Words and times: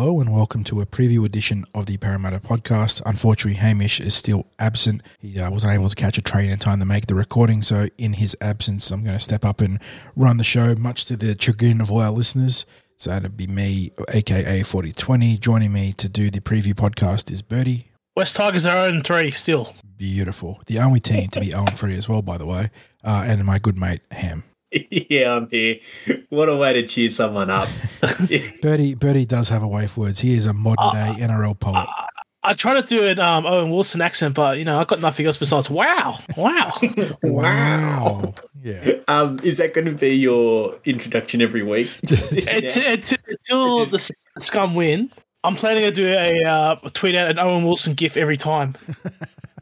hello, 0.00 0.18
and 0.18 0.32
welcome 0.32 0.64
to 0.64 0.80
a 0.80 0.86
preview 0.86 1.26
edition 1.26 1.62
of 1.74 1.84
the 1.84 1.98
Parramatta 1.98 2.40
podcast. 2.40 3.02
Unfortunately, 3.04 3.60
Hamish 3.60 4.00
is 4.00 4.14
still 4.14 4.46
absent. 4.58 5.02
He 5.18 5.38
uh, 5.38 5.50
wasn't 5.50 5.74
able 5.74 5.90
to 5.90 5.94
catch 5.94 6.16
a 6.16 6.22
train 6.22 6.50
in 6.50 6.58
time 6.58 6.78
to 6.80 6.86
make 6.86 7.04
the 7.04 7.14
recording, 7.14 7.60
so 7.60 7.86
in 7.98 8.14
his 8.14 8.34
absence, 8.40 8.90
I'm 8.90 9.04
going 9.04 9.18
to 9.18 9.22
step 9.22 9.44
up 9.44 9.60
and 9.60 9.78
run 10.16 10.38
the 10.38 10.44
show, 10.44 10.74
much 10.74 11.04
to 11.04 11.18
the 11.18 11.36
chagrin 11.38 11.82
of 11.82 11.90
all 11.90 12.00
our 12.00 12.12
listeners. 12.12 12.64
So 12.96 13.10
that'd 13.10 13.36
be 13.36 13.46
me, 13.46 13.90
aka 14.08 14.62
4020. 14.62 15.36
Joining 15.36 15.70
me 15.70 15.92
to 15.92 16.08
do 16.08 16.30
the 16.30 16.40
preview 16.40 16.72
podcast 16.72 17.30
is 17.30 17.42
Birdie. 17.42 17.92
West 18.16 18.36
Tigers 18.36 18.64
are 18.64 18.88
0 18.88 19.02
3 19.02 19.30
still. 19.32 19.74
Beautiful. 19.98 20.62
The 20.64 20.78
only 20.78 21.00
team 21.00 21.28
to 21.28 21.40
be 21.40 21.50
0 21.50 21.66
3 21.66 21.94
as 21.98 22.08
well, 22.08 22.22
by 22.22 22.38
the 22.38 22.46
way. 22.46 22.70
Uh, 23.04 23.24
and 23.26 23.44
my 23.44 23.58
good 23.58 23.76
mate, 23.76 24.00
Ham. 24.12 24.44
yeah, 24.90 25.34
I'm 25.36 25.48
here. 25.50 25.76
What 26.28 26.48
a 26.48 26.56
way 26.56 26.72
to 26.74 26.86
cheer 26.86 27.10
someone 27.10 27.50
up. 27.50 27.68
Birdie, 28.62 28.94
Birdie 28.94 29.24
does 29.26 29.48
have 29.48 29.62
a 29.62 29.68
way 29.68 29.84
of 29.84 29.96
words. 29.96 30.20
He 30.20 30.34
is 30.34 30.46
a 30.46 30.52
modern 30.54 30.92
day 30.94 31.10
Uh, 31.22 31.26
NRL 31.28 31.58
poet. 31.58 31.88
I 32.42 32.54
try 32.54 32.72
to 32.72 32.80
do 32.82 33.06
an 33.06 33.20
um, 33.20 33.44
Owen 33.44 33.70
Wilson 33.70 34.00
accent, 34.00 34.34
but 34.34 34.56
you 34.58 34.64
know 34.64 34.80
I've 34.80 34.86
got 34.86 35.00
nothing 35.00 35.26
else 35.26 35.36
besides 35.36 35.68
wow, 35.68 36.18
wow. 36.36 36.70
wow. 37.22 38.34
Yeah. 38.62 38.92
um, 39.08 39.40
is 39.42 39.58
that 39.58 39.74
going 39.74 39.86
to 39.86 39.92
be 39.92 40.14
your 40.14 40.78
introduction 40.84 41.42
every 41.42 41.62
week? 41.62 41.90
It's, 42.04 42.76
it's, 42.76 43.12
until 43.26 43.84
the 43.86 44.10
scum 44.38 44.74
win, 44.74 45.10
I'm 45.44 45.54
planning 45.56 45.84
to 45.84 45.90
do 45.90 46.06
a 46.08 46.44
uh, 46.44 46.76
tweet 46.94 47.14
out 47.14 47.30
an 47.30 47.38
Owen 47.38 47.64
Wilson 47.64 47.92
gif 47.94 48.16
every 48.16 48.36
time. 48.38 48.74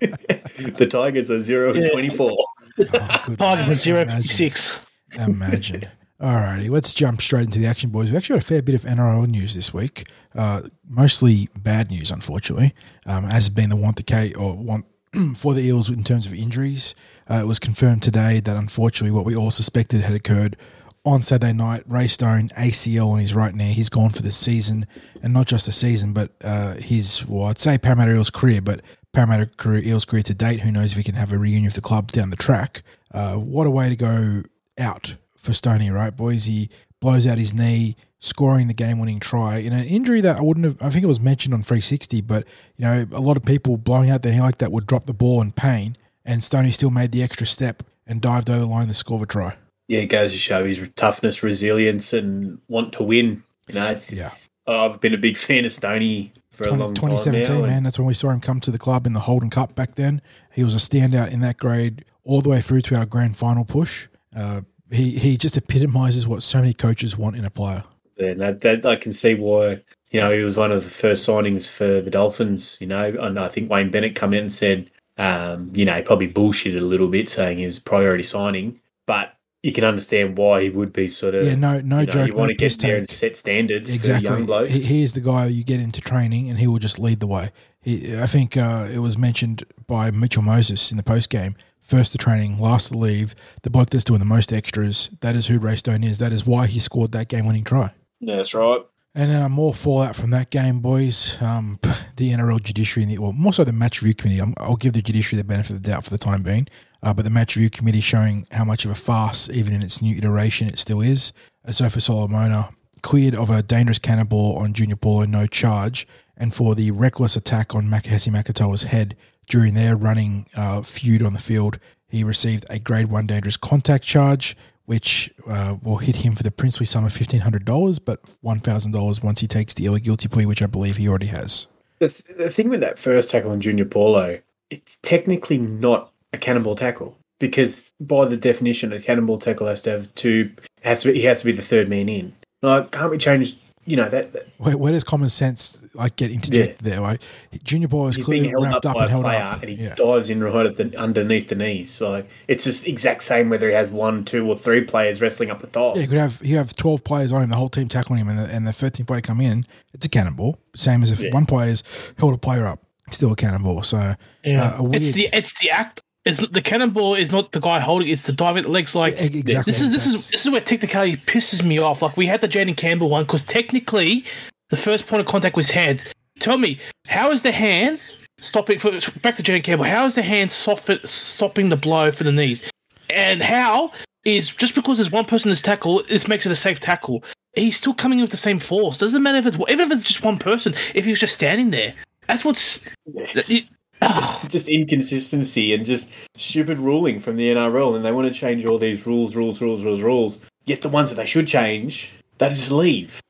the 0.00 0.86
Tigers 0.88 1.30
are 1.30 1.40
0 1.40 1.70
and 1.74 1.82
Yeah. 1.84 1.90
24. 1.90 2.30
Oh, 2.30 3.34
Tigers 3.36 3.70
are 3.70 3.74
zero 3.74 4.02
Imagine. 4.02 4.16
fifty 4.22 4.28
six. 4.28 4.78
Imagine. 5.18 5.88
Alrighty, 6.20 6.68
let's 6.68 6.94
jump 6.94 7.22
straight 7.22 7.44
into 7.44 7.60
the 7.60 7.66
action, 7.66 7.90
boys. 7.90 8.06
We've 8.06 8.16
actually 8.16 8.34
got 8.34 8.42
a 8.42 8.46
fair 8.46 8.62
bit 8.62 8.74
of 8.74 8.82
NRL 8.82 9.28
news 9.28 9.54
this 9.54 9.72
week. 9.72 10.08
Uh, 10.34 10.62
mostly 10.88 11.48
bad 11.56 11.90
news, 11.90 12.10
unfortunately, 12.10 12.74
um, 13.06 13.24
as 13.24 13.32
has 13.32 13.50
been 13.50 13.70
the 13.70 13.76
want 13.76 14.04
K 14.04 14.34
or 14.34 14.56
want 14.56 14.84
for 15.36 15.54
the 15.54 15.60
Eels 15.60 15.88
in 15.88 16.02
terms 16.02 16.26
of 16.26 16.34
injuries. 16.34 16.96
Uh, 17.30 17.36
it 17.36 17.46
was 17.46 17.60
confirmed 17.60 18.02
today 18.02 18.40
that 18.40 18.56
unfortunately, 18.56 19.14
what 19.14 19.24
we 19.24 19.36
all 19.36 19.52
suspected 19.52 20.00
had 20.00 20.12
occurred 20.12 20.56
on 21.04 21.22
Saturday 21.22 21.52
night. 21.52 21.84
Ray 21.86 22.08
Stone 22.08 22.48
ACL 22.50 23.12
on 23.12 23.20
his 23.20 23.32
right 23.32 23.54
knee. 23.54 23.72
He's 23.72 23.88
gone 23.88 24.10
for 24.10 24.22
the 24.22 24.32
season, 24.32 24.88
and 25.22 25.32
not 25.32 25.46
just 25.46 25.66
the 25.66 25.72
season, 25.72 26.12
but 26.12 26.32
uh, 26.42 26.74
his 26.74 27.24
well, 27.26 27.46
I'd 27.46 27.60
say 27.60 27.78
Parramatta 27.78 28.12
Eels 28.12 28.30
career, 28.30 28.60
but 28.60 28.82
Parramatta 29.12 29.46
career, 29.46 29.84
Eels 29.84 30.04
career 30.04 30.24
to 30.24 30.34
date. 30.34 30.60
Who 30.60 30.72
knows 30.72 30.90
if 30.90 30.96
he 30.96 31.04
can 31.04 31.14
have 31.14 31.32
a 31.32 31.38
reunion 31.38 31.66
with 31.66 31.74
the 31.74 31.80
club 31.80 32.10
down 32.10 32.30
the 32.30 32.36
track? 32.36 32.82
Uh, 33.12 33.34
what 33.36 33.68
a 33.68 33.70
way 33.70 33.88
to 33.88 33.96
go 33.96 34.42
out 34.78 35.16
for 35.36 35.52
Stoney, 35.52 35.90
right, 35.90 36.16
boys? 36.16 36.44
He 36.44 36.70
blows 37.00 37.26
out 37.26 37.38
his 37.38 37.54
knee, 37.54 37.96
scoring 38.18 38.66
the 38.68 38.74
game-winning 38.74 39.20
try 39.20 39.58
in 39.58 39.72
an 39.72 39.84
injury 39.84 40.20
that 40.20 40.36
I 40.36 40.42
wouldn't 40.42 40.64
have. 40.64 40.76
I 40.80 40.90
think 40.90 41.04
it 41.04 41.08
was 41.08 41.20
mentioned 41.20 41.54
on 41.54 41.62
360, 41.62 42.20
but 42.22 42.46
you 42.76 42.84
know, 42.84 43.06
a 43.12 43.20
lot 43.20 43.36
of 43.36 43.44
people 43.44 43.76
blowing 43.76 44.10
out 44.10 44.22
their 44.22 44.32
knee 44.32 44.40
like 44.40 44.58
that 44.58 44.72
would 44.72 44.86
drop 44.86 45.06
the 45.06 45.14
ball 45.14 45.40
in 45.40 45.52
pain, 45.52 45.96
and 46.24 46.42
Stoney 46.42 46.72
still 46.72 46.90
made 46.90 47.12
the 47.12 47.22
extra 47.22 47.46
step 47.46 47.82
and 48.06 48.20
dived 48.20 48.50
over 48.50 48.60
the 48.60 48.66
line 48.66 48.88
to 48.88 48.94
score 48.94 49.18
the 49.18 49.26
try. 49.26 49.54
Yeah, 49.86 50.00
it 50.00 50.06
goes 50.06 50.32
to 50.32 50.38
show 50.38 50.64
his 50.66 50.86
toughness, 50.96 51.42
resilience, 51.42 52.12
and 52.12 52.58
want 52.68 52.92
to 52.94 53.02
win. 53.02 53.42
You 53.68 53.74
know, 53.74 53.86
it's, 53.90 54.12
Yeah. 54.12 54.30
I've 54.66 55.00
been 55.00 55.14
a 55.14 55.18
big 55.18 55.38
fan 55.38 55.64
of 55.64 55.72
Stoney 55.72 56.32
for 56.50 56.64
a 56.64 56.68
20, 56.68 56.82
long 56.82 56.94
2017, 56.94 57.46
time 57.46 57.60
now. 57.62 57.66
man, 57.66 57.82
that's 57.84 57.98
when 57.98 58.06
we 58.06 58.12
saw 58.12 58.30
him 58.30 58.40
come 58.40 58.60
to 58.60 58.70
the 58.70 58.78
club 58.78 59.06
in 59.06 59.14
the 59.14 59.20
Holden 59.20 59.48
Cup 59.48 59.74
back 59.74 59.94
then. 59.94 60.20
He 60.52 60.62
was 60.62 60.74
a 60.74 60.78
standout 60.78 61.32
in 61.32 61.40
that 61.40 61.56
grade 61.56 62.04
all 62.24 62.42
the 62.42 62.50
way 62.50 62.60
through 62.60 62.82
to 62.82 62.96
our 62.96 63.06
grand 63.06 63.36
final 63.38 63.64
push. 63.64 64.08
Uh, 64.34 64.62
he 64.90 65.10
he 65.18 65.36
just 65.36 65.56
epitomizes 65.56 66.26
what 66.26 66.42
so 66.42 66.58
many 66.60 66.72
coaches 66.72 67.16
want 67.16 67.36
in 67.36 67.44
a 67.44 67.50
player. 67.50 67.84
And 68.18 68.40
that, 68.40 68.60
that 68.62 68.84
I 68.84 68.96
can 68.96 69.12
see 69.12 69.34
why. 69.34 69.82
You 70.10 70.20
know, 70.20 70.30
he 70.30 70.42
was 70.42 70.56
one 70.56 70.72
of 70.72 70.82
the 70.82 70.90
first 70.90 71.28
signings 71.28 71.68
for 71.68 72.00
the 72.00 72.10
Dolphins. 72.10 72.78
You 72.80 72.86
know, 72.86 73.14
and 73.20 73.38
I 73.38 73.48
think 73.48 73.70
Wayne 73.70 73.90
Bennett 73.90 74.14
come 74.14 74.32
in 74.32 74.40
and 74.40 74.52
said, 74.52 74.90
um, 75.18 75.70
you 75.74 75.84
know, 75.84 75.94
he 75.94 76.02
probably 76.02 76.32
bullshitted 76.32 76.78
a 76.78 76.84
little 76.84 77.08
bit, 77.08 77.28
saying 77.28 77.58
he 77.58 77.66
was 77.66 77.78
priority 77.78 78.24
signing, 78.24 78.80
but 79.06 79.34
you 79.62 79.72
can 79.72 79.84
understand 79.84 80.38
why 80.38 80.62
he 80.62 80.70
would 80.70 80.92
be 80.92 81.08
sort 81.08 81.34
of. 81.34 81.44
Yeah, 81.44 81.56
no 81.56 81.80
no 81.80 82.00
you 82.00 82.06
know, 82.06 82.12
joke. 82.12 82.28
You 82.28 82.36
want 82.36 82.48
no 82.50 82.54
to 82.54 82.54
get 82.54 82.78
there 82.78 82.96
and 82.96 83.08
set 83.08 83.36
standards 83.36 83.90
exactly. 83.90 84.28
for 84.28 84.34
young 84.34 84.46
blokes. 84.46 84.70
He, 84.70 84.82
he 84.82 85.02
is 85.02 85.14
the 85.14 85.20
guy 85.20 85.46
you 85.46 85.64
get 85.64 85.80
into 85.80 86.00
training, 86.00 86.48
and 86.48 86.58
he 86.58 86.66
will 86.66 86.78
just 86.78 86.98
lead 86.98 87.20
the 87.20 87.26
way. 87.26 87.50
He, 87.80 88.16
I 88.16 88.26
think 88.26 88.56
uh, 88.56 88.88
it 88.90 88.98
was 88.98 89.18
mentioned 89.18 89.64
by 89.86 90.10
Mitchell 90.10 90.42
Moses 90.42 90.90
in 90.90 90.96
the 90.96 91.02
post 91.02 91.28
game. 91.28 91.56
First 91.88 92.12
the 92.12 92.18
training, 92.18 92.60
last 92.60 92.90
the 92.90 92.98
leave. 92.98 93.34
The 93.62 93.70
bloke 93.70 93.88
that's 93.88 94.04
doing 94.04 94.18
the 94.18 94.26
most 94.26 94.52
extras. 94.52 95.08
That 95.22 95.34
is 95.34 95.46
who 95.46 95.58
Ray 95.58 95.76
Stone 95.76 96.04
is. 96.04 96.18
That 96.18 96.32
is 96.34 96.46
why 96.46 96.66
he 96.66 96.78
scored 96.78 97.12
that 97.12 97.28
game-winning 97.28 97.64
try. 97.64 97.92
Yeah, 98.20 98.36
That's 98.36 98.52
right. 98.52 98.82
And 99.14 99.30
then 99.30 99.40
uh, 99.40 99.48
more 99.48 99.72
fallout 99.72 100.14
from 100.14 100.28
that 100.30 100.50
game, 100.50 100.80
boys. 100.80 101.40
Um, 101.40 101.78
the 102.16 102.30
NRL 102.30 102.62
judiciary, 102.62 103.04
and 103.04 103.12
the, 103.12 103.18
well, 103.18 103.32
more 103.32 103.54
so 103.54 103.64
the 103.64 103.72
match 103.72 104.02
review 104.02 104.14
committee. 104.14 104.38
I'm, 104.38 104.52
I'll 104.58 104.76
give 104.76 104.92
the 104.92 105.00
judiciary 105.00 105.40
the 105.40 105.48
benefit 105.48 105.70
of 105.70 105.82
the 105.82 105.90
doubt 105.90 106.04
for 106.04 106.10
the 106.10 106.18
time 106.18 106.42
being. 106.42 106.68
Uh, 107.02 107.14
but 107.14 107.24
the 107.24 107.30
match 107.30 107.56
review 107.56 107.70
committee 107.70 108.02
showing 108.02 108.46
how 108.50 108.66
much 108.66 108.84
of 108.84 108.90
a 108.90 108.94
farce, 108.94 109.48
even 109.48 109.72
in 109.72 109.82
its 109.82 110.02
new 110.02 110.14
iteration, 110.14 110.68
it 110.68 110.78
still 110.78 111.00
is. 111.00 111.32
Asofa 111.66 112.02
Solomona 112.02 112.68
cleared 113.00 113.34
of 113.34 113.48
a 113.48 113.62
dangerous 113.62 113.98
cannonball 113.98 114.58
on 114.58 114.74
Junior 114.74 114.96
Paulo, 114.96 115.24
no 115.24 115.46
charge, 115.46 116.06
and 116.36 116.54
for 116.54 116.74
the 116.74 116.90
reckless 116.90 117.34
attack 117.34 117.74
on 117.74 117.86
Makahesi 117.86 118.30
Makatoa's 118.30 118.82
head 118.82 119.16
during 119.48 119.74
their 119.74 119.96
running 119.96 120.46
uh, 120.56 120.82
feud 120.82 121.22
on 121.22 121.32
the 121.32 121.38
field, 121.38 121.78
he 122.08 122.24
received 122.24 122.64
a 122.70 122.78
grade 122.78 123.06
one 123.06 123.26
dangerous 123.26 123.56
contact 123.56 124.04
charge, 124.04 124.56
which 124.86 125.30
uh, 125.46 125.76
will 125.82 125.98
hit 125.98 126.16
him 126.16 126.34
for 126.34 126.42
the 126.42 126.50
princely 126.50 126.86
sum 126.86 127.04
of 127.04 127.12
fifteen 127.12 127.40
hundred 127.40 127.64
dollars, 127.64 127.98
but 127.98 128.20
one 128.40 128.60
thousand 128.60 128.92
dollars 128.92 129.22
once 129.22 129.40
he 129.40 129.46
takes 129.46 129.74
the 129.74 129.88
early 129.88 130.00
guilty 130.00 130.28
plea, 130.28 130.46
which 130.46 130.62
I 130.62 130.66
believe 130.66 130.96
he 130.96 131.08
already 131.08 131.26
has. 131.26 131.66
The, 131.98 132.08
th- 132.08 132.38
the 132.38 132.50
thing 132.50 132.68
with 132.68 132.80
that 132.80 132.98
first 132.98 133.30
tackle 133.30 133.50
on 133.50 133.60
Junior 133.60 133.84
Paulo, 133.84 134.38
it's 134.70 134.98
technically 135.02 135.58
not 135.58 136.12
a 136.32 136.38
cannonball 136.38 136.76
tackle 136.76 137.18
because 137.38 137.90
by 138.00 138.24
the 138.26 138.36
definition, 138.36 138.92
a 138.92 139.00
cannonball 139.00 139.38
tackle 139.38 139.66
has 139.66 139.82
to 139.82 139.90
have 139.90 140.14
two. 140.14 140.50
Has 140.82 141.00
to 141.02 141.12
be, 141.12 141.18
he 141.18 141.26
has 141.26 141.40
to 141.40 141.46
be 141.46 141.52
the 141.52 141.62
third 141.62 141.88
man 141.88 142.08
in. 142.08 142.34
Like, 142.62 142.92
can't 142.92 143.10
we 143.10 143.18
change? 143.18 143.58
You 143.88 143.96
know 143.96 144.08
that, 144.10 144.32
that 144.32 144.46
Where, 144.58 144.76
where 144.76 144.92
does 144.92 145.02
common 145.02 145.30
sense 145.30 145.82
like 145.94 146.16
get 146.16 146.30
interjected 146.30 146.84
there? 146.84 147.00
Like 147.00 147.22
Junior 147.64 147.88
Boy 147.88 148.08
is 148.08 148.16
he's 148.16 148.26
being 148.26 148.42
clearly 148.42 148.50
held 148.50 148.64
wrapped 148.64 148.84
up 148.86 148.90
up 148.90 148.96
by 148.96 149.00
and 149.04 149.08
a 149.08 149.10
held 149.12 149.24
player, 149.24 149.42
up. 149.42 149.60
and 149.62 149.70
he 149.70 149.82
Yeah. 149.84 149.94
dives 149.94 150.28
in 150.28 150.42
right 150.44 150.66
at 150.66 150.76
the 150.76 150.94
underneath 150.98 151.48
the 151.48 151.54
knees. 151.54 151.98
Like 152.00 152.28
it's 152.48 152.64
just 152.64 152.86
exact 152.86 153.22
same 153.22 153.48
whether 153.48 153.66
he 153.68 153.74
has 153.74 153.88
one, 153.88 154.24
two, 154.26 154.46
or 154.46 154.56
three 154.56 154.82
players 154.82 155.20
wrestling 155.22 155.50
up 155.50 155.60
the 155.60 155.68
top. 155.68 155.96
Yeah, 155.96 156.02
you 156.02 156.08
could 156.08 156.18
have 156.18 156.40
you 156.44 156.56
have 156.58 156.76
twelve 156.76 157.02
players 157.02 157.32
on 157.32 157.42
him, 157.42 157.48
the 157.48 157.56
whole 157.56 157.70
team 157.70 157.88
tackling 157.88 158.20
him, 158.20 158.28
and 158.28 158.38
the, 158.38 158.44
and 158.54 158.66
the 158.66 158.72
thirteenth 158.74 159.06
player 159.06 159.22
come 159.22 159.40
in. 159.40 159.64
It's 159.94 160.04
a 160.04 160.10
cannonball, 160.10 160.58
same 160.76 161.02
as 161.02 161.10
if 161.10 161.20
Yeah. 161.20 161.32
one 161.32 161.46
player's 161.46 161.82
held 162.18 162.34
a 162.34 162.38
player 162.38 162.66
up, 162.66 162.82
it's 163.06 163.16
still 163.16 163.32
a 163.32 163.36
cannonball. 163.36 163.82
So 163.84 164.14
Yeah, 164.44 164.74
Uh, 164.78 164.82
a 164.84 164.90
it's 164.96 165.12
the 165.12 165.30
it's 165.32 165.58
the 165.60 165.70
act. 165.70 166.02
It's 166.28 166.40
not, 166.40 166.52
the 166.52 166.60
cannonball 166.60 167.14
is 167.14 167.32
not 167.32 167.52
the 167.52 167.60
guy 167.60 167.80
holding. 167.80 168.08
It's 168.08 168.26
the 168.26 168.32
dive 168.32 168.48
diving 168.48 168.62
the 168.64 168.70
legs. 168.70 168.94
Like 168.94 169.14
exactly, 169.20 169.72
this 169.72 169.80
is 169.80 169.92
this 169.92 170.06
is 170.06 170.30
this 170.30 170.44
is 170.44 170.50
where 170.50 170.60
technicality 170.60 171.16
pisses 171.16 171.64
me 171.64 171.78
off. 171.78 172.02
Like 172.02 172.16
we 172.16 172.26
had 172.26 172.40
the 172.40 172.48
Jaden 172.48 172.76
Campbell 172.76 173.08
one 173.08 173.24
because 173.24 173.44
technically 173.44 174.24
the 174.68 174.76
first 174.76 175.06
point 175.06 175.20
of 175.20 175.26
contact 175.26 175.56
was 175.56 175.70
hands. 175.70 176.04
Tell 176.38 176.58
me 176.58 176.78
how 177.06 177.30
is 177.30 177.42
the 177.42 177.52
hands 177.52 178.18
stopping 178.40 178.78
for 178.78 178.90
back 179.20 179.36
to 179.36 179.42
Jaden 179.42 179.64
Campbell? 179.64 179.86
How 179.86 180.04
is 180.04 180.14
the 180.14 180.22
hands 180.22 180.52
soft, 180.52 180.90
stopping 181.08 181.70
the 181.70 181.76
blow 181.76 182.10
for 182.10 182.24
the 182.24 182.32
knees? 182.32 182.70
And 183.10 183.42
how 183.42 183.92
is 184.24 184.54
just 184.54 184.74
because 184.74 184.98
there's 184.98 185.10
one 185.10 185.24
person 185.24 185.50
that's 185.50 185.62
tackle, 185.62 186.02
this 186.08 186.28
makes 186.28 186.44
it 186.44 186.52
a 186.52 186.56
safe 186.56 186.78
tackle. 186.78 187.24
He's 187.54 187.76
still 187.76 187.94
coming 187.94 188.18
in 188.18 188.22
with 188.22 188.30
the 188.30 188.36
same 188.36 188.58
force. 188.58 188.98
Doesn't 188.98 189.22
matter 189.22 189.38
if 189.38 189.46
it's 189.46 189.56
even 189.56 189.80
if 189.80 189.92
it's 189.92 190.04
just 190.04 190.22
one 190.22 190.38
person. 190.38 190.74
If 190.94 191.06
he 191.06 191.10
was 191.10 191.20
just 191.20 191.34
standing 191.34 191.70
there, 191.70 191.94
that's 192.26 192.44
what's. 192.44 192.84
It's 193.06 193.70
just 194.48 194.68
inconsistency 194.68 195.74
and 195.74 195.84
just 195.86 196.10
stupid 196.36 196.80
ruling 196.80 197.18
from 197.18 197.36
the 197.36 197.48
NRL, 197.54 197.96
and 197.96 198.04
they 198.04 198.12
want 198.12 198.28
to 198.28 198.34
change 198.34 198.64
all 198.64 198.78
these 198.78 199.06
rules, 199.06 199.34
rules, 199.36 199.60
rules, 199.60 199.82
rules, 199.84 200.02
rules. 200.02 200.38
Yet 200.66 200.82
the 200.82 200.88
ones 200.88 201.10
that 201.10 201.16
they 201.16 201.26
should 201.26 201.46
change, 201.48 202.12
they 202.38 202.48
just 202.50 202.70
leave. 202.70 203.20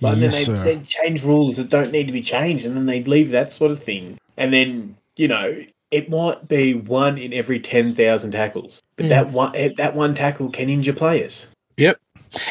Like, 0.00 0.18
Yes, 0.18 0.46
then 0.46 0.56
sir. 0.56 0.64
they, 0.64 0.74
they 0.76 0.84
change 0.84 1.22
rules 1.24 1.56
that 1.56 1.70
don't 1.70 1.92
need 1.92 2.06
to 2.06 2.12
be 2.12 2.22
changed, 2.22 2.66
and 2.66 2.76
then 2.76 2.86
they 2.86 3.02
leave 3.02 3.30
that 3.30 3.50
sort 3.50 3.70
of 3.70 3.82
thing. 3.82 4.18
And 4.36 4.52
then 4.52 4.96
you 5.16 5.28
know 5.28 5.62
it 5.90 6.08
might 6.08 6.48
be 6.48 6.74
one 6.74 7.18
in 7.18 7.32
every 7.32 7.60
ten 7.60 7.94
thousand 7.94 8.32
tackles, 8.32 8.80
but 8.96 9.06
Mm. 9.06 9.08
that 9.10 9.30
one 9.30 9.54
eh, 9.56 9.70
that 9.76 9.94
one 9.94 10.14
tackle 10.14 10.50
can 10.50 10.68
injure 10.68 10.92
players. 10.92 11.46
Yep. 11.76 11.98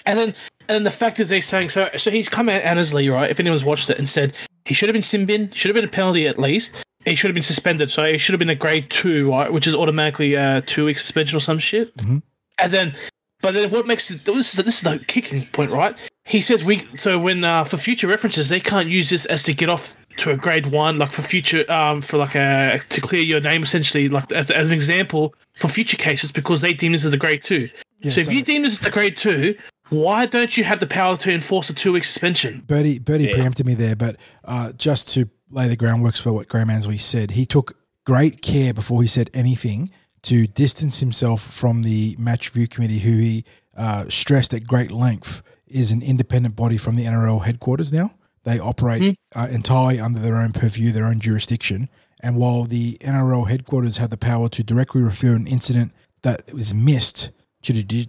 And 0.05 0.17
then 0.19 0.27
and 0.29 0.35
then 0.69 0.83
the 0.83 0.91
fact 0.91 1.19
is 1.19 1.29
they're 1.29 1.41
saying 1.41 1.69
so 1.69 1.89
so 1.97 2.09
he's 2.11 2.29
come 2.29 2.49
out 2.49 2.61
Annesley, 2.61 3.09
right? 3.09 3.29
If 3.29 3.39
anyone's 3.39 3.63
watched 3.63 3.89
it 3.89 3.97
and 3.99 4.07
said 4.09 4.33
he 4.65 4.73
should 4.73 4.89
have 4.89 4.93
been 4.93 5.01
sin 5.03 5.25
bin, 5.25 5.51
should 5.51 5.69
have 5.69 5.75
been 5.75 5.85
a 5.89 5.91
penalty 5.91 6.27
at 6.27 6.39
least. 6.39 6.73
He 7.05 7.15
should 7.15 7.29
have 7.29 7.33
been 7.33 7.43
suspended, 7.43 7.89
so 7.89 8.05
he 8.05 8.17
should 8.17 8.33
have 8.33 8.39
been 8.39 8.49
a 8.49 8.55
grade 8.55 8.89
two, 8.89 9.29
right, 9.31 9.51
which 9.51 9.65
is 9.67 9.73
automatically 9.75 10.37
uh, 10.37 10.61
two 10.65 10.85
week 10.85 10.99
suspension 10.99 11.35
or 11.35 11.39
some 11.39 11.59
shit. 11.59 11.95
Mhm. 11.97 12.21
And 12.59 12.71
then, 12.71 12.95
but 13.41 13.53
then 13.55 13.71
what 13.71 13.87
makes 13.87 14.11
it 14.11 14.23
this 14.25 14.53
is 14.57 14.63
this 14.65 14.77
is 14.77 14.81
the 14.83 14.99
kicking 15.07 15.45
point, 15.47 15.71
right? 15.71 15.95
He 16.25 16.41
says 16.41 16.63
we 16.63 16.87
so 16.93 17.17
when 17.17 17.43
uh, 17.43 17.63
for 17.63 17.77
future 17.77 18.07
references 18.07 18.49
they 18.49 18.59
can't 18.59 18.87
use 18.89 19.09
this 19.09 19.25
as 19.25 19.41
to 19.43 19.53
get 19.53 19.67
off 19.69 19.95
to 20.17 20.29
a 20.31 20.37
grade 20.37 20.67
one, 20.67 20.99
like 20.99 21.11
for 21.11 21.23
future 21.23 21.65
um 21.71 22.01
for 22.01 22.17
like 22.17 22.35
a 22.35 22.79
to 22.89 23.01
clear 23.01 23.23
your 23.23 23.39
name 23.41 23.63
essentially, 23.63 24.07
like 24.07 24.31
as 24.31 24.51
as 24.51 24.69
an 24.71 24.75
example 24.75 25.33
for 25.55 25.67
future 25.67 25.97
cases 25.97 26.31
because 26.31 26.61
they 26.61 26.71
deem 26.73 26.91
this 26.91 27.03
as 27.03 27.13
a 27.13 27.17
grade 27.17 27.41
two. 27.41 27.67
Yeah, 28.01 28.11
so 28.11 28.21
if 28.21 28.31
you 28.31 28.43
deem 28.43 28.61
this 28.63 28.79
as 28.79 28.85
a 28.85 28.91
grade 28.91 29.17
two, 29.17 29.55
Why 29.89 30.25
don't 30.25 30.55
you 30.55 30.63
have 30.63 30.79
the 30.79 30.87
power 30.87 31.17
to 31.17 31.31
enforce 31.33 31.69
a 31.69 31.73
two 31.73 31.91
week 31.93 32.05
suspension? 32.05 32.63
Birdie, 32.67 32.99
Birdie 32.99 33.25
Yeah. 33.25 33.33
preempted 33.33 33.65
me 33.65 33.73
there, 33.73 33.95
but 33.95 34.15
uh, 34.45 34.71
just 34.73 35.09
to 35.15 35.27
lay 35.51 35.67
the 35.67 35.75
groundwork 35.75 36.15
for 36.15 36.33
what 36.33 36.47
Graham 36.47 36.69
Annesley 36.69 36.97
said, 36.97 37.31
he 37.31 37.45
took 37.45 37.77
great 38.05 38.41
care 38.41 38.73
before 38.73 39.01
he 39.01 39.07
said 39.07 39.29
anything 39.33 39.91
to 40.23 40.47
distance 40.47 40.99
himself 40.99 41.41
from 41.41 41.83
the 41.83 42.15
match 42.19 42.53
review 42.53 42.67
committee, 42.67 42.99
who 42.99 43.17
he 43.17 43.45
uh, 43.75 44.05
stressed 44.09 44.53
at 44.53 44.67
great 44.67 44.91
length 44.91 45.41
is 45.67 45.91
an 45.91 46.01
independent 46.01 46.55
body 46.55 46.77
from 46.77 46.95
the 46.95 47.05
NRL 47.05 47.43
headquarters 47.43 47.91
now. 47.91 48.11
They 48.43 48.59
operate 48.59 49.17
uh, 49.35 49.47
entirely 49.51 49.99
under 49.99 50.19
their 50.19 50.37
own 50.37 50.51
purview, 50.51 50.91
their 50.91 51.05
own 51.05 51.19
jurisdiction. 51.19 51.89
And 52.21 52.35
while 52.35 52.65
the 52.65 52.93
NRL 53.01 53.47
headquarters 53.47 53.97
have 53.97 54.09
the 54.09 54.17
power 54.17 54.49
to 54.49 54.63
directly 54.63 55.01
refer 55.01 55.33
an 55.35 55.47
incident 55.47 55.91
that 56.23 56.53
was 56.53 56.73
missed 56.73 57.31
to 57.63 57.73
the, 57.73 58.07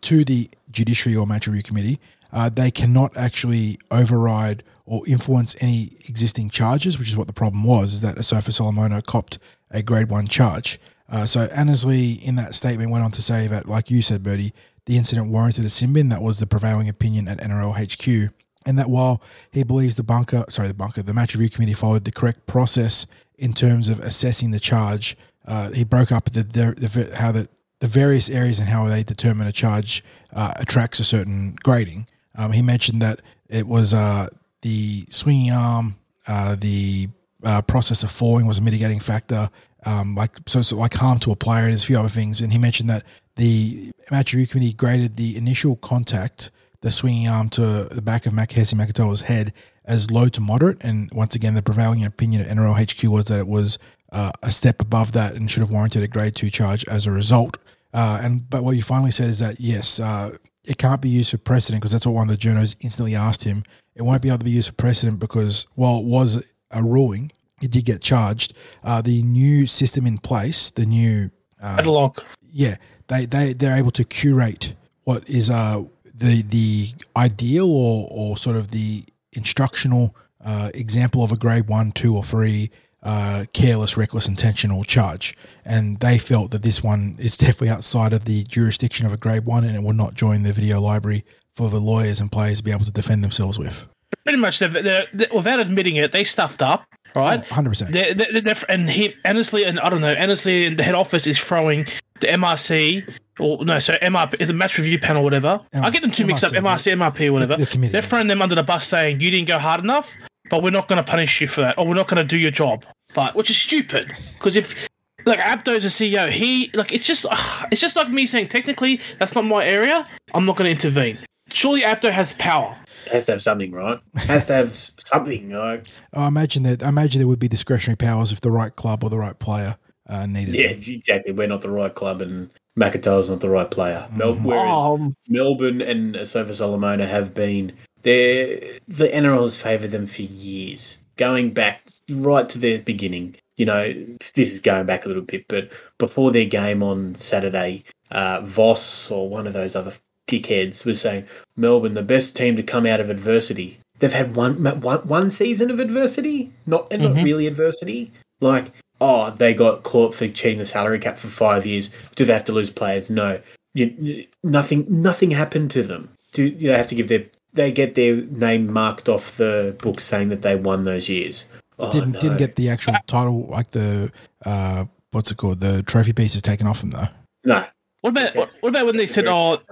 to 0.00 0.24
the 0.24 0.50
judiciary 0.70 1.16
or 1.16 1.26
match 1.26 1.46
review 1.46 1.62
committee, 1.62 2.00
uh, 2.32 2.48
they 2.48 2.70
cannot 2.70 3.16
actually 3.16 3.78
override 3.90 4.62
or 4.86 5.06
influence 5.06 5.56
any 5.60 5.92
existing 6.08 6.50
charges, 6.50 6.98
which 6.98 7.08
is 7.08 7.16
what 7.16 7.26
the 7.26 7.32
problem 7.32 7.64
was, 7.64 7.94
is 7.94 8.00
that 8.02 8.16
Asofa 8.16 8.52
Solomona 8.52 9.00
copped 9.02 9.38
a 9.70 9.82
grade 9.82 10.10
one 10.10 10.26
charge. 10.26 10.78
Uh, 11.08 11.26
so 11.26 11.48
Annesley 11.54 12.12
in 12.12 12.36
that 12.36 12.54
statement 12.54 12.90
went 12.90 13.04
on 13.04 13.10
to 13.12 13.22
say 13.22 13.46
that, 13.46 13.68
like 13.68 13.90
you 13.90 14.02
said, 14.02 14.22
Bertie, 14.22 14.52
the 14.86 14.96
incident 14.96 15.30
warranted 15.30 15.64
a 15.64 15.70
sin 15.70 15.92
bin. 15.92 16.08
That 16.08 16.22
was 16.22 16.38
the 16.38 16.46
prevailing 16.46 16.88
opinion 16.88 17.28
at 17.28 17.38
NRL 17.38 17.74
HQ. 17.74 18.32
And 18.66 18.78
that 18.78 18.88
while 18.88 19.22
he 19.50 19.62
believes 19.62 19.96
the 19.96 20.02
bunker, 20.02 20.44
sorry, 20.48 20.68
the 20.68 20.74
bunker, 20.74 21.02
the 21.02 21.12
match 21.12 21.34
review 21.34 21.50
committee 21.50 21.74
followed 21.74 22.04
the 22.04 22.12
correct 22.12 22.46
process 22.46 23.06
in 23.38 23.52
terms 23.52 23.88
of 23.88 24.00
assessing 24.00 24.50
the 24.50 24.60
charge, 24.60 25.16
uh, 25.46 25.70
he 25.70 25.84
broke 25.84 26.10
up 26.10 26.30
the, 26.30 26.42
the, 26.42 26.74
the 26.74 27.16
how 27.16 27.30
the 27.32 27.48
the 27.80 27.86
various 27.86 28.30
areas 28.30 28.58
and 28.58 28.70
how 28.70 28.86
they 28.86 29.02
determine 29.02 29.46
a 29.46 29.52
charge 29.52 30.02
uh, 30.32 30.54
attracts 30.56 31.00
a 31.00 31.04
certain 31.04 31.54
grading. 31.62 32.06
Um, 32.34 32.52
he 32.52 32.62
mentioned 32.62 33.02
that 33.02 33.20
it 33.50 33.66
was 33.66 33.92
uh, 33.92 34.28
the 34.64 35.04
swinging 35.10 35.52
arm, 35.52 35.96
uh, 36.26 36.56
the 36.58 37.08
uh, 37.44 37.60
process 37.62 38.02
of 38.02 38.10
falling 38.10 38.46
was 38.46 38.58
a 38.58 38.62
mitigating 38.62 38.98
factor, 38.98 39.50
um, 39.84 40.14
like 40.14 40.30
so, 40.46 40.62
so 40.62 40.76
like 40.76 40.94
harm 40.94 41.18
to 41.18 41.30
a 41.30 41.36
player 41.36 41.66
and 41.66 41.74
a 41.74 41.78
few 41.78 41.98
other 41.98 42.08
things. 42.08 42.40
And 42.40 42.50
he 42.50 42.58
mentioned 42.58 42.88
that 42.88 43.04
the 43.36 43.92
match 44.10 44.32
review 44.32 44.46
committee 44.46 44.72
graded 44.72 45.16
the 45.16 45.36
initial 45.36 45.76
contact, 45.76 46.50
the 46.80 46.90
swinging 46.90 47.28
arm 47.28 47.50
to 47.50 47.84
the 47.90 48.00
back 48.00 48.24
of 48.24 48.32
Makahesi 48.32 48.74
Makatoa's 48.74 49.20
head, 49.20 49.52
as 49.84 50.10
low 50.10 50.28
to 50.28 50.40
moderate. 50.40 50.82
And 50.82 51.10
once 51.12 51.34
again, 51.34 51.52
the 51.52 51.62
prevailing 51.62 52.02
opinion 52.02 52.40
at 52.40 52.48
NRL 52.48 52.74
HQ 52.74 53.10
was 53.12 53.26
that 53.26 53.40
it 53.40 53.46
was 53.46 53.78
uh, 54.12 54.32
a 54.42 54.50
step 54.50 54.80
above 54.80 55.12
that 55.12 55.34
and 55.34 55.50
should 55.50 55.60
have 55.60 55.70
warranted 55.70 56.02
a 56.02 56.08
grade 56.08 56.34
two 56.34 56.48
charge 56.48 56.88
as 56.88 57.06
a 57.06 57.12
result. 57.12 57.58
Uh, 57.92 58.18
and 58.22 58.48
but 58.48 58.64
what 58.64 58.76
you 58.76 58.82
finally 58.82 59.10
said 59.10 59.28
is 59.28 59.40
that 59.40 59.60
yes, 59.60 60.00
uh, 60.00 60.34
it 60.64 60.78
can't 60.78 61.02
be 61.02 61.10
used 61.10 61.32
for 61.32 61.38
precedent 61.38 61.82
because 61.82 61.92
that's 61.92 62.06
what 62.06 62.14
one 62.14 62.30
of 62.30 62.40
the 62.40 62.48
journos 62.48 62.76
instantly 62.80 63.14
asked 63.14 63.44
him. 63.44 63.62
It 63.94 64.02
won't 64.02 64.22
be 64.22 64.28
able 64.28 64.38
to 64.38 64.44
be 64.44 64.50
used 64.50 64.68
for 64.68 64.74
precedent 64.74 65.20
because 65.20 65.66
while 65.74 65.98
it 65.98 66.04
was 66.04 66.42
a 66.70 66.82
ruling, 66.82 67.30
it 67.62 67.70
did 67.70 67.84
get 67.84 68.00
charged. 68.00 68.54
Uh, 68.82 69.00
the 69.00 69.22
new 69.22 69.66
system 69.66 70.06
in 70.06 70.18
place, 70.18 70.70
the 70.70 70.86
new 70.86 71.30
Padlock. 71.60 72.24
yeah, 72.50 72.76
they 73.08 73.26
they 73.26 73.52
they're 73.52 73.76
able 73.76 73.92
to 73.92 74.04
curate 74.04 74.74
what 75.04 75.28
is 75.28 75.48
uh 75.50 75.82
the 76.14 76.42
the 76.42 76.88
ideal 77.16 77.70
or 77.70 78.08
or 78.10 78.36
sort 78.36 78.56
of 78.56 78.70
the 78.70 79.04
instructional 79.32 80.14
uh, 80.44 80.70
example 80.74 81.24
of 81.24 81.32
a 81.32 81.36
grade 81.36 81.68
one, 81.68 81.90
two, 81.90 82.14
or 82.16 82.22
three 82.22 82.70
uh, 83.02 83.44
careless, 83.52 83.96
reckless, 83.96 84.28
intentional 84.28 84.84
charge, 84.84 85.36
and 85.64 86.00
they 86.00 86.18
felt 86.18 86.50
that 86.50 86.62
this 86.62 86.82
one 86.82 87.16
is 87.18 87.36
definitely 87.38 87.70
outside 87.70 88.12
of 88.12 88.24
the 88.24 88.44
jurisdiction 88.44 89.06
of 89.06 89.12
a 89.12 89.16
grade 89.16 89.44
one, 89.44 89.64
and 89.64 89.76
it 89.76 89.82
will 89.82 89.94
not 89.94 90.14
join 90.14 90.42
the 90.42 90.52
video 90.52 90.80
library 90.80 91.24
for 91.54 91.68
the 91.70 91.80
lawyers 91.80 92.20
and 92.20 92.30
players 92.30 92.58
to 92.58 92.64
be 92.64 92.70
able 92.70 92.84
to 92.84 92.92
defend 92.92 93.22
themselves 93.22 93.58
with. 93.58 93.86
Pretty 94.24 94.38
much, 94.38 94.58
they're, 94.58 94.68
they're, 94.68 95.04
they 95.12 95.26
without 95.34 95.60
admitting 95.60 95.96
it, 95.96 96.12
they 96.12 96.24
stuffed 96.24 96.62
up, 96.62 96.84
right? 97.14 97.44
Oh, 97.50 97.54
hundred 97.54 97.70
percent. 97.70 97.92
They're, 97.92 98.14
they're, 98.14 98.40
they're, 98.40 98.54
and 98.68 98.88
he, 98.88 99.14
Annesley, 99.24 99.64
and 99.64 99.78
I 99.80 99.88
don't 99.90 100.00
know, 100.00 100.14
honestly, 100.18 100.66
and 100.66 100.78
the 100.78 100.82
head 100.82 100.94
office 100.94 101.26
is 101.26 101.38
throwing 101.38 101.86
the 102.20 102.28
MRC, 102.28 103.12
or 103.38 103.64
no, 103.64 103.78
so 103.80 103.94
MRP 103.94 104.40
is 104.40 104.50
a 104.50 104.52
match 104.52 104.78
review 104.78 104.98
panel, 104.98 105.22
whatever. 105.24 105.60
I 105.74 105.90
get 105.90 106.02
them 106.02 106.10
too 106.10 106.26
mixed 106.26 106.44
up, 106.44 106.52
MRC, 106.52 106.96
MRC, 106.96 107.12
MRP, 107.12 107.32
whatever. 107.32 107.56
the 107.56 107.66
committee, 107.66 107.92
they're 107.92 108.02
throwing 108.02 108.28
them 108.28 108.40
under 108.40 108.54
the 108.54 108.62
bus 108.62 108.86
saying, 108.86 109.20
you 109.20 109.30
didn't 109.30 109.48
go 109.48 109.58
hard 109.58 109.80
enough, 109.80 110.16
but 110.48 110.62
we're 110.62 110.70
not 110.70 110.88
going 110.88 111.02
to 111.02 111.08
punish 111.08 111.40
you 111.40 111.48
for 111.48 111.62
that, 111.62 111.76
or 111.76 111.86
we're 111.86 111.94
not 111.94 112.08
going 112.08 112.22
to 112.22 112.28
do 112.28 112.38
your 112.38 112.52
job. 112.52 112.84
But, 113.14 113.34
which 113.34 113.50
is 113.50 113.58
stupid, 113.58 114.12
because 114.38 114.56
if, 114.56 114.88
like, 115.26 115.38
Abdo's 115.40 115.84
a 115.84 115.88
CEO, 115.88 116.30
he, 116.30 116.70
like, 116.74 116.92
it's 116.92 117.06
just, 117.06 117.26
it's 117.70 117.80
just 117.80 117.96
like 117.96 118.08
me 118.08 118.26
saying, 118.26 118.48
technically, 118.48 119.00
that's 119.18 119.34
not 119.34 119.44
my 119.44 119.64
area, 119.66 120.08
I'm 120.32 120.46
not 120.46 120.56
going 120.56 120.66
to 120.66 120.70
intervene. 120.72 121.18
Surely 121.54 121.82
Abdo 121.82 122.10
has 122.10 122.34
power. 122.34 122.76
has 123.10 123.26
to 123.26 123.32
have 123.32 123.42
something, 123.42 123.70
right? 123.72 124.00
Has 124.16 124.44
to 124.46 124.52
have 124.54 124.74
something, 124.98 125.50
like 125.50 125.86
I 126.12 126.26
imagine 126.28 126.62
that. 126.64 126.82
I 126.82 126.88
imagine 126.88 127.20
there 127.20 127.28
would 127.28 127.38
be 127.38 127.48
discretionary 127.48 127.96
powers 127.96 128.32
if 128.32 128.40
the 128.40 128.50
right 128.50 128.74
club 128.74 129.04
or 129.04 129.10
the 129.10 129.18
right 129.18 129.38
player 129.38 129.76
uh, 130.08 130.26
needed. 130.26 130.54
yeah, 130.54 130.66
it. 130.66 130.88
exactly. 130.88 131.32
We're 131.32 131.46
not 131.46 131.60
the 131.62 131.70
right 131.70 131.94
club, 131.94 132.20
and 132.20 132.50
McIntyre's 132.78 133.28
not 133.30 133.40
the 133.40 133.48
right 133.50 133.70
player. 133.70 134.06
Mel- 134.16 134.34
Mhm. 134.34 134.44
whereas 134.44 134.80
Um, 134.80 135.16
Melbourne 135.28 135.80
and 135.80 136.26
Sofa 136.28 136.52
Solomona 136.54 137.06
have 137.06 137.34
been 137.34 137.72
there. 138.02 138.58
The 138.88 139.08
NRL 139.14 139.44
has 139.44 139.56
favoured 139.56 139.92
them 139.92 140.06
for 140.06 140.22
years, 140.22 140.98
going 141.16 141.52
back 141.54 141.88
right 142.10 142.48
to 142.48 142.58
their 142.58 142.78
beginning. 142.80 143.36
You 143.56 143.66
know, 143.66 143.94
this 144.34 144.52
is 144.52 144.58
going 144.60 144.84
back 144.86 145.04
a 145.04 145.08
little 145.08 145.22
bit, 145.22 145.44
but 145.48 145.70
before 145.98 146.32
their 146.32 146.44
game 146.46 146.82
on 146.82 147.14
Saturday, 147.14 147.84
uh, 148.10 148.40
Voss 148.42 149.08
or 149.10 149.28
one 149.28 149.46
of 149.46 149.52
those 149.52 149.76
other 149.76 149.92
dickheads 150.28 150.84
was 150.84 151.00
saying 151.00 151.24
Melbourne 151.56 151.94
the 151.94 152.02
best 152.02 152.36
team 152.36 152.56
to 152.56 152.62
come 152.62 152.86
out 152.86 153.00
of 153.00 153.10
adversity. 153.10 153.78
They've 153.98 154.12
had 154.12 154.36
one 154.36 154.62
one, 154.80 155.00
one 155.06 155.30
season 155.30 155.70
of 155.70 155.80
adversity, 155.80 156.50
not 156.66 156.88
and 156.90 157.02
not 157.02 157.12
Mhm. 157.14 157.24
really 157.24 157.46
adversity. 157.46 158.10
Like, 158.40 158.72
oh, 159.00 159.30
they 159.36 159.54
got 159.54 159.82
caught 159.84 160.14
for 160.14 160.26
cheating 160.28 160.58
the 160.58 160.64
salary 160.64 160.98
cap 160.98 161.16
for 161.18 161.28
five 161.28 161.64
years. 161.66 161.90
Do 162.16 162.24
they 162.24 162.32
have 162.32 162.44
to 162.46 162.52
lose 162.52 162.70
players? 162.70 163.08
No, 163.10 163.40
you, 163.74 163.94
you- 163.98 164.26
nothing. 164.42 164.84
Nothing 164.88 165.30
happened 165.30 165.70
to 165.72 165.82
them. 165.82 166.10
Do 166.32 166.50
they 166.50 166.76
have 166.76 166.88
to 166.88 166.94
give 166.94 167.08
their? 167.08 167.24
They 167.52 167.70
get 167.70 167.94
their 167.94 168.16
name 168.16 168.72
marked 168.72 169.08
off 169.08 169.36
the 169.36 169.76
book 169.78 170.00
saying 170.00 170.28
that 170.30 170.42
they 170.42 170.56
won 170.56 170.84
those 170.84 171.08
years. 171.08 171.44
Oh, 171.78 171.90
didn't 171.90 172.12
no. 172.12 172.20
didn't 172.20 172.38
get 172.38 172.56
the 172.56 172.68
actual 172.70 172.94
title 173.06 173.46
like 173.46 173.70
the 173.70 174.10
uh, 174.44 174.86
what's 175.12 175.30
it 175.30 175.36
called 175.36 175.60
the 175.60 175.82
trophy 175.84 176.12
pieces 176.12 176.42
taken 176.42 176.66
off 176.66 176.80
them 176.80 176.90
though. 176.90 177.06
no. 177.44 177.64
What 178.04 178.10
about 178.10 178.36
what, 178.36 178.50
what 178.60 178.68
about 178.68 178.84
when 178.84 178.98
they 178.98 179.06
said, 179.06 179.26
"Oh, 179.26 179.62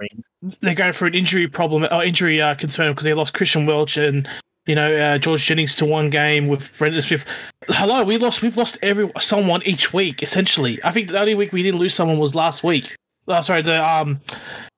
they're 0.61 0.73
going 0.73 0.93
for 0.93 1.05
an 1.05 1.13
injury 1.13 1.47
problem 1.47 1.87
or 1.91 2.03
injury 2.03 2.41
uh, 2.41 2.55
concern 2.55 2.91
because 2.91 3.03
they 3.03 3.13
lost 3.13 3.35
Christian 3.35 3.67
Welch 3.67 3.95
and 3.95 4.27
you 4.65 4.73
know 4.73 4.91
uh, 4.91 5.19
George 5.19 5.45
Jennings 5.45 5.75
to 5.75 5.85
one 5.85 6.09
game 6.09 6.47
with 6.47 6.75
Brandon 6.75 7.03
Smith. 7.03 7.27
Hello, 7.67 8.03
we 8.03 8.17
lost. 8.17 8.41
We've 8.41 8.57
lost 8.57 8.79
every 8.81 9.11
someone 9.19 9.61
each 9.67 9.93
week 9.93 10.23
essentially. 10.23 10.79
I 10.83 10.89
think 10.89 11.09
the 11.09 11.19
only 11.19 11.35
week 11.35 11.53
we 11.53 11.61
didn't 11.61 11.79
lose 11.79 11.93
someone 11.93 12.17
was 12.17 12.33
last 12.33 12.63
week. 12.63 12.95
Oh, 13.27 13.39
sorry, 13.41 13.61
the 13.61 13.87
um 13.87 14.19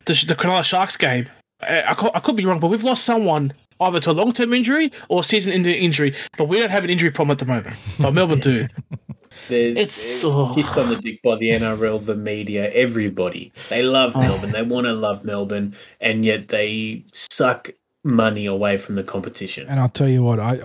the 0.06 0.22
the 0.28 0.36
Cronulla 0.36 0.66
Sharks 0.66 0.98
game. 0.98 1.30
I, 1.62 1.92
I, 1.92 1.94
could, 1.94 2.12
I 2.14 2.20
could 2.20 2.36
be 2.36 2.44
wrong, 2.44 2.60
but 2.60 2.68
we've 2.68 2.84
lost 2.84 3.06
someone 3.06 3.54
either 3.80 4.02
to 4.02 4.12
a 4.12 4.18
long 4.20 4.34
term 4.34 4.54
injury 4.54 4.92
or 5.08 5.24
season-ending 5.24 5.76
injury. 5.76 6.14
But 6.38 6.50
we 6.50 6.60
don't 6.60 6.72
have 6.72 6.84
an 6.84 6.90
injury 6.90 7.10
problem 7.10 7.36
at 7.36 7.40
the 7.40 7.46
moment. 7.46 7.78
But 8.02 8.12
Melbourne 8.12 8.42
do. 8.42 8.64
They're, 9.50 9.70
It's- 9.70 10.22
they're 10.22 10.32
oh. 10.32 10.54
kissed 10.56 10.78
on 10.78 10.90
the 10.90 10.98
dick 10.98 11.22
by 11.22 11.36
the 11.36 11.50
NRL, 11.50 12.06
the 12.06 12.16
media, 12.16 12.72
everybody. 12.72 13.52
They 13.70 13.84
love 13.84 14.16
Melbourne. 14.16 14.52
They 14.52 14.64
want 14.64 14.88
to 14.88 14.94
love 14.94 15.24
Melbourne, 15.24 15.76
and 16.00 16.26
yet 16.26 16.50
they 16.50 17.04
suck 17.14 17.72
money 18.06 18.46
away 18.46 18.78
from 18.78 18.96
the 18.96 19.04
competition. 19.04 19.68
And 19.68 19.80
I'll 19.80 19.90
tell 19.90 20.08
you 20.08 20.24
what, 20.24 20.40
I 20.40 20.60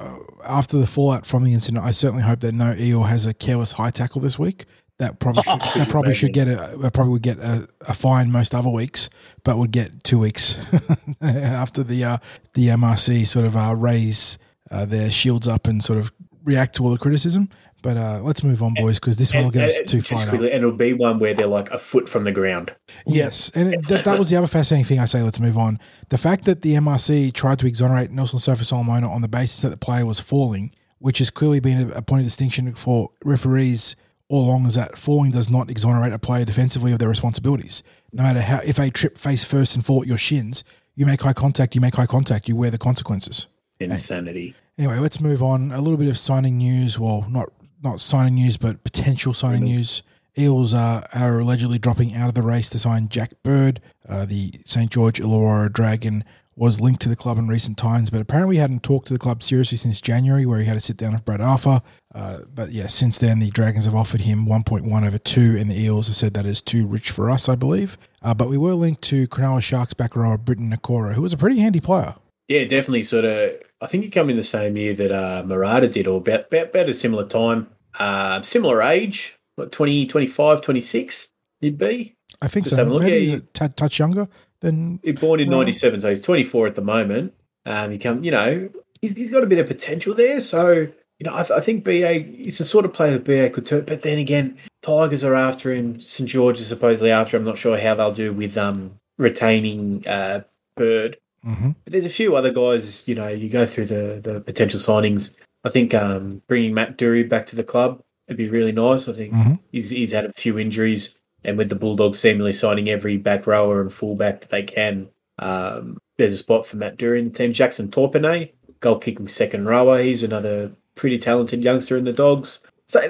after 0.47 0.79
the 0.79 0.87
fallout 0.87 1.27
from 1.27 1.45
the 1.45 1.55
incident, 1.55 1.85
I 1.85 1.91
certainly 1.91 2.23
hope 2.23 2.41
that 2.41 2.53
no 2.53 2.75
eel 2.79 3.05
has 3.05 3.27
a 3.27 3.35
careless 3.35 3.73
high 3.73 3.91
tackle 3.91 4.21
this 4.21 4.39
week. 4.39 4.67
That 4.99 5.19
probably 5.19 5.43
should, 5.45 5.61
that 5.61 5.89
probably 5.89 6.15
should 6.15 6.35
get 6.35 6.47
a 6.47 6.77
that 6.79 6.93
probably 6.93 7.13
would 7.13 7.23
get 7.23 7.39
a, 7.39 7.67
a 7.89 7.95
fine 7.95 8.31
most 8.31 8.55
other 8.55 8.69
weeks, 8.69 9.09
but 9.43 9.57
would 9.57 9.73
get 9.73 10.05
two 10.05 10.19
weeks 10.19 10.59
after 11.23 11.83
the 11.83 12.05
uh, 12.05 12.19
the 12.55 12.69
MRC 12.69 13.27
sort 13.27 13.47
of 13.47 13.57
uh, 13.57 13.75
raise 13.75 14.39
uh, 14.71 14.85
their 14.85 15.11
shields 15.11 15.49
up 15.49 15.67
and 15.67 15.83
sort 15.83 15.99
of 15.99 16.13
react 16.45 16.77
to 16.77 16.85
all 16.85 16.91
the 16.91 16.99
criticism. 16.99 17.49
But 17.83 17.97
uh, 17.97 18.21
let's 18.23 18.45
move 18.45 18.63
on, 18.63 18.75
boys, 18.75 18.99
because 18.99 19.17
this 19.17 19.33
one 19.35 19.45
will 19.45 19.51
get 19.51 19.65
us 19.71 19.81
too 19.87 19.99
and 19.99 20.07
far. 20.07 20.27
quickly, 20.27 20.53
and 20.53 20.59
it'll 20.63 20.73
be 20.77 20.93
one 20.93 21.19
where 21.19 21.33
they're 21.33 21.47
like 21.47 21.71
a 21.71 21.79
foot 21.79 22.09
from 22.09 22.25
the 22.25 22.33
ground. 22.33 22.75
Yes, 23.07 23.51
and 23.55 23.73
it- 23.73 23.89
that, 23.89 24.05
that 24.05 24.19
was 24.19 24.29
the 24.31 24.37
other 24.37 24.47
fascinating 24.47 24.85
thing. 24.85 24.99
I 24.99 25.07
say, 25.07 25.23
let's 25.23 25.41
move 25.41 25.57
on. 25.57 25.79
The 26.11 26.19
fact 26.19 26.45
that 26.45 26.63
the 26.63 26.75
MRC 26.75 27.33
tried 27.33 27.59
to 27.61 27.67
exonerate 27.67 28.11
Nelson 28.11 28.39
Sofa 28.39 28.65
Solomona 28.65 29.09
on 29.11 29.23
the 29.23 29.29
basis 29.29 29.63
that 29.63 29.71
the 29.71 29.77
player 29.79 30.05
was 30.05 30.21
falling, 30.21 30.73
which 30.99 31.19
has 31.19 31.31
clearly 31.31 31.61
been 31.61 31.91
a, 31.91 31.95
a 31.95 32.03
point 32.03 32.21
of 32.21 32.27
distinction 32.27 32.75
for 32.75 33.11
referees 33.25 33.97
all 34.29 34.45
along, 34.47 34.67
is 34.67 34.75
that 34.75 34.99
falling 34.99 35.31
does 35.31 35.49
not 35.51 35.71
exonerate 35.71 36.13
a 36.13 36.19
player 36.19 36.45
defensively 36.45 36.93
of 36.93 36.99
their 36.99 37.09
responsibilities. 37.09 37.83
No 38.13 38.23
matter 38.23 38.43
how, 38.43 38.61
if 38.65 38.77
they 38.77 38.91
trip 38.91 39.17
face 39.17 39.43
first 39.45 39.75
and 39.75 39.85
fall 39.85 40.03
at 40.03 40.07
your 40.09 40.19
shins, 40.19 40.65
you 40.95 41.07
make 41.07 41.25
eye 41.25 41.33
contact, 41.33 41.75
you 41.75 41.81
make 41.81 41.99
eye 41.99 42.07
contact, 42.07 42.47
you 42.49 42.55
wear 42.57 42.71
the 42.71 42.79
consequences. 42.79 43.47
Insanity. 43.81 44.55
Anyway, 44.79 44.99
let's 44.99 45.21
move 45.21 45.43
on. 45.43 45.73
A 45.73 45.81
little 45.81 45.97
bit 45.97 46.09
of 46.09 46.19
signing 46.19 46.59
news. 46.59 46.99
Well, 46.99 47.27
not 47.29 47.51
not 47.83 48.01
signing 48.01 48.35
news, 48.35 48.57
but 48.57 48.85
potential 48.85 49.35
signing 49.35 49.65
news. 49.65 50.03
Eels 50.39 50.75
uh, 50.75 51.07
are 51.13 51.41
allegedly 51.41 51.79
dropping 51.79 52.15
out 52.15 52.29
of 52.29 52.35
the 52.35 52.43
race 52.43 52.71
to 52.71 52.79
sign 52.79 53.09
Jack 53.09 53.33
Bird. 53.43 53.81
Uh, 54.09 54.25
the 54.25 54.61
St 54.65 54.91
George 54.91 55.21
Illawarra 55.21 55.73
Dragon 55.73 56.25
was 56.57 56.81
linked 56.81 57.01
to 57.01 57.09
the 57.09 57.17
club 57.17 57.39
in 57.39 57.49
recent 57.49 57.79
times, 57.79 58.11
but 58.11 58.21
apparently 58.21 58.57
hadn't 58.57 58.83
talked 58.83 59.07
to 59.07 59.15
the 59.15 59.19
club 59.19 59.43
seriously 59.43 59.79
since 59.79 60.01
January, 60.01 60.45
where 60.45 60.59
he 60.59 60.67
had 60.67 60.75
to 60.75 60.81
sit 60.81 60.97
down 60.97 61.13
with 61.13 61.25
Brad 61.25 61.41
Arthur. 61.41 61.81
Uh, 62.15 62.41
but 62.55 62.71
yeah, 62.71 62.87
since 62.87 63.19
then 63.19 63.39
the 63.39 63.51
Dragons 63.51 63.87
have 63.87 63.95
offered 63.95 64.21
him 64.23 64.47
1.1 64.47 65.07
over 65.07 65.19
two, 65.19 65.57
and 65.59 65.71
the 65.71 65.81
Eels 65.81 66.09
have 66.09 66.17
said 66.17 66.35
that 66.35 66.45
is 66.45 66.61
too 66.61 66.87
rich 66.87 67.11
for 67.11 67.31
us, 67.31 67.49
I 67.49 67.55
believe. 67.55 67.97
Uh, 68.23 68.35
but 68.35 68.49
we 68.49 68.59
were 68.59 68.75
linked 68.75 69.03
to 69.05 69.27
Cronulla 69.29 69.63
Sharks 69.63 69.95
back 69.95 70.15
rower 70.15 70.37
Briton 70.37 70.71
Nikora, 70.71 71.15
who 71.15 71.23
was 71.23 71.33
a 71.33 71.39
pretty 71.39 71.59
handy 71.61 71.81
player. 71.81 72.15
Yeah, 72.47 72.65
definitely. 72.65 73.05
Sort 73.05 73.25
of. 73.25 73.53
I 73.81 73.87
think 73.87 74.05
he 74.05 74.11
came 74.11 74.29
in 74.31 74.37
the 74.37 74.43
same 74.43 74.77
year 74.77 74.95
that 74.95 75.11
uh, 75.13 75.43
Murata 75.47 75.89
did, 75.89 76.07
or 76.07 76.19
about, 76.19 76.47
about, 76.47 76.69
about 76.69 76.89
a 76.89 76.95
similar 76.95 77.27
time. 77.27 77.69
Uh, 77.99 78.41
similar 78.43 78.83
age, 78.83 79.39
what 79.57 79.73
20, 79.73 80.07
25, 80.07 80.61
26 80.61 81.31
he'd 81.61 81.79
be. 81.79 82.15
I 82.43 82.49
think 82.49 82.65
Just 82.67 82.77
so. 82.77 82.83
have 82.85 82.89
a 82.89 82.95
look. 82.95 83.03
Maybe 83.03 83.15
Yeah, 83.15 83.31
he's 83.33 83.43
a 83.43 83.47
tad 83.47 83.77
touch 83.77 83.99
younger 83.99 84.29
than. 84.61 85.01
He's 85.03 85.19
born 85.19 85.41
in 85.41 85.49
Right. 85.51 85.57
'97, 85.59 86.01
so 86.03 86.09
he's 86.11 86.21
24 86.21 86.67
at 86.69 86.75
the 86.75 86.83
moment. 86.83 87.35
Um, 87.67 87.91
he 87.91 87.99
come, 87.99 88.23
you 88.25 88.31
know, 88.31 88.69
he's, 89.03 89.15
he's 89.15 89.31
got 89.31 89.43
a 89.43 89.47
bit 89.47 89.59
of 89.59 89.67
potential 89.67 90.15
there. 90.15 90.41
So, 90.41 90.73
you 90.73 91.25
know, 91.25 91.35
I, 91.35 91.43
th- 91.43 91.51
I 91.51 91.61
think 91.61 91.85
BA 91.85 92.25
is 92.47 92.59
the 92.59 92.65
sort 92.65 92.85
of 92.85 92.93
player 92.93 93.19
that 93.19 93.25
BA 93.25 93.51
could 93.51 93.67
turn. 93.67 93.85
But 93.85 94.03
then 94.03 94.19
again, 94.19 94.57
Tigers 94.83 95.25
are 95.25 95.35
after 95.35 95.73
him. 95.75 95.99
St 96.01 96.29
George 96.29 96.61
is 96.61 96.69
supposedly 96.69 97.11
after 97.11 97.37
him. 97.37 97.43
I'm 97.43 97.49
not 97.49 97.59
sure 97.59 97.77
how 97.79 97.95
they'll 97.95 98.13
do 98.13 98.33
with 98.33 98.57
um 98.57 98.93
retaining 99.19 100.07
uh, 100.07 100.43
Bird. 100.77 101.19
Mhm. 101.47 101.75
But 101.85 101.93
there's 101.93 102.07
a 102.07 102.11
few 102.11 102.37
other 102.37 102.51
guys. 102.53 103.07
You 103.09 103.15
know, 103.15 103.29
you 103.29 103.49
go 103.49 103.67
through 103.67 103.87
the 103.87 104.21
the 104.23 104.41
potential 104.41 104.79
signings. 104.81 105.33
I 105.65 105.69
think 105.71 105.95
um, 105.95 106.43
bringing 106.49 106.75
Matt 106.75 106.97
Doorey 106.97 107.23
back 107.23 107.47
to 107.47 107.57
the 107.57 107.65
club 107.65 108.01
would 108.29 108.37
be 108.37 108.49
really 108.49 108.73
nice. 108.73 109.09
I 109.09 109.13
think 109.13 109.33
Mhm. 109.35 109.59
he's 109.73 109.91
he's 109.91 110.13
had 110.13 110.25
a 110.27 110.33
few 110.33 110.59
injuries, 110.59 111.15
and 111.45 111.57
with 111.59 111.69
the 111.69 111.75
Bulldogs 111.77 112.19
seemingly 112.19 112.53
signing 112.53 112.89
every 112.89 113.17
back 113.17 113.47
rower 113.47 113.81
and 113.81 113.93
fullback 113.93 114.41
that 114.43 114.51
they 114.51 114.63
can, 114.63 115.09
um, 115.39 115.99
there's 116.19 116.35
a 116.35 116.39
spot 116.39 116.67
for 116.67 116.77
Matt 116.77 116.97
Doorey 116.99 117.19
in 117.21 117.27
the 117.27 117.31
team. 117.33 117.53
Jackson 117.53 117.89
Topine, 117.89 118.51
goal 118.81 118.99
kicking 118.99 119.29
second 119.29 119.67
rower. 119.67 120.01
He's 120.03 120.23
another 120.23 120.73
pretty 120.95 121.19
talented 121.19 121.63
youngster 121.65 121.97
in 121.97 122.05
the 122.05 122.13
Dogs. 122.13 122.61
So 122.89 123.01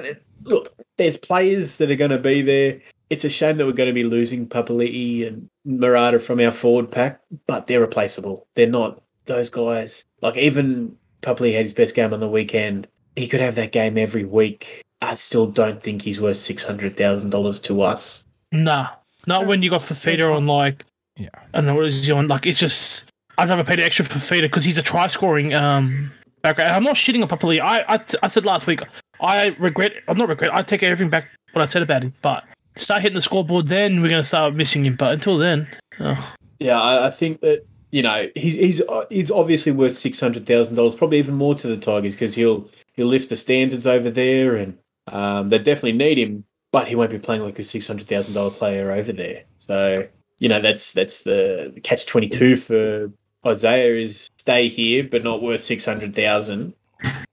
look, 0.45 0.73
there's 0.97 1.17
players 1.17 1.77
that 1.77 1.91
are 1.91 1.95
going 1.95 2.11
to 2.11 2.17
be 2.19 2.41
there. 2.41 2.79
It's 3.11 3.25
a 3.25 3.29
shame 3.29 3.57
that 3.57 3.65
we're 3.65 3.73
going 3.73 3.89
to 3.89 3.93
be 3.93 4.05
losing 4.05 4.47
Papali'i 4.47 5.27
and 5.27 5.49
Murata 5.65 6.17
from 6.17 6.39
our 6.39 6.49
forward 6.49 6.89
pack, 6.89 7.19
but 7.45 7.67
they're 7.67 7.81
replaceable. 7.81 8.47
They're 8.55 8.67
not 8.67 9.01
those 9.25 9.49
guys. 9.49 10.05
Like 10.21 10.37
even 10.37 10.95
Papali'i 11.21 11.53
had 11.53 11.63
his 11.63 11.73
best 11.73 11.93
game 11.93 12.13
on 12.13 12.21
the 12.21 12.29
weekend. 12.29 12.87
He 13.17 13.27
could 13.27 13.41
have 13.41 13.55
that 13.55 13.73
game 13.73 13.97
every 13.97 14.23
week. 14.23 14.81
I 15.01 15.15
still 15.15 15.45
don't 15.45 15.83
think 15.83 16.01
he's 16.01 16.21
worth 16.21 16.37
six 16.37 16.63
hundred 16.63 16.95
thousand 16.95 17.31
dollars 17.31 17.59
to 17.61 17.81
us. 17.81 18.23
Nah, 18.53 18.87
not 19.27 19.45
when 19.45 19.61
you 19.61 19.69
got 19.69 19.81
Fafita 19.81 20.33
on 20.33 20.47
like 20.47 20.85
Yeah. 21.17 21.27
I 21.53 21.57
don't 21.57 21.65
know 21.65 21.75
what 21.75 21.87
is 21.87 22.05
he 22.05 22.11
on. 22.13 22.29
Like 22.29 22.45
it's 22.45 22.59
just 22.59 23.03
I'd 23.37 23.49
rather 23.49 23.63
pay 23.65 23.75
the 23.75 23.83
extra 23.83 24.05
for 24.05 24.19
Fafita 24.19 24.43
because 24.43 24.63
he's 24.63 24.77
a 24.77 24.83
try 24.83 25.07
scoring 25.07 25.53
um 25.53 26.11
background. 26.43 26.71
I'm 26.71 26.83
not 26.83 26.95
shitting 26.95 27.21
on 27.21 27.27
Papali. 27.27 27.59
I, 27.59 27.83
I 27.89 27.99
I 28.23 28.27
said 28.27 28.45
last 28.45 28.67
week 28.67 28.81
I 29.19 29.55
regret. 29.59 29.93
I'm 30.07 30.17
not 30.17 30.29
regret. 30.29 30.53
I 30.53 30.61
take 30.61 30.81
everything 30.83 31.09
back 31.09 31.27
what 31.51 31.61
I 31.61 31.65
said 31.65 31.81
about 31.81 32.03
him. 32.03 32.13
But 32.21 32.45
start 32.75 33.01
hitting 33.01 33.15
the 33.15 33.21
scoreboard, 33.21 33.67
then 33.67 34.01
we're 34.01 34.09
gonna 34.09 34.23
start 34.23 34.55
missing 34.55 34.85
him. 34.85 34.95
But 34.95 35.13
until 35.13 35.37
then, 35.37 35.67
oh, 35.99 36.35
Yeah, 36.59 36.79
I, 36.79 37.07
I 37.07 37.09
think 37.09 37.41
that 37.41 37.65
you 37.91 38.01
know 38.01 38.27
he's 38.35 38.55
he's 38.55 38.81
he's 39.09 39.31
obviously 39.31 39.71
worth 39.71 39.97
six 39.97 40.19
hundred 40.19 40.45
thousand 40.45 40.75
dollars, 40.75 40.95
probably 40.95 41.19
even 41.19 41.35
more 41.35 41.55
to 41.55 41.67
the 41.67 41.77
Tigers 41.77 42.13
because 42.13 42.35
he'll 42.35 42.69
he'll 42.93 43.07
lift 43.07 43.29
the 43.29 43.35
standards 43.35 43.87
over 43.87 44.09
there, 44.09 44.55
and 44.55 44.77
um, 45.07 45.49
they 45.49 45.57
definitely 45.57 45.93
need 45.93 46.17
him. 46.17 46.43
But 46.71 46.87
he 46.87 46.95
won't 46.95 47.11
be 47.11 47.19
playing 47.19 47.43
like 47.43 47.59
a 47.59 47.63
six 47.63 47.87
hundred 47.87 48.07
thousand 48.07 48.33
dollar 48.33 48.51
player 48.51 48.91
over 48.91 49.11
there. 49.11 49.43
So 49.57 50.07
you 50.39 50.49
know 50.49 50.61
that's 50.61 50.93
that's 50.93 51.23
the 51.23 51.77
catch 51.83 52.05
twenty 52.05 52.29
two 52.29 52.55
for 52.55 53.11
Isaiah 53.45 53.95
is 53.95 54.29
stay 54.37 54.67
here 54.67 55.03
but 55.03 55.23
not 55.23 55.41
worth 55.41 55.61
six 55.61 55.83
hundred 55.83 56.15
thousand, 56.15 56.73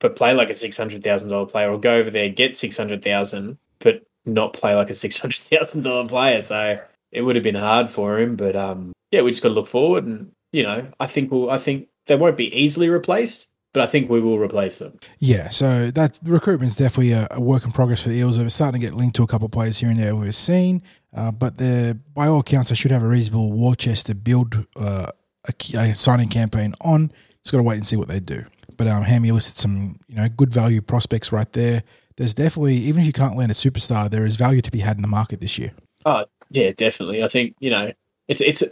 but 0.01 0.17
play 0.17 0.33
like 0.33 0.51
a 0.51 0.55
six 0.55 0.77
hundred 0.77 1.05
thousand 1.05 1.29
dollar 1.29 1.47
player, 1.47 1.71
or 1.71 1.79
go 1.79 1.95
over 1.95 2.11
there 2.11 2.29
get 2.29 2.57
six 2.57 2.77
hundred 2.77 3.05
thousand, 3.05 3.59
but 3.79 4.03
not 4.25 4.53
play 4.53 4.75
like 4.75 4.91
a 4.91 4.95
six 4.95 5.17
hundred 5.17 5.37
thousand 5.37 5.83
dollar 5.83 6.09
player. 6.09 6.43
So 6.43 6.81
it 7.13 7.23
would 7.23 7.37
have 7.37 7.43
been 7.43 7.55
hard 7.55 7.89
for 7.89 8.19
him, 8.19 8.37
but 8.37 8.57
um, 8.57 8.93
yeah, 9.11 9.23
we 9.23 9.31
just 9.31 9.43
got 9.43 9.51
to 9.51 9.55
look 9.55 9.67
forward, 9.67 10.05
and 10.05 10.33
you 10.53 10.63
know, 10.63 10.87
I 11.01 11.07
think 11.07 11.31
we'll, 11.31 11.51
I 11.51 11.59
think 11.59 11.89
they 12.07 12.17
won't 12.17 12.37
be 12.37 12.55
easily 12.55 12.89
replaced, 12.89 13.49
but 13.73 13.83
I 13.83 13.87
think 13.87 14.11
we 14.11 14.21
will 14.21 14.39
replace 14.39 14.79
them. 14.79 14.99
Yeah, 15.19 15.49
so 15.49 15.91
that 15.91 16.19
recruitment's 16.23 16.77
definitely 16.77 17.13
a, 17.13 17.27
a 17.31 17.41
work 17.41 17.65
in 17.65 17.73
progress 17.73 18.03
for 18.03 18.11
the 18.11 18.17
Eels. 18.17 18.37
They're 18.37 18.51
starting 18.51 18.81
to 18.81 18.87
get 18.87 18.95
linked 18.95 19.17
to 19.17 19.23
a 19.23 19.27
couple 19.27 19.47
of 19.47 19.53
players 19.53 19.79
here 19.79 19.89
and 19.89 19.99
there 19.99 20.15
we've 20.15 20.35
seen, 20.35 20.83
uh, 21.15 21.33
but 21.33 21.57
by 22.15 22.27
all 22.27 22.41
accounts, 22.41 22.71
they 22.71 22.77
should 22.77 22.91
have 22.91 23.03
a 23.03 23.09
reasonable 23.09 23.53
war 23.53 23.75
chest 23.75 24.07
to 24.07 24.15
build 24.15 24.67
uh, 24.77 25.11
a, 25.49 25.77
a 25.77 25.95
signing 25.95 26.29
campaign 26.29 26.75
on. 26.81 27.11
Just 27.43 27.53
got 27.53 27.59
to 27.59 27.63
wait 27.63 27.77
and 27.77 27.87
see 27.87 27.97
what 27.97 28.09
they 28.09 28.21
do. 28.21 28.45
But 28.77 28.87
um, 28.87 29.03
Hammy 29.03 29.33
listed 29.33 29.57
some, 29.57 29.99
you 30.07 30.17
know, 30.17 30.29
good 30.29 30.53
value 30.53 30.81
prospects 30.81 31.33
right 31.33 31.51
there. 31.53 31.83
There's 32.19 32.35
definitely, 32.35 32.75
even 32.75 33.01
if 33.01 33.07
you 33.07 33.13
can't 33.13 33.37
land 33.37 33.51
a 33.51 33.55
superstar, 33.55 34.11
there 34.11 34.27
is 34.27 34.37
value 34.37 34.61
to 34.61 34.71
be 34.71 34.81
had 34.81 34.97
in 34.97 35.03
the 35.03 35.09
market 35.09 35.41
this 35.41 35.57
year. 35.59 35.73
Oh 36.05 36.25
yeah, 36.51 36.73
definitely. 36.77 37.23
I 37.23 37.29
think 37.29 37.55
you 37.61 37.71
know, 37.71 37.93
it's 38.29 38.41
it's 38.41 38.63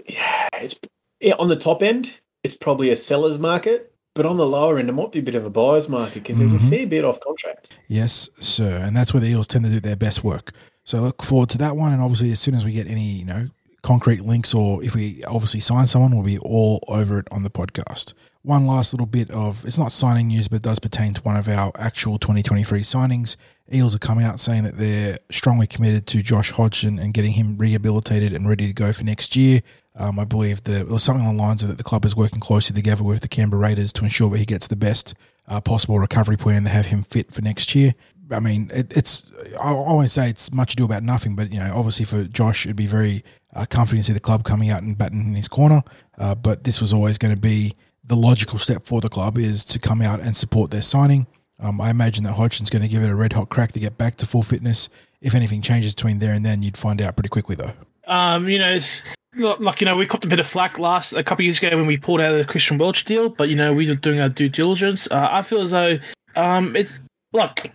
it's 0.52 0.74
yeah, 1.20 1.34
on 1.38 1.48
the 1.48 1.56
top 1.56 1.82
end, 1.82 2.12
it's 2.42 2.56
probably 2.56 2.90
a 2.90 2.96
seller's 2.96 3.38
market, 3.38 3.92
but 4.14 4.26
on 4.26 4.36
the 4.36 4.46
lower 4.46 4.78
end, 4.78 4.88
it 4.88 4.92
might 4.92 5.12
be 5.12 5.20
a 5.20 5.22
bit 5.22 5.34
of 5.34 5.44
a 5.46 5.50
buyer's 5.50 5.88
market 5.88 6.22
because 6.22 6.38
there's 6.38 6.52
Mhm. 6.52 6.66
a 6.66 6.70
fair 6.70 6.86
bit 6.86 7.04
off 7.04 7.20
contract. 7.20 7.78
Yes, 7.86 8.28
sir. 8.40 8.80
And 8.82 8.96
that's 8.96 9.14
where 9.14 9.20
the 9.20 9.28
Eels 9.28 9.46
tend 9.46 9.64
to 9.64 9.70
do 9.70 9.80
their 9.80 9.96
best 9.96 10.22
work. 10.24 10.52
So 10.84 11.00
look 11.00 11.22
forward 11.22 11.48
to 11.50 11.58
that 11.58 11.76
one. 11.76 11.92
And 11.92 12.02
obviously, 12.02 12.32
as 12.32 12.40
soon 12.40 12.54
as 12.54 12.64
we 12.64 12.72
get 12.72 12.86
any, 12.86 13.04
you 13.04 13.24
know, 13.24 13.48
concrete 13.82 14.20
links 14.22 14.52
or 14.54 14.82
if 14.82 14.94
we 14.94 15.22
obviously 15.24 15.60
sign 15.60 15.86
someone, 15.86 16.12
we'll 16.12 16.24
be 16.24 16.38
all 16.38 16.82
over 16.88 17.18
it 17.20 17.28
on 17.30 17.42
the 17.44 17.50
podcast. 17.50 18.14
One 18.46 18.64
last 18.64 18.92
little 18.92 19.08
bit 19.08 19.28
of 19.32 19.64
it's 19.64 19.76
not 19.76 19.90
signing 19.90 20.28
news, 20.28 20.46
but 20.46 20.58
it 20.58 20.62
does 20.62 20.78
pertain 20.78 21.12
to 21.14 21.20
one 21.22 21.34
of 21.34 21.48
our 21.48 21.72
actual 21.74 22.16
2023 22.16 22.82
signings. 22.82 23.34
Eels 23.74 23.92
are 23.96 23.98
coming 23.98 24.24
out 24.24 24.38
saying 24.38 24.62
that 24.62 24.76
they're 24.78 25.18
strongly 25.32 25.66
committed 25.66 26.06
to 26.06 26.22
Josh 26.22 26.52
Hodgson 26.52 26.96
and 26.96 27.12
getting 27.12 27.32
him 27.32 27.58
rehabilitated 27.58 28.32
and 28.32 28.48
ready 28.48 28.68
to 28.68 28.72
go 28.72 28.92
for 28.92 29.02
next 29.02 29.34
year. 29.34 29.62
Um, 29.96 30.20
I 30.20 30.24
believe 30.24 30.62
the, 30.62 30.86
was 30.88 31.02
something 31.02 31.24
along 31.24 31.38
the 31.38 31.42
lines 31.42 31.64
of 31.64 31.70
that 31.70 31.78
the 31.78 31.82
club 31.82 32.04
is 32.04 32.14
working 32.14 32.38
closely 32.38 32.72
together 32.72 33.02
with 33.02 33.22
the 33.22 33.26
Canberra 33.26 33.60
Raiders 33.60 33.92
to 33.94 34.04
ensure 34.04 34.30
that 34.30 34.38
he 34.38 34.44
gets 34.44 34.68
the 34.68 34.76
best 34.76 35.14
uh, 35.48 35.60
possible 35.60 35.98
recovery 35.98 36.36
plan 36.36 36.62
to 36.62 36.68
have 36.68 36.86
him 36.86 37.02
fit 37.02 37.32
for 37.32 37.42
next 37.42 37.74
year. 37.74 37.94
I 38.30 38.38
mean, 38.38 38.70
it, 38.72 38.96
it's 38.96 39.28
I, 39.60 39.72
won't 39.72 40.12
say 40.12 40.30
it's 40.30 40.52
much 40.52 40.74
ado 40.74 40.84
about 40.84 41.02
nothing, 41.02 41.34
but 41.34 41.52
you 41.52 41.58
know, 41.58 41.72
obviously 41.74 42.04
for 42.04 42.22
Josh, 42.22 42.64
it'd 42.64 42.76
be 42.76 42.86
very 42.86 43.24
uh, 43.56 43.66
comforting 43.68 44.02
to 44.02 44.04
see 44.04 44.12
the 44.12 44.20
club 44.20 44.44
coming 44.44 44.70
out 44.70 44.84
and 44.84 44.96
batting 44.96 45.26
in 45.26 45.34
his 45.34 45.48
corner. 45.48 45.82
Uh, 46.16 46.36
but 46.36 46.62
this 46.62 46.80
was 46.80 46.92
always 46.92 47.18
going 47.18 47.34
to 47.34 47.40
be 47.40 47.74
the 48.06 48.16
logical 48.16 48.58
step 48.58 48.84
for 48.84 49.00
the 49.00 49.08
club 49.08 49.36
is 49.36 49.64
to 49.66 49.78
come 49.78 50.00
out 50.00 50.20
and 50.20 50.36
support 50.36 50.70
their 50.70 50.82
signing. 50.82 51.26
Um, 51.58 51.80
I 51.80 51.90
imagine 51.90 52.24
that 52.24 52.34
Hodgson's 52.34 52.70
going 52.70 52.82
to 52.82 52.88
give 52.88 53.02
it 53.02 53.10
a 53.10 53.14
red 53.14 53.32
hot 53.32 53.48
crack 53.48 53.72
to 53.72 53.80
get 53.80 53.96
back 53.96 54.16
to 54.16 54.26
full 54.26 54.42
fitness. 54.42 54.88
If 55.20 55.34
anything 55.34 55.62
changes 55.62 55.94
between 55.94 56.18
there 56.18 56.34
and 56.34 56.44
then, 56.44 56.62
you'd 56.62 56.76
find 56.76 57.00
out 57.00 57.16
pretty 57.16 57.30
quickly, 57.30 57.56
though. 57.56 57.72
um, 58.06 58.48
you 58.48 58.58
know, 58.58 58.68
it's 58.68 59.02
like 59.36 59.80
you 59.80 59.86
know, 59.86 59.96
we 59.96 60.06
copped 60.06 60.24
a 60.24 60.28
bit 60.28 60.40
of 60.40 60.46
flack 60.46 60.78
last 60.78 61.12
a 61.12 61.22
couple 61.22 61.42
of 61.42 61.44
years 61.46 61.62
ago 61.62 61.76
when 61.76 61.86
we 61.86 61.96
pulled 61.96 62.20
out 62.20 62.32
of 62.32 62.38
the 62.38 62.44
Christian 62.44 62.78
Welch 62.78 63.04
deal, 63.04 63.28
but 63.28 63.48
you 63.48 63.56
know, 63.56 63.72
we 63.72 63.88
were 63.88 63.94
doing 63.94 64.20
our 64.20 64.28
due 64.28 64.48
diligence. 64.48 65.10
Uh, 65.10 65.28
I 65.30 65.42
feel 65.42 65.60
as 65.60 65.70
though 65.72 65.98
um, 66.36 66.76
it's 66.76 67.00
look. 67.32 67.70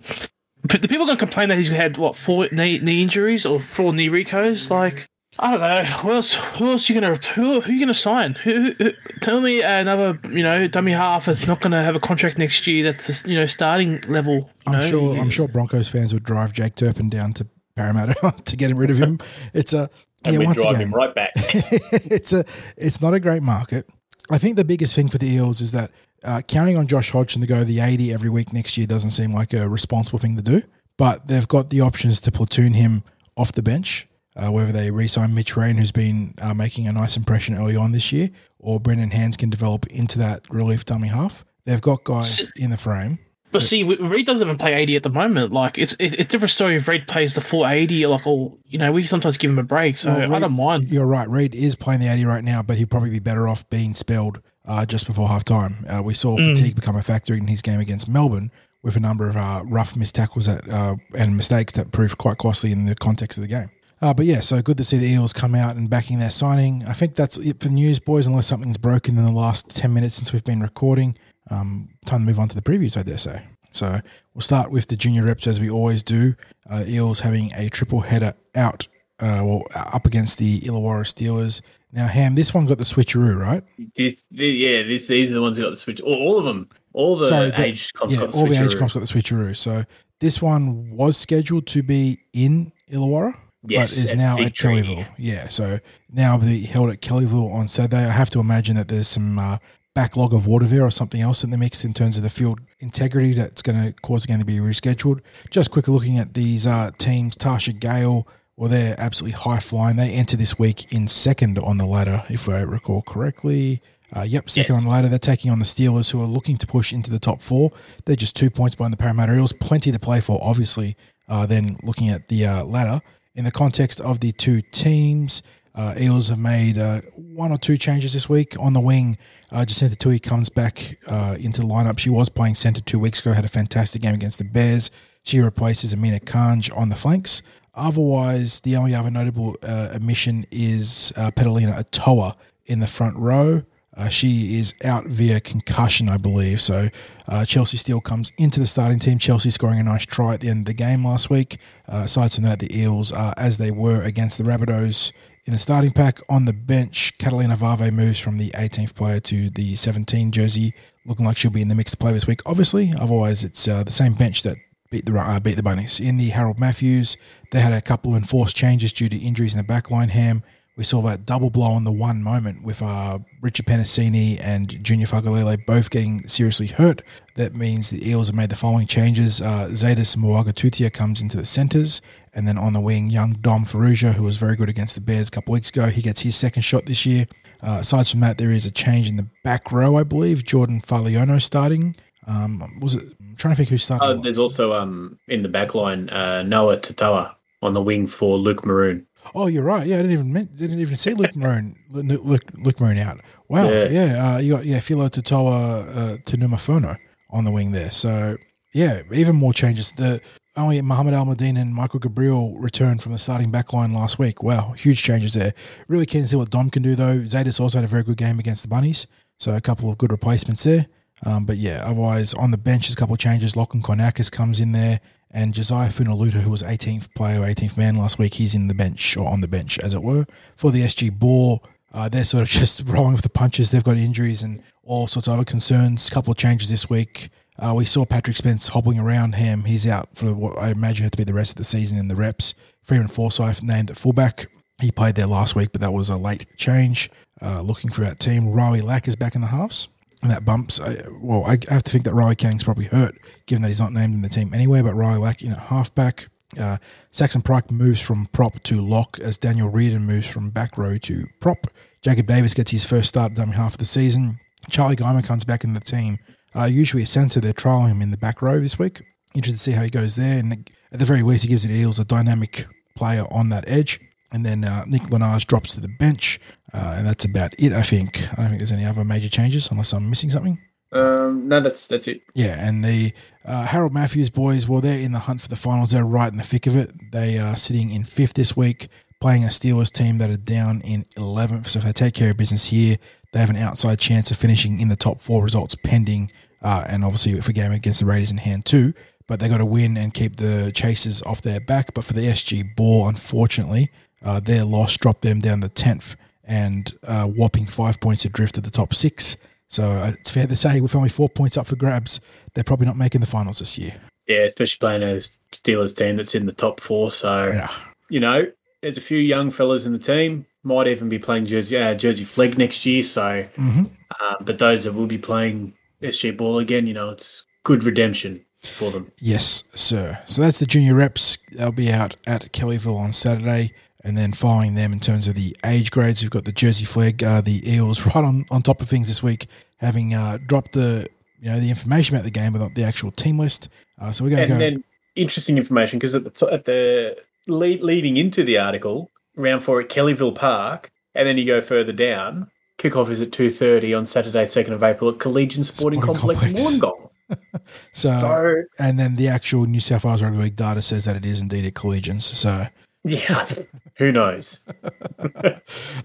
The 0.63 0.87
people 0.87 1.03
are 1.03 1.07
going 1.07 1.17
to 1.17 1.25
complain 1.25 1.49
that 1.49 1.57
he's 1.57 1.67
had 1.67 1.97
what 1.97 2.15
four 2.15 2.47
knee, 2.51 2.77
knee 2.79 3.01
injuries 3.01 3.45
or 3.47 3.59
four 3.59 3.93
knee 3.93 4.09
recos. 4.09 4.69
Like 4.69 5.07
I 5.39 5.51
don't 5.51 5.61
know 5.61 5.83
who 5.83 6.11
else. 6.11 6.33
Who 6.33 6.67
else 6.71 6.89
you 6.89 6.99
gonna 6.99 7.15
who, 7.15 7.61
who 7.61 7.71
you 7.71 7.79
gonna 7.79 7.93
sign? 7.93 8.33
Who, 8.35 8.73
who, 8.73 8.73
who 8.73 8.91
tell 9.21 9.39
me 9.39 9.61
another 9.61 10.19
you 10.29 10.43
know 10.43 10.67
dummy 10.67 10.91
half 10.91 11.25
that's 11.25 11.47
not 11.47 11.61
going 11.61 11.71
to 11.71 11.81
have 11.81 11.95
a 11.95 11.99
contract 11.99 12.37
next 12.37 12.67
year. 12.67 12.83
That's 12.83 13.07
just, 13.07 13.27
you 13.27 13.35
know 13.35 13.45
starting 13.45 14.01
level. 14.07 14.33
You 14.35 14.49
I'm 14.67 14.73
know? 14.73 14.81
sure. 14.81 15.17
I'm 15.17 15.29
sure 15.29 15.47
Broncos 15.47 15.87
fans 15.87 16.13
would 16.13 16.23
drive 16.23 16.51
Jake 16.53 16.75
Turpin 16.75 17.09
down 17.09 17.33
to 17.33 17.47
Parramatta 17.75 18.33
to 18.45 18.57
get 18.57 18.71
him 18.71 18.77
rid 18.77 18.91
of 18.91 18.97
him. 18.97 19.19
It's 19.53 19.73
a 19.73 19.89
And 20.25 20.33
yeah. 20.33 20.39
we 20.39 20.45
Once 20.45 20.61
drive 20.61 20.75
again, 20.75 20.87
him 20.87 20.93
right 20.93 21.15
back. 21.15 21.31
it's 21.35 22.33
a 22.33 22.43
it's 22.75 23.01
not 23.01 23.13
a 23.13 23.19
great 23.19 23.41
market. 23.43 23.89
I 24.29 24.37
think 24.37 24.57
the 24.57 24.65
biggest 24.65 24.95
thing 24.95 25.07
for 25.07 25.17
the 25.17 25.27
Eels 25.27 25.61
is 25.61 25.71
that 25.71 25.91
uh, 26.23 26.41
counting 26.47 26.77
on 26.77 26.87
Josh 26.87 27.11
Hodgson 27.11 27.41
to 27.41 27.47
go 27.47 27.63
the 27.63 27.79
80 27.79 28.13
every 28.13 28.29
week 28.29 28.53
next 28.53 28.77
year 28.77 28.85
doesn't 28.85 29.09
seem 29.11 29.33
like 29.33 29.53
a 29.53 29.67
responsible 29.67 30.19
thing 30.19 30.35
to 30.35 30.41
do. 30.41 30.61
But 30.97 31.27
they've 31.27 31.47
got 31.47 31.69
the 31.69 31.81
options 31.81 32.19
to 32.21 32.31
platoon 32.31 32.73
him 32.73 33.03
off 33.35 33.53
the 33.53 33.63
bench, 33.63 34.07
uh, 34.35 34.51
whether 34.51 34.71
they 34.71 34.91
re-sign 34.91 35.33
Mitch 35.33 35.55
Rein, 35.57 35.77
who's 35.77 35.91
been 35.91 36.33
uh, 36.41 36.53
making 36.53 36.87
a 36.87 36.91
nice 36.91 37.17
impression 37.17 37.55
early 37.57 37.75
on 37.75 37.91
this 37.91 38.11
year, 38.11 38.29
or 38.59 38.79
Brendan 38.79 39.11
Hands 39.11 39.35
can 39.35 39.49
develop 39.49 39.85
into 39.87 40.17
that 40.19 40.49
relief 40.49 40.85
dummy 40.85 41.09
half. 41.09 41.43
They've 41.65 41.81
got 41.81 42.03
guys 42.03 42.51
in 42.55 42.69
the 42.69 42.77
frame. 42.77 43.19
But 43.51 43.63
see, 43.63 43.83
Reed 43.83 44.25
doesn't 44.25 44.47
even 44.47 44.57
play 44.57 44.73
eighty 44.73 44.95
at 44.95 45.03
the 45.03 45.09
moment. 45.09 45.51
Like 45.51 45.77
it's 45.77 45.93
it's, 45.99 46.13
it's 46.13 46.23
a 46.23 46.27
different 46.29 46.51
story 46.51 46.77
if 46.77 46.87
Reed 46.87 47.05
plays 47.05 47.35
the 47.35 47.41
full 47.41 47.67
eighty. 47.67 48.05
Like, 48.05 48.25
all 48.25 48.57
you 48.65 48.77
know, 48.77 48.93
we 48.93 49.03
sometimes 49.03 49.35
give 49.35 49.51
him 49.51 49.59
a 49.59 49.63
break, 49.63 49.97
so 49.97 50.09
Well, 50.09 50.33
I 50.35 50.39
don't 50.39 50.53
mind. 50.53 50.87
You're 50.87 51.05
right. 51.05 51.27
Reed 51.29 51.53
is 51.53 51.75
playing 51.75 51.99
the 51.99 52.07
80 52.07 52.23
right 52.23 52.43
now, 52.45 52.61
but 52.63 52.77
he'd 52.77 52.89
probably 52.89 53.09
be 53.09 53.19
better 53.19 53.49
off 53.49 53.69
being 53.69 53.93
spelled 53.93 54.39
uh, 54.65 54.85
just 54.85 55.05
before 55.05 55.27
half 55.27 55.43
time. 55.43 55.85
Uh, 55.89 56.01
we 56.01 56.13
saw 56.13 56.37
fatigue 56.37 56.75
become 56.75 56.95
a 56.95 57.01
factor 57.01 57.33
in 57.33 57.47
his 57.47 57.61
game 57.61 57.81
against 57.81 58.07
Melbourne, 58.07 58.51
with 58.83 58.95
a 58.95 59.01
number 59.01 59.27
of 59.27 59.35
uh, 59.35 59.63
rough 59.65 59.97
missed 59.97 60.15
tackles 60.15 60.45
that, 60.45 60.69
uh, 60.69 60.95
and 61.17 61.35
mistakes 61.35 61.73
that 61.73 61.91
proved 61.91 62.17
quite 62.17 62.37
costly 62.37 62.71
in 62.71 62.85
the 62.85 62.95
context 62.95 63.37
of 63.37 63.41
the 63.41 63.49
game. 63.49 63.69
Uh, 64.01 64.13
but 64.13 64.25
yeah, 64.25 64.39
so 64.39 64.61
good 64.61 64.77
to 64.77 64.83
see 64.83 64.97
the 64.97 65.05
Eels 65.07 65.31
come 65.31 65.53
out 65.53 65.75
and 65.75 65.89
backing 65.89 66.17
their 66.17 66.31
signing. 66.31 66.83
I 66.87 66.93
think 66.93 67.15
that's 67.15 67.37
it 67.37 67.59
for 67.61 67.67
the 67.67 67.73
news, 67.73 67.99
boys, 67.99 68.25
unless 68.25 68.47
something's 68.47 68.77
broken 68.77 69.17
in 69.17 69.25
the 69.25 69.31
last 69.31 69.69
10 69.69 69.93
minutes 69.93 70.15
since 70.15 70.33
we've 70.33 70.43
been 70.43 70.61
recording. 70.61 71.17
Um, 71.51 71.89
time 72.05 72.21
to 72.21 72.25
move 72.25 72.39
on 72.39 72.47
to 72.49 72.55
the 72.55 72.61
previews, 72.63 72.97
I 72.97 73.03
dare 73.03 73.17
say. 73.17 73.45
So 73.69 73.99
we'll 74.33 74.41
start 74.41 74.71
with 74.71 74.87
the 74.87 74.95
junior 74.95 75.23
reps 75.23 75.45
as 75.45 75.59
we 75.59 75.69
always 75.69 76.01
do. 76.03 76.35
Uh, 76.69 76.83
Eels 76.87 77.19
having 77.19 77.51
a 77.53 77.69
triple 77.69 78.01
header 78.01 78.33
out, 78.55 78.87
uh, 79.19 79.41
well, 79.43 79.63
up 79.75 80.07
against 80.07 80.39
the 80.39 80.61
Illawarra 80.61 81.03
Steelers. 81.03 81.61
Now, 81.93 82.07
Ham, 82.07 82.35
this 82.35 82.53
one 82.53 82.65
got 82.65 82.79
the 82.79 82.83
switcheroo, 82.85 83.37
right? 83.37 83.63
This, 83.95 84.27
yeah, 84.31 84.83
this, 84.83 85.07
these 85.07 85.29
are 85.29 85.35
the 85.35 85.41
ones 85.41 85.57
that 85.57 85.63
got 85.63 85.69
the 85.71 85.75
switch. 85.75 86.01
All, 86.01 86.13
all 86.15 86.39
of 86.39 86.45
them. 86.45 86.69
All 86.93 87.15
the 87.15 87.27
Sorry, 87.27 87.51
the- 87.51 87.61
age 87.65 87.93
comps 87.93 88.15
yeah, 88.15 88.21
got 88.21 88.31
the 88.31 88.37
all 88.37 88.47
the 88.47 88.55
age 88.55 88.77
comps 88.77 88.93
got 88.93 88.99
the 89.01 89.05
switcheroo. 89.05 89.55
So 89.55 89.85
this 90.19 90.41
one 90.41 90.89
was 90.91 91.17
scheduled 91.17 91.67
to 91.67 91.83
be 91.83 92.19
in 92.33 92.71
Illawarra, 92.91 93.33
Yes, 93.63 93.91
but 93.93 93.97
is 94.03 94.15
now 94.15 94.37
Victory. 94.37 94.77
at 94.79 94.85
Kellyville. 94.85 95.07
Yeah, 95.17 95.47
so 95.47 95.79
now 96.11 96.37
be 96.37 96.63
held 96.63 96.89
at 96.89 97.01
Kellyville 97.01 97.53
on 97.53 97.67
Saturday. 97.67 98.05
I 98.05 98.09
have 98.11 98.29
to 98.31 98.39
imagine 98.39 98.75
that 98.77 98.87
there's 98.87 99.07
some 99.07 99.37
uh, 99.37 99.57
backlog 99.93 100.33
of 100.33 100.47
water 100.47 100.65
there 100.65 100.83
or 100.85 100.89
something 100.91 101.21
else 101.21 101.43
in 101.43 101.49
the 101.51 101.57
mix 101.57 101.83
in 101.85 101.93
terms 101.93 102.17
of 102.17 102.23
the 102.23 102.29
field 102.29 102.59
integrity 102.79 103.33
that's 103.33 103.61
going 103.61 103.81
to 103.81 103.93
cause 104.01 104.25
game 104.25 104.39
to 104.39 104.45
be 104.45 104.57
rescheduled. 104.57 105.19
Just 105.51 105.69
quick 105.69 105.87
looking 105.87 106.17
at 106.17 106.33
these 106.33 106.65
uh, 106.65 106.91
teams, 106.97 107.35
Tarsha 107.37 107.77
Gale. 107.79 108.27
Well, 108.57 108.69
they're 108.69 108.95
absolutely 108.99 109.37
high 109.39 109.59
flying. 109.59 109.95
They 109.97 110.11
enter 110.11 110.37
this 110.37 110.57
week 110.59 110.91
in 110.93 111.07
second 111.07 111.57
on 111.59 111.77
the 111.77 111.85
ladder, 111.85 112.23
if 112.29 112.47
I 112.49 112.61
recall 112.61 113.01
correctly. 113.01 113.81
Uh, 114.15 114.21
yep, 114.23 114.49
second 114.49 114.75
Yes. 114.75 114.83
on 114.83 114.89
the 114.89 114.93
ladder. 114.95 115.07
They're 115.07 115.19
taking 115.19 115.51
on 115.51 115.59
the 115.59 115.65
Steelers, 115.65 116.11
who 116.11 116.21
are 116.21 116.25
looking 116.27 116.57
to 116.57 116.67
push 116.67 116.91
into 116.91 117.09
the 117.09 117.19
top 117.19 117.41
four. 117.41 117.71
They're 118.05 118.15
just 118.15 118.35
two 118.35 118.49
points 118.49 118.75
behind 118.75 118.91
the 118.93 118.97
Parramatta 118.97 119.33
Eels. 119.35 119.53
Plenty 119.53 119.91
to 119.91 119.99
play 119.99 120.19
for, 120.19 120.37
obviously. 120.43 120.95
Uh, 121.29 121.45
then 121.45 121.77
looking 121.81 122.09
at 122.09 122.27
the 122.27 122.45
uh, 122.45 122.63
ladder, 122.65 122.99
in 123.35 123.45
the 123.45 123.51
context 123.51 124.01
of 124.01 124.19
the 124.19 124.31
two 124.31 124.61
teams, 124.61 125.41
uh, 125.73 125.93
Eels 125.97 126.27
have 126.27 126.39
made 126.39 126.77
uh, 126.77 127.01
one 127.15 127.51
or 127.51 127.57
two 127.57 127.77
changes 127.77 128.13
this 128.13 128.27
week. 128.27 128.55
On 128.59 128.73
the 128.73 128.79
wing, 128.79 129.17
uh, 129.51 129.65
Jacinta 129.65 129.95
Tui 129.95 130.19
comes 130.19 130.49
back 130.49 130.97
uh, 131.07 131.37
into 131.39 131.61
the 131.61 131.67
lineup. 131.67 131.97
She 131.97 132.09
was 132.09 132.29
playing 132.29 132.55
centre 132.55 132.81
two 132.81 132.99
weeks 132.99 133.21
ago, 133.21 133.33
had 133.33 133.45
a 133.45 133.49
fantastic 133.49 134.01
game 134.01 134.13
against 134.13 134.37
the 134.37 134.43
Bears. 134.43 134.91
She 135.23 135.39
replaces 135.39 135.93
Amina 135.93 136.19
Kanj 136.19 136.75
on 136.75 136.89
the 136.89 136.95
flanks. 136.95 137.41
Otherwise, 137.73 138.59
the 138.61 138.75
only 138.75 138.93
other 138.93 139.09
notable 139.09 139.55
uh, 139.63 139.89
omission 139.95 140.45
is 140.51 141.13
uh, 141.15 141.31
Petalina 141.31 141.77
Atoa 141.79 142.35
in 142.65 142.81
the 142.81 142.87
front 142.87 143.15
row. 143.17 143.63
Uh, 144.01 144.09
she 144.09 144.57
is 144.57 144.73
out 144.83 145.05
via 145.05 145.39
concussion, 145.39 146.09
I 146.09 146.17
believe. 146.17 146.59
So 146.59 146.89
uh, 147.27 147.45
Chelsea 147.45 147.77
still 147.77 148.01
comes 148.01 148.31
into 148.35 148.59
the 148.59 148.65
starting 148.65 148.97
team. 148.97 149.19
Chelsea 149.19 149.51
scoring 149.51 149.79
a 149.79 149.83
nice 149.83 150.07
try 150.07 150.33
at 150.33 150.39
the 150.39 150.49
end 150.49 150.61
of 150.61 150.65
the 150.65 150.73
game 150.73 151.05
last 151.05 151.29
week. 151.29 151.59
Uh, 151.87 152.03
aside 152.05 152.31
from 152.31 152.45
that, 152.45 152.57
the 152.57 152.75
Eels 152.75 153.11
are 153.11 153.35
as 153.37 153.59
they 153.59 153.69
were 153.69 154.01
against 154.01 154.39
the 154.39 154.43
Rabbitohs 154.43 155.11
in 155.45 155.53
the 155.53 155.59
starting 155.59 155.91
pack. 155.91 156.19
On 156.29 156.45
the 156.45 156.53
bench, 156.53 157.15
Catalina 157.19 157.55
Vave 157.55 157.93
moves 157.93 158.17
from 158.17 158.39
the 158.39 158.49
18th 158.51 158.95
player 158.95 159.19
to 159.19 159.51
the 159.51 159.75
17 159.75 160.31
jersey, 160.31 160.73
looking 161.05 161.27
like 161.27 161.37
she'll 161.37 161.51
be 161.51 161.61
in 161.61 161.67
the 161.67 161.75
mix 161.75 161.91
to 161.91 161.97
play 161.97 162.11
this 162.11 162.25
week. 162.25 162.41
Obviously, 162.47 162.95
otherwise 162.99 163.43
it's 163.43 163.67
uh, 163.67 163.83
the 163.83 163.91
same 163.91 164.13
bench 164.13 164.41
that 164.41 164.57
beat 164.89 165.05
the 165.05 165.15
uh, 165.15 165.39
beat 165.39 165.57
the 165.57 165.63
bunnies. 165.63 165.99
In 165.99 166.17
the 166.17 166.29
Harold 166.29 166.59
Matthews, 166.59 167.17
they 167.51 167.61
had 167.61 167.71
a 167.71 167.81
couple 167.83 168.15
of 168.15 168.17
enforced 168.17 168.55
changes 168.55 168.91
due 168.91 169.09
to 169.09 169.17
injuries 169.17 169.53
in 169.53 169.63
the 169.63 169.73
backline. 169.73 170.09
Ham. 170.09 170.41
We 170.77 170.85
saw 170.85 171.01
that 171.01 171.25
double 171.25 171.49
blow 171.49 171.75
in 171.75 171.83
the 171.83 171.91
one 171.91 172.23
moment 172.23 172.63
with 172.63 172.81
uh, 172.81 173.19
Richard 173.41 173.65
Penasini 173.65 174.39
and 174.41 174.83
Junior 174.83 175.05
Fagalele 175.05 175.65
both 175.65 175.89
getting 175.89 176.27
seriously 176.27 176.67
hurt. 176.67 177.01
That 177.35 177.53
means 177.53 177.89
the 177.89 178.07
Eels 178.09 178.27
have 178.27 178.35
made 178.35 178.49
the 178.49 178.55
following 178.55 178.87
changes. 178.87 179.41
Uh, 179.41 179.67
Zadis 179.71 180.15
Muagatutia 180.15 180.91
comes 180.91 181.21
into 181.21 181.35
the 181.35 181.45
centres. 181.45 182.01
And 182.33 182.47
then 182.47 182.57
on 182.57 182.71
the 182.71 182.79
wing, 182.79 183.09
young 183.09 183.33
Dom 183.33 183.65
Ferrugia, 183.65 184.13
who 184.13 184.23
was 184.23 184.37
very 184.37 184.55
good 184.55 184.69
against 184.69 184.95
the 184.95 185.01
Bears 185.01 185.27
a 185.27 185.31
couple 185.31 185.51
weeks 185.51 185.69
ago, 185.69 185.87
he 185.87 186.01
gets 186.01 186.21
his 186.21 186.37
second 186.37 186.61
shot 186.61 186.85
this 186.85 187.05
year. 187.05 187.27
Uh, 187.61 187.79
aside 187.81 188.07
from 188.07 188.21
that, 188.21 188.37
there 188.37 188.51
is 188.51 188.65
a 188.65 188.71
change 188.71 189.09
in 189.09 189.17
the 189.17 189.27
back 189.43 189.71
row, 189.71 189.97
I 189.97 190.03
believe. 190.03 190.45
Jordan 190.45 190.81
Faliano 190.81 191.41
starting. 191.41 191.95
Um, 192.27 192.79
was 192.79 192.95
it? 192.95 193.03
I'm 193.19 193.35
trying 193.35 193.53
to 193.53 193.57
think 193.57 193.69
who 193.69 193.77
started. 193.77 194.05
Oh, 194.05 194.21
there's 194.21 194.37
also 194.37 194.73
um 194.73 195.19
in 195.27 195.43
the 195.43 195.49
back 195.49 195.75
line 195.75 196.09
uh, 196.09 196.43
Noah 196.43 196.77
Tatawa 196.77 197.35
on 197.61 197.73
the 197.73 197.81
wing 197.81 198.07
for 198.07 198.37
Luke 198.37 198.65
Maroon. 198.65 199.05
Oh, 199.35 199.47
you're 199.47 199.63
right. 199.63 199.85
Yeah, 199.87 199.95
I 199.97 200.01
didn't 200.01 200.13
even 200.13 200.33
men- 200.33 200.49
didn't 200.55 200.79
even 200.79 200.97
see 200.97 201.13
Luke 201.13 201.35
Maroon. 201.35 201.75
Luke, 201.91 202.43
Luke, 202.53 202.79
Maroon 202.79 202.97
out. 202.97 203.21
Wow. 203.49 203.69
Yeah. 203.69 203.87
Yeah. 203.89 204.33
uh, 204.35 204.37
you 204.39 204.53
got 204.53 204.65
yeah 204.65 204.79
Philo 204.79 205.07
Totoa 205.09 205.81
uh, 205.89 206.17
Tunumafono 206.25 206.97
on 207.29 207.45
the 207.45 207.51
wing 207.51 207.71
there. 207.71 207.91
So 207.91 208.37
yeah, 208.73 209.01
even 209.13 209.35
more 209.35 209.53
changes. 209.53 209.91
The 209.91 210.21
only 210.57 210.81
Muhammad 210.81 211.13
Al 211.13 211.25
Madin 211.25 211.59
and 211.59 211.73
Michael 211.73 211.99
Gabriel 211.99 212.57
returned 212.57 213.01
from 213.01 213.11
the 213.13 213.17
starting 213.17 213.51
back 213.51 213.73
line 213.73 213.93
last 213.93 214.19
week. 214.19 214.43
Wow, 214.43 214.71
huge 214.71 215.01
changes 215.01 215.33
there. 215.33 215.53
Really 215.87 216.05
keen 216.05 216.23
to 216.23 216.27
see 216.27 216.35
what 216.35 216.49
Dom 216.49 216.69
can 216.69 216.83
do 216.83 216.95
though. 216.95 217.19
Zadis 217.19 217.59
also 217.59 217.77
had 217.77 217.85
a 217.85 217.87
very 217.87 218.03
good 218.03 218.17
game 218.17 218.39
against 218.39 218.63
the 218.63 218.67
Bunnies, 218.69 219.07
so 219.39 219.55
a 219.55 219.61
couple 219.61 219.89
of 219.89 219.97
good 219.97 220.11
replacements 220.11 220.63
there. 220.63 220.87
Um, 221.25 221.45
but 221.45 221.57
yeah, 221.57 221.83
otherwise 221.85 222.33
on 222.33 222.51
the 222.51 222.57
bench, 222.57 222.87
there's 222.87 222.95
a 222.95 222.97
couple 222.97 223.13
of 223.13 223.19
changes. 223.19 223.55
Lachlan 223.55 223.83
Kornakis 223.83 224.31
comes 224.31 224.59
in 224.59 224.71
there, 224.71 224.99
and 225.33 225.53
Josiah 225.53 225.89
Funaluta, 225.89 226.41
who 226.41 226.49
was 226.49 226.63
18th 226.63 227.13
player, 227.15 227.39
18th 227.39 227.77
man 227.77 227.95
last 227.95 228.19
week, 228.19 228.35
he's 228.35 228.53
in 228.53 228.67
the 228.67 228.73
bench 228.73 229.15
or 229.15 229.27
on 229.27 229.41
the 229.41 229.47
bench, 229.47 229.79
as 229.79 229.93
it 229.93 230.03
were. 230.03 230.25
For 230.55 230.71
the 230.71 230.81
SG 230.81 231.11
Ball, 231.11 231.63
uh, 231.93 232.09
they're 232.09 232.23
sort 232.23 232.43
of 232.43 232.49
just 232.61 232.87
rolling 232.87 233.13
with 233.13 233.21
the 233.21 233.29
punches. 233.29 233.71
They've 233.71 233.83
got 233.83 233.97
injuries 233.97 234.43
and 234.43 234.61
all 234.83 235.07
sorts 235.07 235.27
of 235.27 235.33
other 235.35 235.45
concerns. 235.45 236.07
A 236.07 236.11
couple 236.11 236.31
of 236.31 236.37
changes 236.37 236.69
this 236.69 236.89
week. 236.89 237.29
Uh, 237.57 237.73
we 237.75 237.85
saw 237.85 238.05
Patrick 238.05 238.37
Spence 238.37 238.69
hobbling 238.69 238.99
around 238.99 239.35
him. 239.35 239.65
He's 239.65 239.85
out 239.85 240.09
for 240.15 240.33
what 240.33 240.57
I 240.57 240.69
imagine 240.69 241.03
had 241.03 241.11
to 241.13 241.17
be 241.17 241.23
the 241.23 241.33
rest 241.33 241.51
of 241.51 241.57
the 241.57 241.63
season 241.63 241.97
in 241.97 242.07
the 242.07 242.15
reps. 242.15 242.53
Freeman 242.81 243.07
Forsyth 243.07 243.61
named 243.61 243.91
at 243.91 243.97
fullback. 243.97 244.47
He 244.81 244.91
played 244.91 245.15
there 245.15 245.27
last 245.27 245.55
week, 245.55 245.71
but 245.71 245.81
that 245.81 245.93
was 245.93 246.09
a 246.09 246.17
late 246.17 246.45
change. 246.57 247.09
Uh, 247.41 247.61
looking 247.61 247.91
for 247.91 248.01
that 248.01 248.19
team. 248.19 248.49
Riley 248.49 248.81
Lack 248.81 249.07
is 249.07 249.15
back 249.15 249.35
in 249.35 249.41
the 249.41 249.47
halves. 249.47 249.87
And 250.21 250.29
that 250.29 250.45
bumps. 250.45 250.79
I, 250.79 251.03
well, 251.19 251.43
I 251.45 251.57
have 251.69 251.83
to 251.83 251.91
think 251.91 252.03
that 252.05 252.13
Riley 252.13 252.35
Canning's 252.35 252.63
probably 252.63 252.85
hurt, 252.85 253.15
given 253.47 253.63
that 253.63 253.69
he's 253.69 253.79
not 253.79 253.91
named 253.91 254.13
in 254.13 254.21
the 254.21 254.29
team 254.29 254.53
anyway. 254.53 254.81
But 254.81 254.93
Riley 254.93 255.19
Lack 255.19 255.41
in 255.41 255.51
at 255.51 255.59
halfback. 255.59 256.27
Uh, 256.59 256.77
Saxon 257.11 257.41
Pryke 257.41 257.71
moves 257.71 258.01
from 258.01 258.25
prop 258.27 258.61
to 258.63 258.81
lock 258.81 259.17
as 259.19 259.37
Daniel 259.37 259.69
Reardon 259.69 260.05
moves 260.05 260.27
from 260.27 260.49
back 260.49 260.77
row 260.77 260.97
to 260.97 261.27
prop. 261.39 261.67
Jacob 262.01 262.27
Davis 262.27 262.53
gets 262.53 262.71
his 262.71 262.85
first 262.85 263.09
start 263.09 263.35
done 263.35 263.53
half 263.53 263.73
of 263.73 263.77
the 263.79 263.85
season. 263.85 264.39
Charlie 264.69 264.95
Geimer 264.95 265.23
comes 265.23 265.43
back 265.43 265.63
in 265.63 265.73
the 265.73 265.79
team. 265.79 266.19
Uh, 266.53 266.65
usually 266.65 267.03
a 267.03 267.07
centre, 267.07 267.39
they're 267.39 267.53
trialing 267.53 267.91
him 267.91 268.01
in 268.01 268.11
the 268.11 268.17
back 268.17 268.41
row 268.41 268.59
this 268.59 268.77
week. 268.77 269.01
Interested 269.33 269.57
to 269.57 269.63
see 269.63 269.71
how 269.71 269.83
he 269.83 269.89
goes 269.89 270.15
there. 270.15 270.39
And 270.39 270.69
at 270.91 270.99
the 270.99 271.05
very 271.05 271.23
least, 271.23 271.43
he 271.43 271.49
gives 271.49 271.63
the 271.63 271.73
Eels 271.73 271.99
a 271.99 272.05
dynamic 272.05 272.67
player 272.95 273.23
on 273.31 273.49
that 273.49 273.63
edge. 273.67 273.99
And 274.31 274.45
then 274.45 274.63
uh, 274.63 274.85
Nick 274.87 275.03
Lenage 275.03 275.45
drops 275.45 275.73
to 275.75 275.81
the 275.81 275.89
bench. 275.89 276.39
Uh, 276.73 276.95
and 276.97 277.05
that's 277.05 277.25
about 277.25 277.53
it, 277.57 277.73
I 277.73 277.81
think. 277.81 278.21
I 278.33 278.35
don't 278.35 278.47
think 278.47 278.59
there's 278.59 278.71
any 278.71 278.85
other 278.85 279.03
major 279.03 279.29
changes 279.29 279.69
unless 279.71 279.93
I'm 279.93 280.09
missing 280.09 280.29
something. 280.29 280.59
Um, 280.93 281.47
no, 281.47 281.61
that's 281.61 281.87
that's 281.87 282.07
it. 282.07 282.21
Yeah, 282.33 282.67
and 282.67 282.83
the 282.83 283.13
uh, 283.45 283.65
Harold 283.65 283.93
Matthews 283.93 284.29
boys, 284.29 284.67
well, 284.67 284.81
they're 284.81 284.99
in 284.99 285.13
the 285.13 285.19
hunt 285.19 285.41
for 285.41 285.47
the 285.47 285.55
finals. 285.55 285.91
They're 285.91 286.03
right 286.03 286.31
in 286.31 286.37
the 286.37 286.43
thick 286.43 286.67
of 286.67 286.75
it. 286.75 286.91
They 287.11 287.37
are 287.39 287.55
sitting 287.55 287.91
in 287.91 288.03
fifth 288.03 288.33
this 288.33 288.57
week, 288.57 288.89
playing 289.21 289.45
a 289.45 289.47
Steelers 289.47 289.91
team 289.91 290.17
that 290.17 290.29
are 290.29 290.37
down 290.37 290.81
in 290.81 291.05
11th. 291.17 291.67
So 291.67 291.79
if 291.79 291.85
they 291.85 291.93
take 291.93 292.13
care 292.13 292.31
of 292.31 292.37
business 292.37 292.65
here, 292.65 292.97
they 293.31 293.39
have 293.39 293.49
an 293.49 293.55
outside 293.55 293.99
chance 293.99 294.31
of 294.31 294.37
finishing 294.37 294.79
in 294.81 294.89
the 294.89 294.97
top 294.97 295.21
four 295.21 295.43
results 295.43 295.75
pending. 295.75 296.31
Uh, 296.61 296.85
and 296.87 297.05
obviously, 297.05 297.33
if 297.33 297.47
a 297.47 297.53
game 297.53 297.71
against 297.71 298.01
the 298.01 298.05
Raiders 298.05 298.31
in 298.31 298.37
hand 298.37 298.65
too. 298.65 298.93
But 299.27 299.39
they 299.39 299.47
got 299.47 299.59
to 299.59 299.65
win 299.65 299.95
and 299.95 300.13
keep 300.13 300.35
the 300.35 300.73
Chasers 300.75 301.21
off 301.21 301.41
their 301.41 301.61
back. 301.61 301.93
But 301.93 302.03
for 302.03 302.11
the 302.11 302.25
SG 302.25 302.75
Ball, 302.75 303.07
unfortunately, 303.07 303.89
uh, 304.23 304.39
their 304.39 304.63
loss 304.63 304.97
dropped 304.97 305.21
them 305.21 305.39
down 305.39 305.59
the 305.61 305.69
10th 305.69 306.15
and 306.43 306.93
uh, 307.03 307.25
whopping 307.25 307.65
five 307.65 307.99
points 307.99 308.25
adrift 308.25 308.57
at 308.57 308.63
the 308.63 308.71
top 308.71 308.93
six. 308.93 309.37
So 309.67 309.89
uh, 309.89 310.13
it's 310.19 310.31
fair 310.31 310.47
to 310.47 310.55
say, 310.55 310.81
with 310.81 310.95
only 310.95 311.09
four 311.09 311.29
points 311.29 311.55
up 311.57 311.67
for 311.67 311.75
grabs, 311.75 312.19
they're 312.53 312.63
probably 312.63 312.87
not 312.87 312.97
making 312.97 313.21
the 313.21 313.27
finals 313.27 313.59
this 313.59 313.77
year. 313.77 313.93
Yeah, 314.27 314.39
especially 314.39 314.77
playing 314.79 315.03
a 315.03 315.17
Steelers 315.51 315.95
team 315.95 316.17
that's 316.17 316.35
in 316.35 316.45
the 316.45 316.51
top 316.51 316.79
four. 316.81 317.09
So 317.11 317.47
Yeah. 317.47 317.71
you 318.09 318.19
know, 318.19 318.45
there's 318.81 318.97
a 318.97 319.01
few 319.01 319.17
young 319.19 319.49
fellas 319.51 319.85
in 319.85 319.93
the 319.93 319.99
team. 319.99 320.45
Might 320.63 320.87
even 320.87 321.09
be 321.09 321.17
playing 321.19 321.45
Jersey 321.47 321.77
uh, 321.77 321.95
Jersey 321.95 322.23
Flegg 322.25 322.57
next 322.57 322.85
year. 322.85 323.01
So, 323.03 323.45
hmm 323.55 323.83
uh, 324.19 324.35
but 324.41 324.59
those 324.59 324.83
that 324.83 324.93
will 324.93 325.07
be 325.07 325.17
playing 325.17 325.73
SG 326.01 326.35
ball 326.35 326.59
again, 326.59 326.85
you 326.85 326.93
know, 326.93 327.09
it's 327.09 327.45
good 327.63 327.83
redemption 327.83 328.43
for 328.61 328.91
them. 328.91 329.11
Yes, 329.19 329.63
sir. 329.73 330.19
So 330.27 330.41
that's 330.41 330.59
the 330.59 330.65
junior 330.65 330.93
reps. 330.95 331.37
They'll 331.53 331.71
be 331.71 331.91
out 331.91 332.15
at 332.27 332.51
Kellyville 332.51 332.97
on 332.99 333.11
Saturday. 333.13 333.73
And 334.03 334.17
then 334.17 334.33
following 334.33 334.73
them 334.73 334.93
in 334.93 334.99
terms 334.99 335.27
of 335.27 335.35
the 335.35 335.55
age 335.63 335.91
grades, 335.91 336.21
we've 336.21 336.31
got 336.31 336.45
the 336.45 336.51
Jersey 336.51 336.85
Flegg, 336.85 337.23
uh, 337.23 337.41
the 337.41 337.69
Eels, 337.71 338.05
right 338.07 338.15
on, 338.15 338.45
on 338.49 338.61
top 338.61 338.81
of 338.81 338.89
things 338.89 339.07
this 339.07 339.21
week, 339.21 339.47
having 339.77 340.13
uh, 340.13 340.39
dropped 340.47 340.73
the 340.73 341.07
you 341.39 341.49
know 341.49 341.59
the 341.59 341.69
information 341.69 342.15
about 342.15 342.23
the 342.23 342.31
game, 342.31 342.53
but 342.53 342.59
not 342.59 342.75
the 342.75 342.83
actual 342.83 343.11
team 343.11 343.37
list. 343.37 343.69
Uh, 343.99 344.11
so 344.11 344.23
we're 344.23 344.31
going 344.31 344.43
to 344.43 344.47
go. 344.47 344.53
And 344.53 344.61
then 344.61 344.83
interesting 345.15 345.57
information 345.57 345.99
because 345.99 346.15
at 346.15 346.23
the 346.23 346.29
to- 346.29 346.53
at 346.53 346.65
the 346.65 347.17
lead, 347.47 347.81
leading 347.81 348.17
into 348.17 348.43
the 348.43 348.57
article, 348.57 349.09
round 349.35 349.63
four 349.63 349.81
at 349.81 349.89
Kellyville 349.89 350.35
Park, 350.35 350.91
and 351.15 351.27
then 351.27 351.37
you 351.37 351.45
go 351.45 351.61
further 351.61 351.91
down. 351.91 352.49
Kickoff 352.77 353.09
is 353.09 353.21
at 353.21 353.31
two 353.31 353.49
thirty 353.49 353.93
on 353.93 354.05
Saturday, 354.05 354.45
second 354.45 354.73
of 354.73 354.83
April 354.83 355.11
at 355.11 355.19
Collegian 355.19 355.63
Sporting, 355.63 356.01
Sporting 356.01 356.19
Complex, 356.19 356.43
in 356.43 356.79
Complex. 356.79 356.79
Wollongong. 356.79 357.07
so, 357.93 358.19
So, 358.19 358.63
and 358.79 358.99
then 358.99 359.15
the 359.15 359.27
actual 359.27 359.65
New 359.65 359.79
South 359.79 360.03
Wales 360.03 360.21
Rugby 360.21 360.37
League 360.37 360.55
data 360.55 360.81
says 360.81 361.05
that 361.05 361.15
it 361.15 361.25
is 361.25 361.39
indeed 361.39 361.65
at 361.65 361.73
Collegians. 361.73 362.23
So, 362.23 362.67
yeah, 363.03 363.47
who 363.95 364.11
knows? 364.11 364.59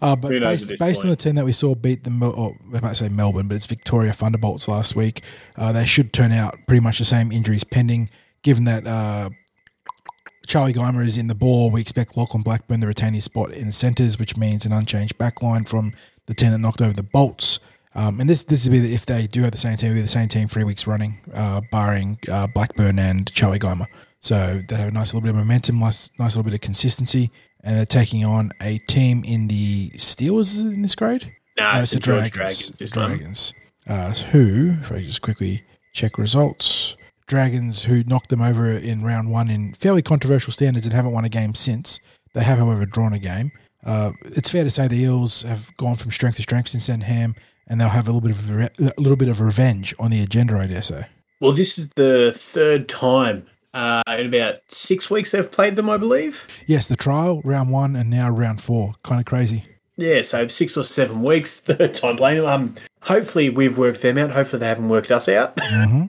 uh, 0.00 0.16
but 0.16 0.30
Who 0.30 0.40
knows 0.40 0.66
based, 0.66 0.78
based 0.78 1.04
on 1.04 1.10
the 1.10 1.16
team 1.16 1.34
that 1.34 1.44
we 1.44 1.52
saw 1.52 1.74
beat 1.74 2.04
the, 2.04 2.32
or 2.34 2.56
I 2.74 2.80
might 2.80 2.96
say 2.96 3.10
Melbourne, 3.10 3.48
but 3.48 3.54
it's 3.54 3.66
Victoria 3.66 4.14
Thunderbolts 4.14 4.66
last 4.66 4.96
week, 4.96 5.22
uh, 5.56 5.72
they 5.72 5.84
should 5.84 6.14
turn 6.14 6.32
out 6.32 6.56
pretty 6.66 6.80
much 6.80 6.98
the 6.98 7.04
same 7.04 7.32
injuries 7.32 7.64
pending, 7.64 8.08
given 8.42 8.64
that 8.64 8.86
uh, 8.86 9.28
Charlie 10.46 10.72
Geimer 10.72 11.04
is 11.04 11.18
in 11.18 11.26
the 11.26 11.34
ball. 11.34 11.70
We 11.70 11.82
expect 11.82 12.16
Lachlan 12.16 12.42
Blackburn 12.42 12.80
to 12.80 12.86
retain 12.86 13.12
his 13.12 13.24
spot 13.24 13.50
in 13.50 13.66
the 13.66 13.72
centres, 13.72 14.18
which 14.18 14.38
means 14.38 14.64
an 14.64 14.72
unchanged 14.72 15.18
backline 15.18 15.68
from 15.68 15.92
the 16.26 16.34
team 16.34 16.52
that 16.52 16.58
knocked 16.58 16.80
over 16.80 16.94
the 16.94 17.02
Bolts. 17.02 17.58
Um, 17.94 18.20
and 18.20 18.28
this 18.28 18.42
this 18.42 18.64
would 18.64 18.72
be 18.72 18.78
the, 18.78 18.94
if 18.94 19.06
they 19.06 19.26
do 19.26 19.42
have 19.42 19.52
the 19.52 19.58
same 19.58 19.76
team, 19.76 19.88
it'll 19.88 19.98
be 19.98 20.02
the 20.02 20.08
same 20.08 20.28
team 20.28 20.48
three 20.48 20.64
weeks 20.64 20.86
running, 20.86 21.18
uh, 21.34 21.62
barring 21.70 22.18
uh, 22.30 22.46
Blackburn 22.46 22.98
and 22.98 23.32
Charlie 23.32 23.58
Geimer. 23.58 23.86
So 24.26 24.60
they 24.66 24.74
have 24.74 24.88
a 24.88 24.90
nice 24.90 25.14
little 25.14 25.20
bit 25.20 25.30
of 25.30 25.36
momentum, 25.36 25.78
nice, 25.78 26.10
nice 26.18 26.34
little 26.34 26.50
bit 26.50 26.54
of 26.54 26.60
consistency, 26.60 27.30
and 27.62 27.76
they're 27.76 27.86
taking 27.86 28.24
on 28.24 28.50
a 28.60 28.78
team 28.78 29.22
in 29.24 29.46
the 29.46 29.90
Steelers 29.90 30.64
in 30.64 30.82
this 30.82 30.96
grade. 30.96 31.32
No, 31.56 31.72
No, 31.72 31.78
it's 31.78 31.92
the 31.92 32.00
Dragons. 32.00 32.70
This 32.70 32.92
one. 32.92 33.10
Dragons. 33.10 33.54
Uh, 33.86 34.12
who, 34.12 34.78
if 34.80 34.90
I 34.90 35.02
just 35.02 35.22
quickly 35.22 35.62
check 35.92 36.18
results, 36.18 36.96
Dragons 37.28 37.84
who 37.84 38.02
knocked 38.02 38.30
them 38.30 38.42
over 38.42 38.68
in 38.68 39.04
round 39.04 39.30
one 39.30 39.48
in 39.48 39.74
fairly 39.74 40.02
controversial 40.02 40.52
standards 40.52 40.86
and 40.86 40.92
haven't 40.92 41.12
won 41.12 41.24
a 41.24 41.28
game 41.28 41.54
since. 41.54 42.00
They 42.34 42.42
have, 42.42 42.58
however, 42.58 42.84
drawn 42.84 43.12
a 43.12 43.20
game. 43.20 43.52
Uh, 43.84 44.10
it's 44.24 44.50
fair 44.50 44.64
to 44.64 44.72
say 44.72 44.88
the 44.88 44.98
Eels 44.98 45.42
have 45.42 45.70
gone 45.76 45.94
from 45.94 46.10
strength 46.10 46.34
to 46.38 46.42
strength 46.42 46.70
since 46.70 46.88
then, 46.88 47.02
Ham, 47.02 47.36
and 47.68 47.80
they'll 47.80 47.90
have 47.90 48.08
a 48.08 48.10
little 48.10 48.28
bit 48.28 48.36
of 48.36 48.50
a, 48.50 48.54
re- 48.54 48.92
a 48.96 49.00
little 49.00 49.16
bit 49.16 49.28
of 49.28 49.40
revenge 49.40 49.94
on 50.00 50.10
the 50.10 50.20
agenda, 50.20 50.58
I 50.58 50.66
dare 50.66 50.82
say. 50.82 51.06
Well, 51.38 51.52
this 51.52 51.78
is 51.78 51.90
the 51.90 52.32
third 52.36 52.88
time 52.88 53.46
uh, 53.76 54.02
in 54.08 54.26
about 54.26 54.60
six 54.68 55.10
weeks 55.10 55.32
they've 55.32 55.50
played 55.50 55.76
them, 55.76 55.90
I 55.90 55.98
believe. 55.98 56.46
Yes, 56.66 56.86
the 56.86 56.96
trial 56.96 57.42
round 57.44 57.70
one 57.70 57.94
and 57.94 58.08
now 58.08 58.30
round 58.30 58.62
four, 58.62 58.94
kind 59.02 59.20
of 59.20 59.26
crazy. 59.26 59.64
Yeah, 59.96 60.22
so 60.22 60.48
six 60.48 60.76
or 60.76 60.84
seven 60.84 61.22
weeks, 61.22 61.60
third 61.60 61.94
time 61.94 62.16
playing 62.16 62.38
them. 62.38 62.48
Um, 62.48 62.74
hopefully 63.02 63.50
we've 63.50 63.76
worked 63.76 64.00
them 64.00 64.16
out. 64.16 64.30
Hopefully 64.30 64.60
they 64.60 64.68
haven't 64.68 64.88
worked 64.88 65.10
us 65.10 65.28
out. 65.28 65.58
hmm 65.62 66.04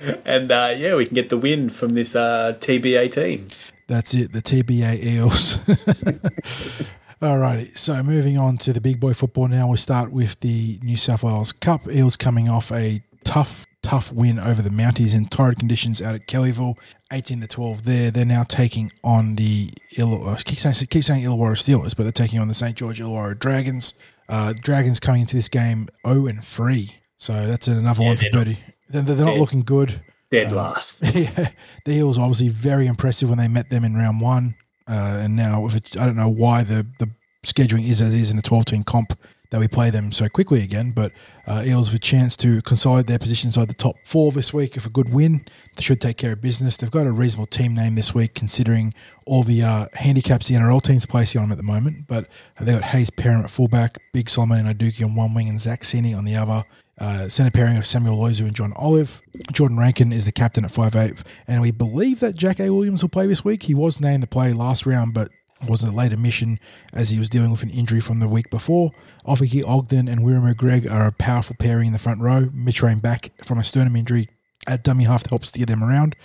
and 0.24 0.50
uh, 0.50 0.74
yeah, 0.76 0.96
we 0.96 1.06
can 1.06 1.14
get 1.14 1.28
the 1.28 1.38
win 1.38 1.68
from 1.68 1.90
this 1.90 2.16
uh, 2.16 2.54
TBA 2.58 3.12
team. 3.12 3.46
That's 3.86 4.12
it, 4.14 4.32
the 4.32 4.42
TBA 4.42 5.04
Eels. 5.04 5.58
Alrighty, 7.22 7.76
so 7.76 8.02
moving 8.02 8.38
on 8.38 8.56
to 8.58 8.72
the 8.72 8.80
big 8.80 8.98
boy 8.98 9.12
football 9.12 9.46
now, 9.46 9.68
we 9.68 9.76
start 9.76 10.10
with 10.10 10.40
the 10.40 10.80
New 10.82 10.96
South 10.96 11.22
Wales 11.22 11.52
Cup. 11.52 11.82
Eels 11.88 12.16
coming 12.16 12.48
off 12.48 12.72
a 12.72 13.02
tough, 13.24 13.66
tough 13.82 14.12
win 14.12 14.38
over 14.38 14.62
the 14.62 14.70
Mounties 14.70 15.14
in 15.14 15.26
torrid 15.26 15.58
conditions 15.58 16.00
out 16.02 16.14
at 16.14 16.26
Kellyville, 16.26 16.78
18 17.12 17.40
to 17.40 17.46
12 17.46 17.84
there. 17.84 18.10
They're 18.10 18.24
now 18.24 18.42
taking 18.42 18.92
on 19.02 19.36
the, 19.36 19.70
Ill- 19.96 20.28
I 20.28 20.36
keep 20.42 20.58
saying, 20.58 20.74
keep 20.90 21.04
saying 21.04 21.24
Illawarra 21.24 21.56
Steelers, 21.56 21.96
but 21.96 22.02
they're 22.04 22.12
taking 22.12 22.38
on 22.38 22.48
the 22.48 22.54
St. 22.54 22.76
George 22.76 23.00
Illawarra 23.00 23.38
Dragons. 23.38 23.94
Uh, 24.28 24.54
Dragons 24.60 25.00
coming 25.00 25.22
into 25.22 25.36
this 25.36 25.48
game 25.48 25.88
0 26.06 26.26
and 26.26 26.44
3. 26.44 26.94
So 27.16 27.46
that's 27.46 27.68
another 27.68 28.02
Yeah, 28.02 28.08
one 28.08 28.16
for 28.16 28.24
Birdie. 28.32 28.58
They're, 28.88 29.02
they're 29.02 29.26
not 29.26 29.36
looking 29.36 29.60
good. 29.62 30.00
Dead 30.30 30.52
last. 30.52 31.02
yeah, 31.14 31.50
the 31.84 31.92
Eels 31.92 32.16
obviously 32.18 32.48
very 32.48 32.86
impressive 32.86 33.28
when 33.28 33.38
they 33.38 33.48
met 33.48 33.68
them 33.70 33.82
in 33.84 33.94
round 33.96 34.20
one, 34.20 34.54
uh, 34.88 35.18
and 35.22 35.34
now 35.34 35.66
if 35.66 35.74
it, 35.74 36.00
I 36.00 36.06
don't 36.06 36.14
know 36.16 36.28
why 36.28 36.62
the 36.62 36.86
the 37.00 37.10
scheduling 37.44 37.88
is 37.88 38.00
as 38.00 38.14
it 38.14 38.20
is 38.20 38.30
in 38.30 38.36
the 38.36 38.42
twelve 38.42 38.64
team 38.64 38.84
comp 38.84 39.18
that 39.50 39.60
we 39.60 39.68
play 39.68 39.90
them 39.90 40.12
so 40.12 40.28
quickly 40.28 40.62
again. 40.62 40.92
But 40.92 41.12
uh, 41.46 41.64
Eels 41.66 41.88
have 41.88 41.96
a 41.96 41.98
chance 41.98 42.36
to 42.38 42.62
consolidate 42.62 43.06
their 43.08 43.18
position 43.18 43.48
inside 43.48 43.68
the 43.68 43.74
top 43.74 43.96
four 44.04 44.32
this 44.32 44.54
week. 44.54 44.76
If 44.76 44.86
a 44.86 44.90
good 44.90 45.12
win, 45.12 45.44
they 45.76 45.82
should 45.82 46.00
take 46.00 46.16
care 46.16 46.32
of 46.32 46.40
business. 46.40 46.76
They've 46.76 46.90
got 46.90 47.06
a 47.06 47.12
reasonable 47.12 47.46
team 47.46 47.74
name 47.74 47.96
this 47.96 48.14
week, 48.14 48.34
considering 48.34 48.94
all 49.26 49.42
the 49.42 49.62
uh, 49.62 49.86
handicaps 49.94 50.48
the 50.48 50.54
NRL 50.54 50.82
teams 50.82 51.06
placing 51.06 51.40
on 51.40 51.48
them 51.48 51.52
at 51.52 51.58
the 51.58 51.64
moment. 51.64 52.06
But 52.06 52.28
they've 52.58 52.78
got 52.78 52.90
Hayze 52.90 53.10
Perham 53.10 53.44
at 53.44 53.50
fullback, 53.50 53.98
Big 54.12 54.30
Solomon 54.30 54.66
and 54.66 54.78
Aduki 54.78 55.04
on 55.04 55.14
one 55.14 55.34
wing, 55.34 55.48
and 55.48 55.60
Zach 55.60 55.82
Sini 55.82 56.16
on 56.16 56.24
the 56.24 56.36
other. 56.36 56.64
Uh, 56.98 57.30
centre 57.30 57.50
pairing 57.50 57.78
of 57.78 57.86
Samuel 57.86 58.18
Lozu 58.18 58.42
and 58.42 58.54
John 58.54 58.74
Olive. 58.76 59.22
Jordan 59.52 59.78
Rankin 59.78 60.12
is 60.12 60.26
the 60.26 60.32
captain 60.32 60.66
at 60.66 60.70
5'8", 60.70 61.24
and 61.48 61.62
we 61.62 61.70
believe 61.70 62.20
that 62.20 62.34
Jack 62.34 62.60
A. 62.60 62.68
Williams 62.68 63.02
will 63.02 63.08
play 63.08 63.26
this 63.26 63.42
week. 63.42 63.62
He 63.62 63.74
was 63.74 64.02
named 64.02 64.22
the 64.22 64.26
play 64.26 64.52
last 64.52 64.84
round, 64.84 65.14
but 65.14 65.30
was 65.68 65.82
a 65.82 65.90
late 65.90 66.12
admission 66.12 66.58
as 66.92 67.10
he 67.10 67.18
was 67.18 67.28
dealing 67.28 67.50
with 67.50 67.62
an 67.62 67.70
injury 67.70 68.00
from 68.00 68.20
the 68.20 68.28
week 68.28 68.50
before. 68.50 68.92
Ofahiki 69.26 69.62
Ogden 69.66 70.08
and 70.08 70.20
Wiremu 70.20 70.56
Greig 70.56 70.86
are 70.90 71.06
a 71.06 71.12
powerful 71.12 71.56
pairing 71.58 71.88
in 71.88 71.92
the 71.92 71.98
front 71.98 72.20
row. 72.20 72.48
Mitch 72.52 72.82
Rein 72.82 72.98
back 72.98 73.30
from 73.44 73.58
a 73.58 73.64
sternum 73.64 73.96
injury 73.96 74.28
at 74.66 74.84
dummy 74.84 75.04
half 75.04 75.22
to 75.24 75.30
help 75.30 75.44
steer 75.44 75.66
them 75.66 75.82
around. 75.82 76.16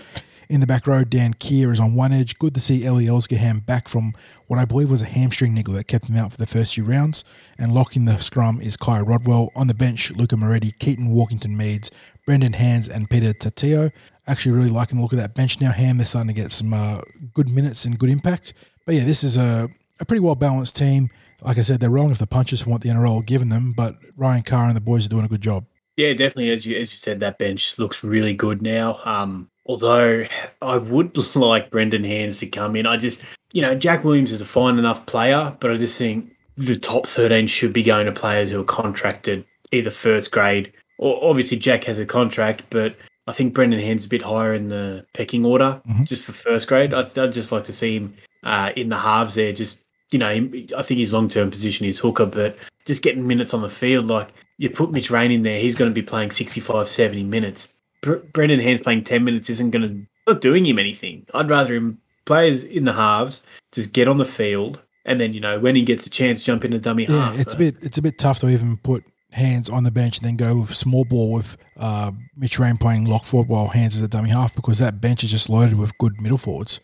In 0.48 0.60
the 0.60 0.68
back 0.68 0.86
row, 0.86 1.04
Dan 1.04 1.34
Keir 1.34 1.72
is 1.72 1.80
on 1.80 1.96
one 1.96 2.14
edge. 2.14 2.38
Good 2.38 2.54
to 2.54 2.62
see 2.62 2.86
Elie 2.86 3.08
El-Zakhem 3.08 3.66
back 3.66 3.88
from 3.88 4.14
what 4.46 4.60
I 4.60 4.66
believe 4.66 4.92
was 4.92 5.02
a 5.02 5.06
hamstring 5.06 5.56
niggle 5.56 5.74
that 5.74 5.88
kept 5.88 6.08
him 6.08 6.16
out 6.16 6.32
for 6.32 6.38
the 6.38 6.46
first 6.46 6.76
few 6.76 6.84
rounds. 6.84 7.24
And 7.58 7.74
locking 7.74 8.06
the 8.06 8.20
scrum 8.20 8.62
is 8.62 8.78
Kai 8.78 9.00
Rodwell. 9.00 9.50
On 9.56 9.66
the 9.66 9.74
bench, 9.74 10.12
Luca 10.12 10.38
Moretti, 10.38 10.72
Keaton 10.72 11.16
Walkington 11.16 11.56
Meads, 11.56 11.90
Brendan 12.28 12.54
Hands, 12.54 12.88
and 12.88 13.10
Peter 13.10 13.34
Tatio. 13.34 13.92
Actually, 14.28 14.52
really 14.52 14.70
liking 14.70 14.98
the 14.98 15.02
look 15.02 15.14
of 15.14 15.20
that 15.20 15.34
bench 15.34 15.60
now. 15.60 15.72
Ham, 15.72 15.98
they're 15.98 16.06
starting 16.06 16.28
to 16.28 16.40
get 16.40 16.52
some 16.52 16.74
uh, 16.74 17.02
good 17.34 17.50
minutes 17.50 17.86
and 17.86 17.98
good 17.98 18.10
impact. 18.10 18.54
But 18.86 18.96
yeah, 18.96 19.04
this 19.04 19.24
is 19.24 19.38
a, 19.38 19.70
a 20.00 20.06
pretty 20.06 20.22
well 20.22 20.36
balanced 20.36 20.76
team. 20.76 21.10
Like 21.42 21.58
I 21.58 21.62
said, 21.62 21.80
they're 21.80 21.90
rolling 21.90 22.10
with 22.10 22.20
the 22.20 22.28
punches 22.28 22.62
from 22.62 22.72
what 22.72 22.82
the 22.82 22.90
NRL 22.90 23.26
given 23.26 23.50
them, 23.50 23.74
but 23.74 23.98
Ryan 24.16 24.42
Carr 24.44 24.66
and 24.68 24.76
the 24.76 24.82
boys 24.82 25.06
are 25.06 25.10
doing 25.10 25.26
a 25.26 25.28
good 25.28 25.42
job. 25.42 25.66
Yeah, 25.98 26.12
definitely. 26.12 26.52
As 26.52 26.66
you 26.66 26.78
as 26.78 26.92
you 26.92 26.98
said, 26.98 27.20
that 27.22 27.38
bench 27.38 27.78
looks 27.80 28.04
really 28.04 28.34
good 28.34 28.62
now. 28.62 29.00
Um, 29.06 29.50
although 29.66 30.26
I 30.62 30.78
would 30.78 31.36
like 31.36 31.70
Brendan 31.72 32.04
Hands 32.04 32.38
to 32.40 32.48
come 32.48 32.76
in. 32.76 32.86
I 32.86 32.98
just, 32.98 33.24
you 33.54 33.62
know, 33.62 33.76
Jack 33.76 34.04
Williams 34.04 34.32
is 34.32 34.42
a 34.42 34.46
fine 34.46 34.78
enough 34.80 35.06
player, 35.06 35.56
but 35.60 35.72
I 35.72 35.78
just 35.78 35.98
think 35.98 36.32
the 36.58 36.78
top 36.78 37.06
thirteen 37.08 37.48
should 37.48 37.74
be 37.74 37.84
going 37.84 38.06
to 38.06 38.12
players 38.12 38.50
who 38.50 38.62
are 38.62 38.66
contracted 38.66 39.46
either 39.72 39.92
first 39.92 40.32
grade 40.32 40.72
or 40.98 41.20
obviously 41.30 41.58
Jack 41.58 41.84
has 41.84 42.00
a 42.00 42.06
contract, 42.06 42.64
but 42.70 42.96
I 43.28 43.34
think 43.34 43.54
Brendan 43.54 43.80
Hands 43.82 44.02
is 44.02 44.06
a 44.06 44.10
bit 44.10 44.22
higher 44.22 44.54
in 44.54 44.70
the 44.70 45.06
pecking 45.14 45.44
order 45.44 45.82
Mhm. 45.90 46.06
just 46.08 46.24
for 46.24 46.32
first 46.32 46.68
grade. 46.70 46.94
I'd, 46.94 47.18
I'd 47.18 47.34
just 47.34 47.52
like 47.52 47.66
to 47.66 47.74
see 47.74 47.98
him 47.98 48.14
uh, 48.46 48.72
in 48.76 48.90
the 48.90 48.98
halves 48.98 49.36
there. 49.36 49.52
Just 49.52 49.84
you 50.12 50.20
know, 50.20 50.30
I 50.30 50.82
think 50.84 51.00
his 51.00 51.12
long 51.12 51.28
term 51.28 51.52
position 51.52 51.86
is 51.86 52.00
hooker, 52.00 52.26
but 52.26 52.56
just 52.86 53.02
getting 53.02 53.28
minutes 53.28 53.54
on 53.54 53.62
the 53.62 53.70
field 53.70 54.08
like 54.08 54.30
you 54.58 54.70
put 54.70 54.92
Mitch 54.92 55.12
Rein 55.12 55.32
in 55.32 55.42
there, 55.44 55.60
he's 55.60 55.76
going 55.76 55.90
to 55.92 55.94
be 55.96 56.02
playing 56.04 56.32
65, 56.32 56.88
70 56.88 57.24
minutes. 57.24 57.74
Br- 58.02 58.18
Brendan 58.32 58.60
Hands 58.62 58.80
playing 58.80 59.04
10 59.04 59.24
minutes 59.24 59.50
isn't 59.50 59.72
going 59.72 59.84
to, 60.26 60.32
not 60.32 60.40
doing 60.42 60.66
him 60.66 60.80
anything. 60.80 61.26
I'd 61.34 61.50
rather 61.50 61.74
him 61.76 61.98
players 62.26 62.64
in 62.64 62.86
the 62.86 62.94
halves 62.94 63.44
just 63.74 63.92
get 63.94 64.08
on 64.08 64.18
the 64.18 64.26
field 64.26 64.82
and 65.04 65.20
then, 65.20 65.34
you 65.34 65.40
know, 65.42 65.60
when 65.60 65.76
he 65.76 65.82
gets 65.82 66.06
a 66.08 66.10
chance, 66.10 66.42
jump 66.42 66.64
in 66.64 66.72
a 66.74 66.80
dummy 66.80 67.06
Yeah, 67.06 67.32
half. 67.32 67.40
it's 67.40 67.56
a 67.56 67.58
bit 67.58 67.76
it's 67.82 67.98
a 67.98 68.02
bit 68.02 68.18
tough 68.18 68.40
to 68.40 68.50
even 68.50 68.78
put 68.78 69.04
hands 69.32 69.70
on 69.70 69.84
the 69.84 69.92
bench 69.92 70.20
and 70.20 70.26
then 70.28 70.36
go 70.38 70.56
with 70.62 70.74
small 70.74 71.04
ball 71.04 71.34
with 71.34 71.58
uh, 71.78 72.12
Mitch 72.38 72.58
Rein 72.58 72.78
playing 72.78 73.06
lock 73.06 73.26
forward 73.26 73.50
while 73.50 73.68
hands 73.68 73.96
is 73.98 74.02
a 74.02 74.08
dummy 74.08 74.30
half 74.30 74.56
because 74.56 74.80
that 74.80 75.02
bench 75.02 75.24
is 75.24 75.32
just 75.32 75.50
loaded 75.50 75.78
with 75.78 75.98
good 75.98 76.22
middle 76.22 76.38
forwards. 76.38 76.80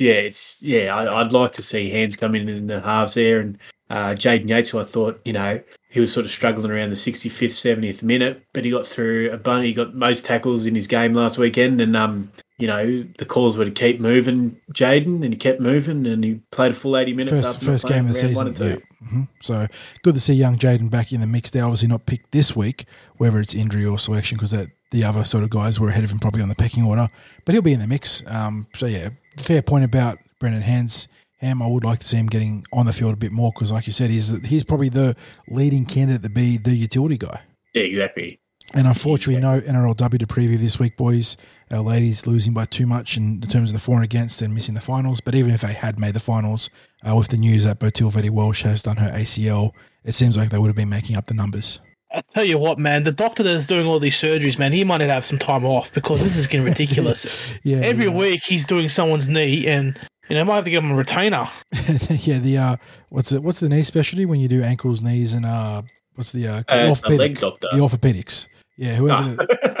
Yeah, 0.00 0.12
it's, 0.12 0.62
yeah, 0.62 0.94
I, 0.94 1.20
I'd 1.20 1.32
like 1.32 1.52
to 1.52 1.62
see 1.62 1.90
Hands 1.90 2.16
come 2.16 2.34
in 2.34 2.48
in 2.48 2.66
the 2.66 2.80
halves 2.80 3.14
there. 3.14 3.40
And 3.40 3.58
uh, 3.88 4.14
Jaden 4.14 4.48
Yates, 4.48 4.70
who 4.70 4.80
I 4.80 4.84
thought, 4.84 5.20
you 5.24 5.32
know, 5.32 5.60
he 5.88 5.98
was 6.00 6.12
sort 6.12 6.24
of 6.24 6.30
struggling 6.30 6.70
around 6.70 6.90
the 6.90 6.96
65th, 6.96 7.78
70th 7.78 8.02
minute, 8.02 8.44
but 8.52 8.64
he 8.64 8.70
got 8.70 8.86
through 8.86 9.30
a 9.32 9.36
bunch. 9.36 9.64
He 9.64 9.72
got 9.72 9.94
most 9.94 10.24
tackles 10.24 10.64
in 10.64 10.74
his 10.74 10.86
game 10.86 11.14
last 11.14 11.36
weekend. 11.36 11.80
And, 11.80 11.96
um, 11.96 12.30
you 12.58 12.66
know, 12.66 13.04
the 13.18 13.24
calls 13.24 13.56
were 13.56 13.64
to 13.64 13.70
keep 13.70 13.98
moving 14.00 14.60
Jaden, 14.72 15.24
and 15.24 15.32
he 15.32 15.36
kept 15.36 15.60
moving, 15.60 16.06
and 16.06 16.22
he 16.22 16.34
played 16.52 16.72
a 16.72 16.74
full 16.74 16.96
80 16.96 17.14
minutes. 17.14 17.46
First 17.46 17.62
first 17.62 17.88
game 17.88 18.06
of 18.06 18.08
the 18.08 18.14
season. 18.14 18.54
Yeah. 18.54 18.76
hmm 19.08 19.22
So 19.40 19.66
good 20.02 20.14
to 20.14 20.20
see 20.20 20.34
young 20.34 20.58
Jaden 20.58 20.90
back 20.90 21.10
in 21.10 21.20
the 21.20 21.26
mix. 21.26 21.50
They're 21.50 21.64
obviously 21.64 21.88
not 21.88 22.06
picked 22.06 22.32
this 22.32 22.54
week, 22.54 22.84
whether 23.16 23.40
it's 23.40 23.54
injury 23.54 23.86
or 23.86 23.98
selection, 23.98 24.36
because 24.36 24.50
that 24.50 24.68
the 24.90 25.04
other 25.04 25.24
sort 25.24 25.42
of 25.42 25.50
guys 25.50 25.80
were 25.80 25.88
ahead 25.88 26.04
of 26.04 26.10
him 26.12 26.18
probably 26.18 26.42
on 26.42 26.48
the 26.48 26.54
pecking 26.54 26.84
order. 26.84 27.08
But 27.46 27.54
he'll 27.54 27.62
be 27.62 27.72
in 27.72 27.80
the 27.80 27.86
mix. 27.88 28.22
Um, 28.26 28.66
so 28.74 28.86
yeah, 28.86 29.08
fair 29.40 29.62
point 29.62 29.84
about 29.84 30.18
Brendan 30.38 30.62
Hands. 30.62 31.08
Ham, 31.38 31.62
I 31.62 31.66
would 31.66 31.84
like 31.84 32.00
to 32.00 32.06
see 32.06 32.18
him 32.18 32.26
getting 32.26 32.66
on 32.72 32.84
the 32.84 32.92
field 32.92 33.14
a 33.14 33.16
bit 33.16 33.32
more 33.32 33.50
because, 33.54 33.72
like 33.72 33.86
you 33.86 33.92
said, 33.94 34.10
he's 34.10 34.28
he's 34.46 34.62
probably 34.62 34.90
the 34.90 35.16
leading 35.48 35.86
candidate 35.86 36.22
to 36.22 36.28
be 36.28 36.58
the 36.58 36.74
utility 36.74 37.16
guy. 37.16 37.40
Yeah, 37.74 37.84
exactly. 37.84 38.40
And 38.72 38.86
unfortunately, 38.86 39.40
no 39.40 39.60
NRLW 39.60 40.18
to 40.18 40.26
preview 40.26 40.56
this 40.56 40.78
week, 40.78 40.96
boys. 40.96 41.36
Our 41.72 41.80
ladies 41.80 42.26
losing 42.26 42.52
by 42.52 42.66
too 42.66 42.86
much 42.86 43.16
in 43.16 43.40
the 43.40 43.46
terms 43.46 43.70
of 43.70 43.74
the 43.74 43.80
for 43.80 43.96
and 43.96 44.04
against 44.04 44.42
and 44.42 44.54
missing 44.54 44.76
the 44.76 44.80
finals. 44.80 45.20
But 45.20 45.34
even 45.34 45.52
if 45.52 45.62
they 45.62 45.72
had 45.72 45.98
made 45.98 46.14
the 46.14 46.20
finals, 46.20 46.70
uh, 47.08 47.16
with 47.16 47.28
the 47.28 47.36
news 47.36 47.64
that 47.64 47.80
Botille 47.80 48.10
Vette-Welsh 48.10 48.62
has 48.62 48.82
done 48.82 48.98
her 48.98 49.10
ACL, 49.10 49.72
it 50.04 50.14
seems 50.14 50.36
like 50.36 50.50
they 50.50 50.58
would 50.58 50.68
have 50.68 50.76
been 50.76 50.88
making 50.88 51.16
up 51.16 51.26
the 51.26 51.34
numbers. 51.34 51.80
I 52.12 52.22
tell 52.32 52.44
you 52.44 52.58
what, 52.58 52.78
man, 52.78 53.04
the 53.04 53.12
doctor 53.12 53.42
that's 53.42 53.66
doing 53.66 53.86
all 53.86 53.98
these 53.98 54.16
surgeries, 54.16 54.58
man, 54.58 54.72
he 54.72 54.82
might 54.84 55.00
have 55.00 55.24
some 55.24 55.38
time 55.38 55.64
off 55.64 55.92
because 55.94 56.22
this 56.22 56.36
is 56.36 56.46
getting 56.46 56.66
ridiculous. 56.66 57.26
Yeah, 57.62 57.78
Every 57.78 58.06
yeah. 58.06 58.10
week 58.16 58.42
he's 58.42 58.66
doing 58.66 58.88
someone's 58.88 59.28
knee, 59.28 59.66
and 59.66 59.98
you 60.28 60.34
know, 60.36 60.44
might 60.44 60.56
have 60.56 60.64
to 60.64 60.70
give 60.70 60.82
him 60.82 60.90
a 60.92 60.96
retainer. 60.96 61.48
yeah, 62.10 62.38
the 62.38 62.58
uh, 62.58 62.76
what's 63.10 63.30
it? 63.32 63.42
What's 63.42 63.60
the 63.60 63.68
knee 63.68 63.82
specialty 63.82 64.26
when 64.26 64.40
you 64.40 64.48
do 64.48 64.62
ankles, 64.62 65.02
knees, 65.02 65.34
and 65.34 65.44
uh, 65.46 65.82
what's 66.14 66.32
the 66.32 66.46
uh, 66.48 66.52
Uh, 66.56 66.58
it's 66.58 66.68
the 66.68 66.88
orthopedic? 66.88 67.18
leg 67.18 67.38
doctor. 67.40 67.68
The 67.72 67.78
orthopedics. 67.78 68.48
Yeah, 68.76 68.94
whoever. 68.96 69.46
Ah. 69.64 69.80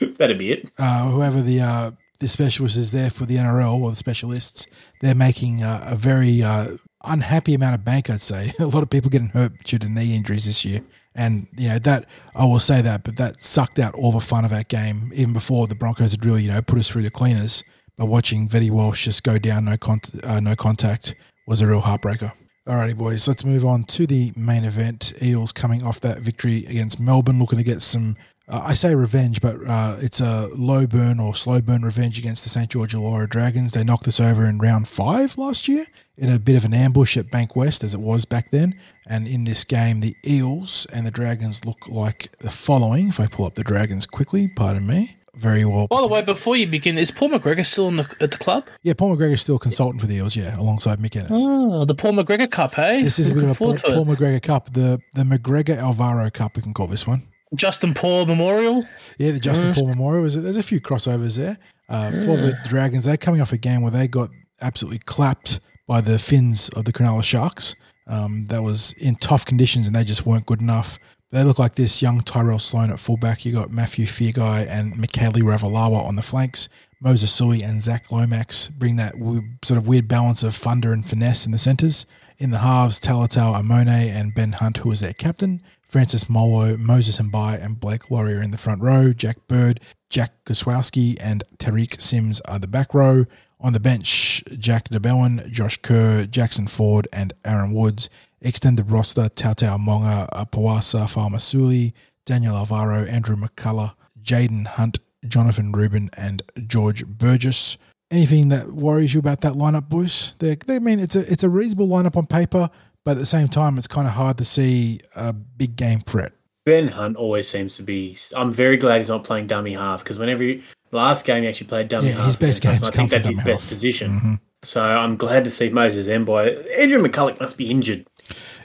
That'd 0.18 0.38
be 0.38 0.52
it. 0.52 0.68
uh, 0.78 1.08
whoever 1.10 1.40
the 1.40 1.60
uh, 1.60 1.90
the 2.20 2.28
specialist 2.28 2.76
is 2.76 2.90
there 2.92 3.10
for 3.10 3.26
the 3.26 3.36
NRL 3.36 3.80
or 3.80 3.90
the 3.90 3.96
specialists, 3.96 4.66
they're 5.00 5.14
making 5.14 5.62
uh, 5.62 5.84
a 5.86 5.96
very 5.96 6.42
uh, 6.42 6.76
unhappy 7.04 7.54
amount 7.54 7.74
of 7.74 7.84
bank. 7.84 8.10
I'd 8.10 8.20
say 8.20 8.52
a 8.58 8.66
lot 8.66 8.82
of 8.82 8.90
people 8.90 9.10
getting 9.10 9.28
hurt 9.28 9.64
due 9.64 9.78
to 9.78 9.88
knee 9.88 10.14
injuries 10.14 10.44
this 10.44 10.64
year, 10.64 10.80
and 11.14 11.46
you 11.56 11.68
know 11.68 11.78
that 11.80 12.06
I 12.34 12.44
will 12.44 12.58
say 12.58 12.82
that, 12.82 13.04
but 13.04 13.16
that 13.16 13.42
sucked 13.42 13.78
out 13.78 13.94
all 13.94 14.12
the 14.12 14.20
fun 14.20 14.44
of 14.44 14.50
that 14.50 14.68
game 14.68 15.12
even 15.14 15.32
before 15.32 15.66
the 15.66 15.74
Broncos 15.74 16.12
had 16.12 16.24
really 16.24 16.42
you 16.42 16.48
know 16.48 16.62
put 16.62 16.78
us 16.78 16.88
through 16.88 17.02
the 17.02 17.10
cleaners. 17.10 17.62
But 17.96 18.06
watching 18.06 18.48
Vetty 18.48 18.70
Walsh 18.70 19.04
just 19.04 19.22
go 19.22 19.38
down 19.38 19.66
no 19.66 19.76
con- 19.76 20.00
uh, 20.22 20.40
no 20.40 20.56
contact 20.56 21.14
was 21.46 21.60
a 21.60 21.66
real 21.66 21.82
heartbreaker. 21.82 22.32
Alrighty, 22.66 22.96
boys, 22.96 23.28
let's 23.28 23.44
move 23.44 23.66
on 23.66 23.84
to 23.84 24.06
the 24.06 24.32
main 24.36 24.64
event. 24.64 25.12
Eels 25.22 25.52
coming 25.52 25.84
off 25.84 26.00
that 26.00 26.20
victory 26.20 26.64
against 26.64 26.98
Melbourne, 26.98 27.38
looking 27.38 27.58
to 27.58 27.62
get 27.62 27.82
some, 27.82 28.16
uh, 28.48 28.62
I 28.64 28.72
say 28.72 28.94
revenge, 28.94 29.42
but 29.42 29.56
uh, 29.68 29.98
it's 30.00 30.18
a 30.18 30.48
low 30.54 30.86
burn 30.86 31.20
or 31.20 31.34
slow 31.34 31.60
burn 31.60 31.82
revenge 31.82 32.18
against 32.18 32.42
the 32.42 32.48
St. 32.48 32.70
George 32.70 32.94
Illawarra 32.94 33.28
Dragons. 33.28 33.72
They 33.72 33.84
knocked 33.84 34.08
us 34.08 34.18
over 34.18 34.46
in 34.46 34.56
round 34.60 34.88
five 34.88 35.36
last 35.36 35.68
year 35.68 35.84
in 36.16 36.30
a 36.30 36.38
bit 36.38 36.56
of 36.56 36.64
an 36.64 36.72
ambush 36.72 37.18
at 37.18 37.30
Bank 37.30 37.54
West, 37.54 37.84
as 37.84 37.92
it 37.92 38.00
was 38.00 38.24
back 38.24 38.50
then. 38.50 38.80
And 39.06 39.26
in 39.26 39.44
this 39.44 39.64
game, 39.64 40.00
the 40.00 40.16
Eels 40.26 40.86
and 40.92 41.06
the 41.06 41.10
Dragons 41.10 41.64
look 41.64 41.88
like 41.88 42.36
the 42.38 42.50
following. 42.50 43.08
If 43.08 43.20
I 43.20 43.26
pull 43.26 43.46
up 43.46 43.54
the 43.54 43.64
Dragons 43.64 44.06
quickly, 44.06 44.48
pardon 44.48 44.86
me. 44.86 45.16
Very 45.34 45.64
well. 45.64 45.88
By 45.88 46.00
the 46.00 46.06
way, 46.06 46.22
before 46.22 46.56
you 46.56 46.66
begin, 46.66 46.96
is 46.96 47.10
Paul 47.10 47.30
McGregor 47.30 47.66
still 47.66 47.88
in 47.88 47.96
the, 47.96 48.16
at 48.20 48.30
the 48.30 48.38
club? 48.38 48.68
Yeah, 48.82 48.92
Paul 48.94 49.16
McGregor's 49.16 49.42
still 49.42 49.56
a 49.56 49.58
consultant 49.58 50.00
for 50.00 50.06
the 50.06 50.14
Eels, 50.14 50.36
yeah, 50.36 50.56
alongside 50.58 51.00
Mick 51.00 51.16
Ennis. 51.16 51.32
Oh, 51.32 51.84
the 51.84 51.94
Paul 51.94 52.12
McGregor 52.12 52.48
Cup, 52.48 52.74
hey? 52.74 53.02
This 53.02 53.18
is 53.18 53.32
a 53.32 53.34
bit 53.34 53.42
of 53.42 53.50
a 53.50 53.54
Paul, 53.54 53.76
forward 53.76 53.80
to 53.80 53.86
it. 53.88 53.94
Paul 53.94 54.06
McGregor 54.06 54.42
Cup, 54.42 54.72
the 54.72 55.00
the 55.14 55.22
McGregor 55.22 55.76
Alvaro 55.76 56.30
Cup. 56.30 56.56
We 56.56 56.62
can 56.62 56.72
call 56.72 56.86
this 56.86 57.06
one. 57.06 57.26
Justin 57.54 57.94
Paul 57.94 58.26
Memorial. 58.26 58.84
Yeah, 59.18 59.32
the 59.32 59.40
Justin 59.40 59.74
Paul 59.74 59.88
Memorial. 59.88 60.24
A, 60.24 60.28
there's 60.30 60.56
a 60.56 60.62
few 60.62 60.80
crossovers 60.80 61.36
there 61.36 61.58
uh, 61.88 62.10
for 62.12 62.36
the 62.36 62.56
Dragons. 62.64 63.04
They're 63.04 63.16
coming 63.16 63.40
off 63.40 63.52
a 63.52 63.58
game 63.58 63.82
where 63.82 63.90
they 63.90 64.06
got 64.06 64.30
absolutely 64.60 65.00
clapped 65.00 65.60
by 65.86 66.00
the 66.00 66.18
fins 66.18 66.68
of 66.70 66.84
the 66.84 66.92
Cronulla 66.92 67.24
Sharks. 67.24 67.74
Um, 68.06 68.46
that 68.46 68.62
was 68.62 68.92
in 68.94 69.14
tough 69.14 69.44
conditions, 69.44 69.86
and 69.86 69.96
they 69.96 70.04
just 70.04 70.26
weren't 70.26 70.46
good 70.46 70.60
enough. 70.60 70.98
They 71.30 71.42
look 71.42 71.58
like 71.58 71.74
this 71.74 72.00
young 72.00 72.20
Tyrell 72.20 72.58
Sloan 72.58 72.90
at 72.90 73.00
fullback. 73.00 73.44
You 73.44 73.52
got 73.52 73.70
Mathew 73.70 74.06
Feagai 74.06 74.68
and 74.68 74.94
Mikaele 74.94 75.42
Ravalawa 75.42 76.04
on 76.04 76.16
the 76.16 76.22
flanks. 76.22 76.68
Moses 77.00 77.32
Suli 77.32 77.62
and 77.62 77.82
Zach 77.82 78.10
Lomax 78.12 78.68
bring 78.68 78.96
that 78.96 79.14
sort 79.62 79.78
of 79.78 79.88
weird 79.88 80.06
balance 80.06 80.42
of 80.42 80.54
thunder 80.54 80.92
and 80.92 81.04
finesse 81.04 81.44
in 81.44 81.52
the 81.52 81.58
centres. 81.58 82.06
In 82.38 82.50
the 82.50 82.58
halves, 82.58 83.00
Talatau 83.00 83.60
Amone 83.60 83.88
and 83.88 84.34
Ben 84.34 84.52
Hunt, 84.52 84.78
who 84.78 84.88
was 84.88 85.00
their 85.00 85.12
captain. 85.12 85.60
Francis 85.82 86.28
Molo, 86.28 86.76
Moses 86.76 87.20
Mbye, 87.20 87.64
and 87.64 87.78
Blake 87.78 88.10
Lawrie 88.10 88.34
are 88.34 88.42
in 88.42 88.50
the 88.50 88.58
front 88.58 88.80
row. 88.82 89.12
Jack 89.12 89.46
Bird, 89.46 89.80
Jack 90.10 90.44
Koswowski, 90.44 91.16
and 91.20 91.44
Tariq 91.58 92.00
Sims 92.00 92.40
are 92.42 92.58
the 92.58 92.66
back 92.66 92.94
row. 92.94 93.26
On 93.64 93.72
the 93.72 93.80
bench, 93.80 94.44
Jack 94.58 94.90
de 94.90 95.00
Belin, 95.00 95.50
Josh 95.50 95.78
Kerr, 95.78 96.26
Jackson 96.26 96.66
Ford, 96.66 97.08
and 97.14 97.32
Aaron 97.46 97.72
Woods. 97.72 98.10
Extended 98.42 98.90
roster, 98.90 99.30
Tautau 99.30 99.80
Moga, 99.80 100.28
Pawasa 100.52 101.06
Farmasuli, 101.06 101.94
Daniel 102.26 102.56
Alvaro, 102.56 103.06
Andrew 103.06 103.36
McCullough, 103.36 103.94
Jaden 104.22 104.66
Hunt, 104.66 104.98
Jonathan 105.26 105.72
Rubin, 105.72 106.10
and 106.14 106.42
George 106.66 107.06
Burgess. 107.06 107.78
Anything 108.10 108.50
that 108.50 108.70
worries 108.72 109.14
you 109.14 109.20
about 109.20 109.40
that 109.40 109.54
lineup, 109.54 109.88
boys? 109.88 110.34
They, 110.40 110.56
they 110.56 110.78
mean 110.78 111.00
it's 111.00 111.16
a 111.16 111.20
it's 111.20 111.42
a 111.42 111.48
reasonable 111.48 111.88
lineup 111.88 112.18
on 112.18 112.26
paper, 112.26 112.68
but 113.02 113.12
at 113.12 113.18
the 113.18 113.24
same 113.24 113.48
time, 113.48 113.78
it's 113.78 113.88
kind 113.88 114.06
of 114.06 114.12
hard 114.12 114.36
to 114.38 114.44
see 114.44 115.00
a 115.16 115.32
big 115.32 115.74
game 115.74 116.00
threat. 116.00 116.34
Ben 116.66 116.88
Hunt 116.88 117.16
always 117.16 117.48
seems 117.48 117.76
to 117.78 117.82
be. 117.82 118.14
I'm 118.36 118.52
very 118.52 118.76
glad 118.76 118.98
he's 118.98 119.08
not 119.08 119.24
playing 119.24 119.46
dummy 119.46 119.72
half 119.72 120.04
because 120.04 120.18
whenever 120.18 120.42
he, 120.42 120.62
last 120.94 121.26
game 121.26 121.42
he 121.42 121.48
actually 121.48 121.66
played 121.66 121.88
dummy 121.88 122.08
Yeah, 122.08 122.14
half, 122.14 122.26
his 122.26 122.36
best 122.36 122.62
games 122.62 122.82
I 122.82 122.90
think 122.90 123.10
that's 123.10 123.26
his 123.26 123.36
best 123.36 123.48
half. 123.60 123.68
position. 123.68 124.10
Mhm. 124.10 124.40
So 124.62 124.80
I'm 124.82 125.16
glad 125.16 125.44
to 125.44 125.50
see 125.50 125.68
Moses 125.68 126.06
Mbye. 126.06 126.78
Andrew 126.78 127.02
McCullough 127.02 127.38
must 127.40 127.58
be 127.58 127.70
injured. 127.70 128.06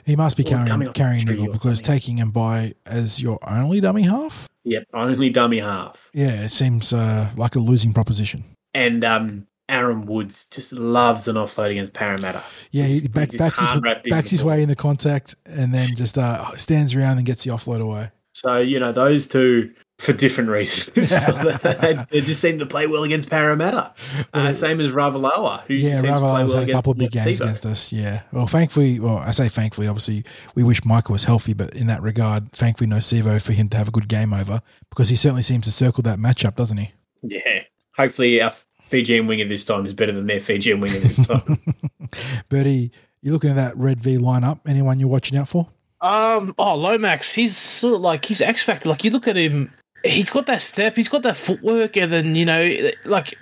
He 0.06 0.16
must 0.16 0.36
be 0.36 0.42
Or 0.44 0.46
carrying 0.46 0.92
carrying 0.92 1.26
niggle 1.26 1.52
because 1.52 1.82
taking 1.82 2.16
him 2.16 2.30
by 2.30 2.74
as 2.86 3.20
your 3.20 3.38
only 3.46 3.80
dummy 3.80 4.02
half. 4.02 4.48
Yep, 4.64 4.84
only 4.94 5.30
dummy 5.30 5.58
half. 5.58 6.08
Yeah, 6.14 6.44
it 6.44 6.50
seems 6.50 6.92
uh, 6.92 7.28
like 7.36 7.54
a 7.54 7.58
losing 7.58 7.92
proposition. 7.92 8.44
And 8.72 9.04
um, 9.04 9.46
Aaron 9.68 10.06
Woods 10.06 10.48
just 10.48 10.72
loves 10.72 11.28
an 11.28 11.36
offload 11.36 11.70
against 11.70 11.92
Parramatta. 11.92 12.42
Yeah, 12.70 12.84
he 12.84 13.06
back, 13.08 13.36
backs, 13.36 13.60
his, 13.60 13.68
can't 13.68 13.82
wrap 13.82 14.02
things 14.02 14.10
backs 14.16 14.30
his 14.30 14.42
way 14.42 14.62
in 14.62 14.68
the 14.68 14.76
contact 14.76 15.34
and 15.46 15.72
then 15.74 15.88
just 15.96 16.16
uh, 16.18 16.56
stands 16.56 16.94
around 16.94 17.18
and 17.18 17.26
gets 17.26 17.44
the 17.44 17.50
offload 17.50 17.80
away. 17.80 18.10
So 18.32 18.56
you 18.58 18.80
know 18.80 18.92
those 18.92 19.26
two 19.26 19.70
for 20.00 20.14
different 20.14 20.48
reasons. 20.48 20.86
they 20.94 22.20
just 22.22 22.40
seem 22.40 22.58
to 22.58 22.66
play 22.66 22.86
well 22.86 23.04
against 23.04 23.28
Parramatta. 23.28 23.92
Uh, 24.32 24.52
same 24.52 24.80
as 24.80 24.92
Ravalawa, 24.92 25.60
who 25.66 25.74
Yeah, 25.74 26.00
seems 26.00 26.04
to 26.04 26.18
play 26.18 26.20
well 26.20 26.56
had 26.56 26.68
a 26.68 26.72
couple 26.72 26.92
of 26.92 26.98
big 26.98 27.10
games 27.10 27.26
Tebow. 27.38 27.42
against 27.42 27.66
us. 27.66 27.92
Yeah. 27.92 28.22
Well, 28.32 28.46
thankfully, 28.46 28.98
well, 28.98 29.18
I 29.18 29.32
say 29.32 29.48
thankfully, 29.48 29.88
obviously, 29.88 30.24
we 30.54 30.64
wish 30.64 30.82
Michael 30.86 31.12
was 31.12 31.24
healthy, 31.24 31.52
but 31.52 31.74
in 31.74 31.86
that 31.88 32.00
regard, 32.00 32.50
thankfully, 32.52 32.88
no 32.88 32.96
Sivo 32.96 33.44
for 33.44 33.52
him 33.52 33.68
to 33.68 33.76
have 33.76 33.88
a 33.88 33.90
good 33.90 34.08
game 34.08 34.32
over 34.32 34.62
because 34.88 35.10
he 35.10 35.16
certainly 35.16 35.42
seems 35.42 35.64
to 35.66 35.70
circle 35.72 36.02
that 36.04 36.18
matchup, 36.18 36.56
doesn't 36.56 36.78
he? 36.78 36.92
Yeah. 37.22 37.64
Hopefully 37.96 38.40
our 38.40 38.52
Fijian 38.82 39.26
winger 39.26 39.46
this 39.46 39.66
time 39.66 39.84
is 39.84 39.92
better 39.92 40.12
than 40.12 40.26
their 40.26 40.40
Fijian 40.40 40.80
winger 40.80 40.98
this 40.98 41.26
time. 41.26 41.58
Bertie, 42.48 42.90
you're 43.22 43.34
looking 43.34 43.50
at 43.50 43.56
that 43.56 43.76
Red 43.76 44.00
V 44.00 44.16
lineup. 44.16 44.60
Anyone 44.66 44.98
you're 44.98 45.08
watching 45.10 45.36
out 45.38 45.48
for? 45.48 45.68
Um, 46.00 46.54
oh, 46.58 46.74
Lomax, 46.76 47.34
he's 47.34 47.54
sort 47.56 47.94
of 47.96 48.00
like 48.00 48.24
he's 48.24 48.40
X 48.40 48.62
Factor. 48.62 48.88
Like 48.88 49.04
you 49.04 49.10
look 49.10 49.28
at 49.28 49.36
him, 49.36 49.70
he's 50.04 50.30
got 50.30 50.46
that 50.46 50.62
step, 50.62 50.96
he's 50.96 51.08
got 51.08 51.22
that 51.22 51.36
footwork, 51.36 51.96
and 51.96 52.12
then 52.12 52.34
you 52.34 52.44
know, 52.44 52.76
like 53.04 53.34